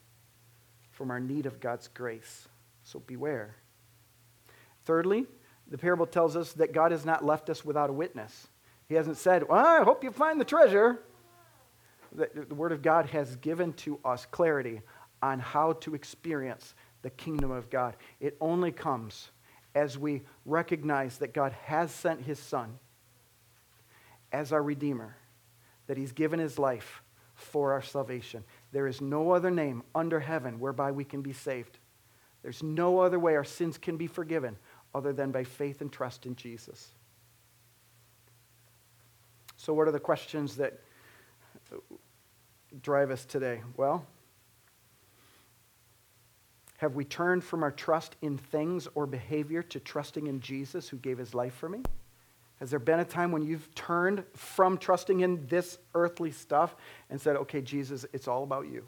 from 0.91 1.11
our 1.11 1.19
need 1.19 1.45
of 1.45 1.59
God's 1.59 1.87
grace. 1.89 2.47
So 2.83 2.99
beware. 2.99 3.55
Thirdly, 4.85 5.27
the 5.69 5.77
parable 5.77 6.05
tells 6.05 6.35
us 6.35 6.53
that 6.53 6.73
God 6.73 6.91
has 6.91 7.05
not 7.05 7.23
left 7.23 7.49
us 7.49 7.63
without 7.63 7.89
a 7.89 7.93
witness. 7.93 8.47
He 8.91 8.97
hasn't 8.97 9.15
said, 9.15 9.47
Well, 9.47 9.65
I 9.65 9.85
hope 9.85 10.03
you 10.03 10.11
find 10.11 10.37
the 10.37 10.43
treasure. 10.43 10.99
The, 12.11 12.29
the 12.49 12.53
Word 12.53 12.73
of 12.73 12.81
God 12.81 13.05
has 13.05 13.37
given 13.37 13.71
to 13.75 13.97
us 14.03 14.25
clarity 14.25 14.81
on 15.21 15.39
how 15.39 15.71
to 15.79 15.95
experience 15.95 16.75
the 17.01 17.09
kingdom 17.09 17.51
of 17.51 17.69
God. 17.69 17.95
It 18.19 18.35
only 18.41 18.73
comes 18.73 19.31
as 19.75 19.97
we 19.97 20.23
recognize 20.45 21.19
that 21.19 21.33
God 21.33 21.53
has 21.63 21.89
sent 21.93 22.25
His 22.25 22.37
Son 22.37 22.79
as 24.33 24.51
our 24.51 24.61
Redeemer, 24.61 25.15
that 25.87 25.95
He's 25.95 26.11
given 26.11 26.41
His 26.41 26.59
life 26.59 27.01
for 27.33 27.71
our 27.71 27.81
salvation. 27.81 28.43
There 28.73 28.87
is 28.87 28.99
no 28.99 29.31
other 29.31 29.51
name 29.51 29.83
under 29.95 30.19
heaven 30.19 30.59
whereby 30.59 30.91
we 30.91 31.05
can 31.05 31.21
be 31.21 31.31
saved. 31.31 31.79
There's 32.43 32.61
no 32.61 32.99
other 32.99 33.19
way 33.19 33.37
our 33.37 33.45
sins 33.45 33.77
can 33.77 33.95
be 33.95 34.07
forgiven 34.07 34.57
other 34.93 35.13
than 35.13 35.31
by 35.31 35.45
faith 35.45 35.79
and 35.79 35.89
trust 35.89 36.25
in 36.25 36.35
Jesus. 36.35 36.89
So, 39.61 39.75
what 39.75 39.87
are 39.87 39.91
the 39.91 39.99
questions 39.99 40.55
that 40.55 40.79
drive 42.81 43.11
us 43.11 43.25
today? 43.25 43.61
Well, 43.77 44.07
have 46.77 46.95
we 46.95 47.05
turned 47.05 47.43
from 47.43 47.61
our 47.61 47.69
trust 47.69 48.15
in 48.23 48.39
things 48.39 48.87
or 48.95 49.05
behavior 49.05 49.61
to 49.61 49.79
trusting 49.79 50.25
in 50.25 50.39
Jesus 50.39 50.89
who 50.89 50.97
gave 50.97 51.19
his 51.19 51.35
life 51.35 51.53
for 51.53 51.69
me? 51.69 51.83
Has 52.59 52.71
there 52.71 52.79
been 52.79 53.01
a 53.01 53.05
time 53.05 53.31
when 53.31 53.43
you've 53.43 53.73
turned 53.75 54.23
from 54.35 54.79
trusting 54.79 55.19
in 55.19 55.45
this 55.45 55.77
earthly 55.93 56.31
stuff 56.31 56.75
and 57.11 57.21
said, 57.21 57.35
okay, 57.35 57.61
Jesus, 57.61 58.03
it's 58.13 58.27
all 58.27 58.41
about 58.41 58.67
you? 58.67 58.87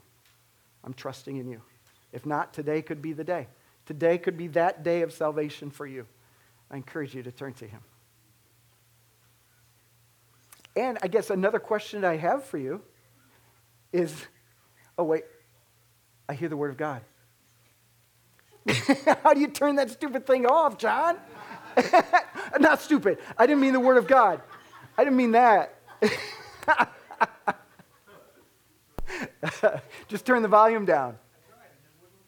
I'm 0.82 0.94
trusting 0.94 1.36
in 1.36 1.46
you. 1.46 1.60
If 2.12 2.26
not, 2.26 2.52
today 2.52 2.82
could 2.82 3.00
be 3.00 3.12
the 3.12 3.22
day. 3.22 3.46
Today 3.86 4.18
could 4.18 4.36
be 4.36 4.48
that 4.48 4.82
day 4.82 5.02
of 5.02 5.12
salvation 5.12 5.70
for 5.70 5.86
you. 5.86 6.04
I 6.68 6.78
encourage 6.78 7.14
you 7.14 7.22
to 7.22 7.30
turn 7.30 7.52
to 7.54 7.68
him. 7.68 7.80
And 10.76 10.98
I 11.02 11.08
guess 11.08 11.30
another 11.30 11.58
question 11.58 12.04
I 12.04 12.16
have 12.16 12.44
for 12.44 12.58
you 12.58 12.82
is 13.92 14.12
oh, 14.98 15.04
wait, 15.04 15.24
I 16.28 16.34
hear 16.34 16.48
the 16.48 16.56
word 16.56 16.70
of 16.70 16.76
God. 16.76 17.02
How 19.22 19.34
do 19.34 19.40
you 19.40 19.48
turn 19.48 19.76
that 19.76 19.90
stupid 19.90 20.26
thing 20.26 20.46
off, 20.46 20.78
John? 20.78 21.18
Not 22.58 22.80
stupid. 22.80 23.18
I 23.36 23.46
didn't 23.46 23.60
mean 23.60 23.72
the 23.72 23.80
word 23.80 23.98
of 23.98 24.06
God. 24.06 24.40
I 24.96 25.04
didn't 25.04 25.16
mean 25.16 25.32
that. 25.32 25.74
Just 30.08 30.24
turn 30.24 30.42
the 30.42 30.48
volume 30.48 30.84
down. 30.84 31.18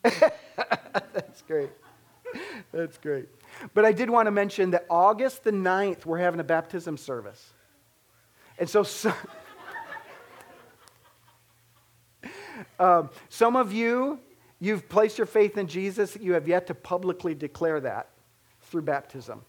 That's 0.02 1.42
great. 1.46 1.70
That's 2.72 2.98
great. 2.98 3.28
But 3.72 3.84
I 3.84 3.92
did 3.92 4.10
want 4.10 4.26
to 4.26 4.30
mention 4.30 4.72
that 4.72 4.84
August 4.90 5.44
the 5.44 5.52
9th, 5.52 6.04
we're 6.04 6.18
having 6.18 6.40
a 6.40 6.44
baptism 6.44 6.96
service. 6.96 7.52
And 8.58 8.68
so, 8.68 8.82
so 8.82 9.12
um, 12.78 13.10
some 13.28 13.56
of 13.56 13.72
you, 13.72 14.20
you've 14.60 14.88
placed 14.88 15.18
your 15.18 15.26
faith 15.26 15.58
in 15.58 15.66
Jesus. 15.66 16.16
You 16.20 16.34
have 16.34 16.48
yet 16.48 16.66
to 16.68 16.74
publicly 16.74 17.34
declare 17.34 17.80
that 17.80 18.08
through 18.62 18.82
baptism. 18.82 19.42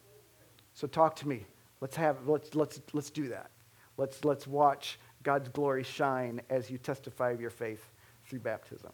So 0.74 0.88
talk 0.88 1.16
to 1.18 1.28
me. 1.28 1.45
Let's 1.82 1.95
have 1.95 2.28
let's 2.28 2.55
let's 2.55 2.80
let's 2.93 3.10
do 3.10 3.30
that. 3.30 3.49
Let's 3.97 4.24
let's 4.26 4.47
watch 4.47 4.99
God's 5.24 5.49
glory 5.49 5.84
shine 5.84 6.41
as 6.49 6.70
you 6.70 6.78
testify 6.78 7.32
of 7.32 7.41
your 7.41 7.49
faith 7.49 7.84
through 8.26 8.39
baptism. 8.39 8.91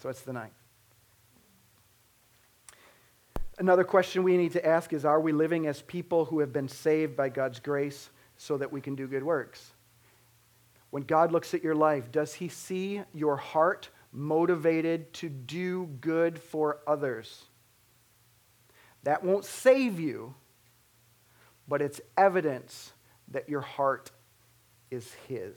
So 0.00 0.08
it's 0.08 0.22
the 0.22 0.32
ninth. 0.32 0.52
Another 3.58 3.84
question 3.84 4.22
we 4.22 4.36
need 4.36 4.52
to 4.52 4.66
ask 4.66 4.92
is 4.92 5.04
Are 5.04 5.20
we 5.20 5.32
living 5.32 5.66
as 5.66 5.82
people 5.82 6.24
who 6.24 6.40
have 6.40 6.52
been 6.52 6.68
saved 6.68 7.16
by 7.16 7.28
God's 7.28 7.60
grace 7.60 8.10
so 8.36 8.56
that 8.58 8.72
we 8.72 8.80
can 8.80 8.94
do 8.94 9.06
good 9.06 9.22
works? 9.22 9.72
When 10.90 11.02
God 11.04 11.32
looks 11.32 11.54
at 11.54 11.64
your 11.64 11.74
life, 11.74 12.12
does 12.12 12.34
he 12.34 12.48
see 12.48 13.02
your 13.14 13.36
heart 13.36 13.88
motivated 14.12 15.12
to 15.14 15.28
do 15.28 15.86
good 16.00 16.38
for 16.38 16.80
others? 16.86 17.44
That 19.04 19.24
won't 19.24 19.44
save 19.44 19.98
you, 19.98 20.34
but 21.66 21.80
it's 21.80 22.00
evidence 22.16 22.92
that 23.28 23.48
your 23.48 23.62
heart 23.62 24.10
is 24.90 25.12
his. 25.28 25.56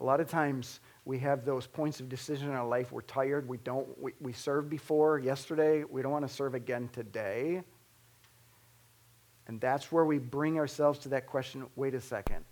A 0.00 0.04
lot 0.04 0.20
of 0.20 0.28
times 0.28 0.80
we 1.04 1.18
have 1.20 1.44
those 1.44 1.66
points 1.66 2.00
of 2.00 2.08
decision 2.08 2.48
in 2.48 2.54
our 2.54 2.66
life. 2.66 2.92
We're 2.92 3.00
tired. 3.02 3.48
We 3.48 3.56
don't. 3.58 3.86
We, 4.00 4.12
we 4.20 4.32
served 4.32 4.68
before 4.68 5.18
yesterday. 5.18 5.84
We 5.84 6.02
don't 6.02 6.12
want 6.12 6.26
to 6.28 6.32
serve 6.32 6.54
again 6.54 6.90
today. 6.92 7.62
And 9.48 9.60
that's 9.60 9.90
where 9.90 10.04
we 10.04 10.18
bring 10.18 10.58
ourselves 10.58 10.98
to 11.00 11.08
that 11.10 11.26
question 11.26 11.66
wait 11.74 11.94
a 11.94 12.00
second. 12.00 12.44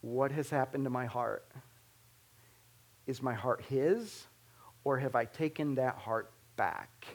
What 0.00 0.32
has 0.32 0.48
happened 0.48 0.84
to 0.84 0.90
my 0.90 1.06
heart? 1.06 1.46
Is 3.06 3.22
my 3.22 3.34
heart 3.34 3.64
his? 3.68 4.24
Or 4.84 4.98
have 4.98 5.14
I 5.14 5.24
taken 5.24 5.74
that 5.74 5.96
heart 5.96 6.30
back? 6.56 7.06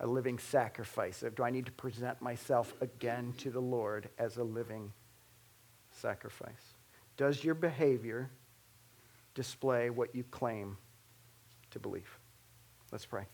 A 0.00 0.06
living 0.06 0.38
sacrifice. 0.38 1.24
Do 1.34 1.42
I 1.42 1.50
need 1.50 1.66
to 1.66 1.72
present 1.72 2.22
myself 2.22 2.72
again 2.80 3.34
to 3.38 3.50
the 3.50 3.60
Lord 3.60 4.10
as 4.18 4.36
a 4.36 4.44
living 4.44 4.92
sacrifice? 5.90 6.74
Does 7.16 7.42
your 7.42 7.54
behavior 7.54 8.30
display 9.34 9.90
what 9.90 10.14
you 10.14 10.22
claim 10.30 10.76
to 11.72 11.80
believe? 11.80 12.18
Let's 12.92 13.06
pray. 13.06 13.24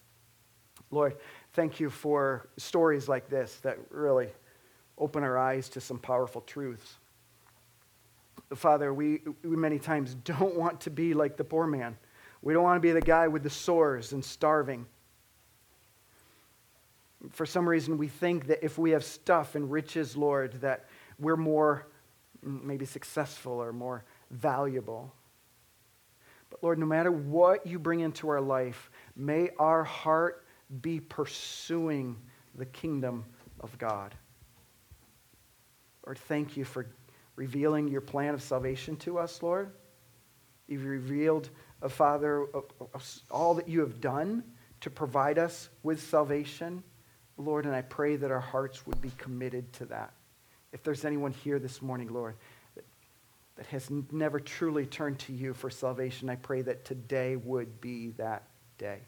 Lord, 0.90 1.16
thank 1.52 1.80
you 1.80 1.90
for 1.90 2.48
stories 2.56 3.08
like 3.08 3.28
this 3.28 3.56
that 3.56 3.78
really 3.90 4.28
open 4.98 5.22
our 5.22 5.36
eyes 5.36 5.68
to 5.70 5.80
some 5.80 5.98
powerful 5.98 6.40
truths. 6.42 6.96
Father, 8.54 8.92
we, 8.92 9.20
we 9.42 9.56
many 9.56 9.78
times 9.78 10.14
don't 10.24 10.54
want 10.54 10.80
to 10.82 10.90
be 10.90 11.14
like 11.14 11.36
the 11.36 11.44
poor 11.44 11.66
man. 11.66 11.96
We 12.42 12.52
don't 12.52 12.62
want 12.62 12.76
to 12.76 12.86
be 12.86 12.92
the 12.92 13.00
guy 13.00 13.26
with 13.28 13.42
the 13.42 13.50
sores 13.50 14.12
and 14.12 14.24
starving. 14.24 14.86
For 17.30 17.46
some 17.46 17.66
reason, 17.66 17.96
we 17.96 18.08
think 18.08 18.48
that 18.48 18.62
if 18.62 18.76
we 18.76 18.90
have 18.90 19.02
stuff 19.02 19.54
and 19.54 19.70
riches, 19.70 20.16
Lord, 20.16 20.60
that 20.60 20.84
we're 21.18 21.36
more 21.36 21.86
mm, 22.46 22.62
maybe 22.62 22.84
successful 22.84 23.54
or 23.54 23.72
more 23.72 24.04
valuable. 24.30 25.12
But 26.50 26.62
Lord, 26.62 26.78
no 26.78 26.86
matter 26.86 27.10
what 27.10 27.66
you 27.66 27.78
bring 27.78 28.00
into 28.00 28.28
our 28.28 28.42
life, 28.42 28.90
may 29.16 29.50
our 29.58 29.82
heart 29.82 30.44
be 30.82 31.00
pursuing 31.00 32.16
the 32.56 32.66
kingdom 32.66 33.24
of 33.60 33.76
God. 33.78 34.14
Lord, 36.06 36.18
thank 36.18 36.56
you 36.56 36.64
for 36.64 36.86
revealing 37.36 37.88
your 37.88 38.00
plan 38.00 38.34
of 38.34 38.42
salvation 38.42 38.96
to 38.96 39.18
us, 39.18 39.42
Lord. 39.42 39.70
You've 40.66 40.84
revealed, 40.84 41.50
uh, 41.82 41.88
Father, 41.88 42.46
uh, 42.54 42.60
uh, 42.80 42.98
all 43.30 43.54
that 43.54 43.68
you 43.68 43.80
have 43.80 44.00
done 44.00 44.44
to 44.80 44.90
provide 44.90 45.38
us 45.38 45.68
with 45.82 46.02
salvation, 46.02 46.82
Lord, 47.36 47.66
and 47.66 47.74
I 47.74 47.82
pray 47.82 48.16
that 48.16 48.30
our 48.30 48.40
hearts 48.40 48.86
would 48.86 49.00
be 49.00 49.10
committed 49.16 49.72
to 49.74 49.86
that. 49.86 50.12
If 50.72 50.82
there's 50.82 51.04
anyone 51.04 51.32
here 51.32 51.58
this 51.58 51.80
morning, 51.80 52.12
Lord, 52.12 52.34
that, 52.74 52.84
that 53.56 53.66
has 53.66 53.90
never 54.12 54.40
truly 54.40 54.86
turned 54.86 55.18
to 55.20 55.32
you 55.32 55.54
for 55.54 55.70
salvation, 55.70 56.28
I 56.28 56.36
pray 56.36 56.62
that 56.62 56.84
today 56.84 57.36
would 57.36 57.80
be 57.80 58.10
that 58.16 58.44
day. 58.78 58.98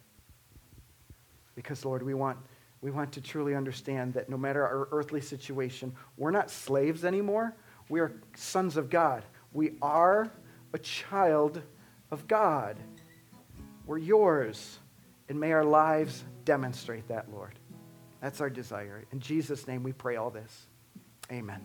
Because, 1.55 1.85
Lord, 1.85 2.03
we 2.03 2.15
want 2.15 2.39
we 2.81 2.91
want 2.91 3.13
to 3.13 3.21
truly 3.21 3.55
understand 3.55 4.15
that 4.15 4.29
no 4.29 4.37
matter 4.37 4.65
our 4.65 4.89
earthly 4.93 5.21
situation, 5.21 5.95
we're 6.17 6.31
not 6.31 6.51
slaves 6.51 7.05
anymore. 7.05 7.55
We 7.89 8.01
are 8.01 8.13
sons 8.37 8.77
of 8.77 8.91
God. 8.91 9.25
We 9.53 9.73
are 9.81 10.31
a 10.73 10.79
child 10.79 11.63
of 12.11 12.29
God. 12.29 12.77
We're 13.87 13.99
yours. 13.99 14.79
And 15.29 15.41
may 15.41 15.53
our 15.53 15.65
lives 15.65 16.23
demonstrate 16.45 17.09
that, 17.09 17.33
Lord. 17.33 17.59
That's 18.21 18.41
our 18.41 18.51
desire. 18.51 19.05
In 19.13 19.21
Jesus' 19.21 19.67
name 19.67 19.83
we 19.83 19.93
pray 19.93 20.17
all 20.17 20.31
this. 20.31 20.67
Amen. 21.31 21.61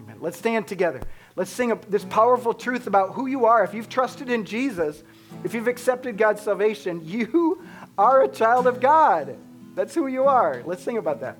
Amen. 0.00 0.16
Let's 0.20 0.38
stand 0.38 0.66
together. 0.66 1.00
Let's 1.36 1.50
sing 1.50 1.78
this 1.88 2.04
powerful 2.04 2.54
truth 2.54 2.86
about 2.86 3.14
who 3.14 3.26
you 3.26 3.46
are. 3.46 3.62
If 3.64 3.74
you've 3.74 3.88
trusted 3.88 4.30
in 4.30 4.44
Jesus, 4.44 5.02
if 5.44 5.54
you've 5.54 5.68
accepted 5.68 6.16
God's 6.16 6.42
salvation, 6.42 7.02
you 7.04 7.64
are 7.96 8.22
a 8.22 8.28
child 8.28 8.66
of 8.66 8.80
God. 8.80 9.36
That's 9.76 9.94
who 9.94 10.06
you 10.06 10.24
are. 10.24 10.62
Let's 10.64 10.82
sing 10.82 10.96
about 10.96 11.20
that. 11.20 11.36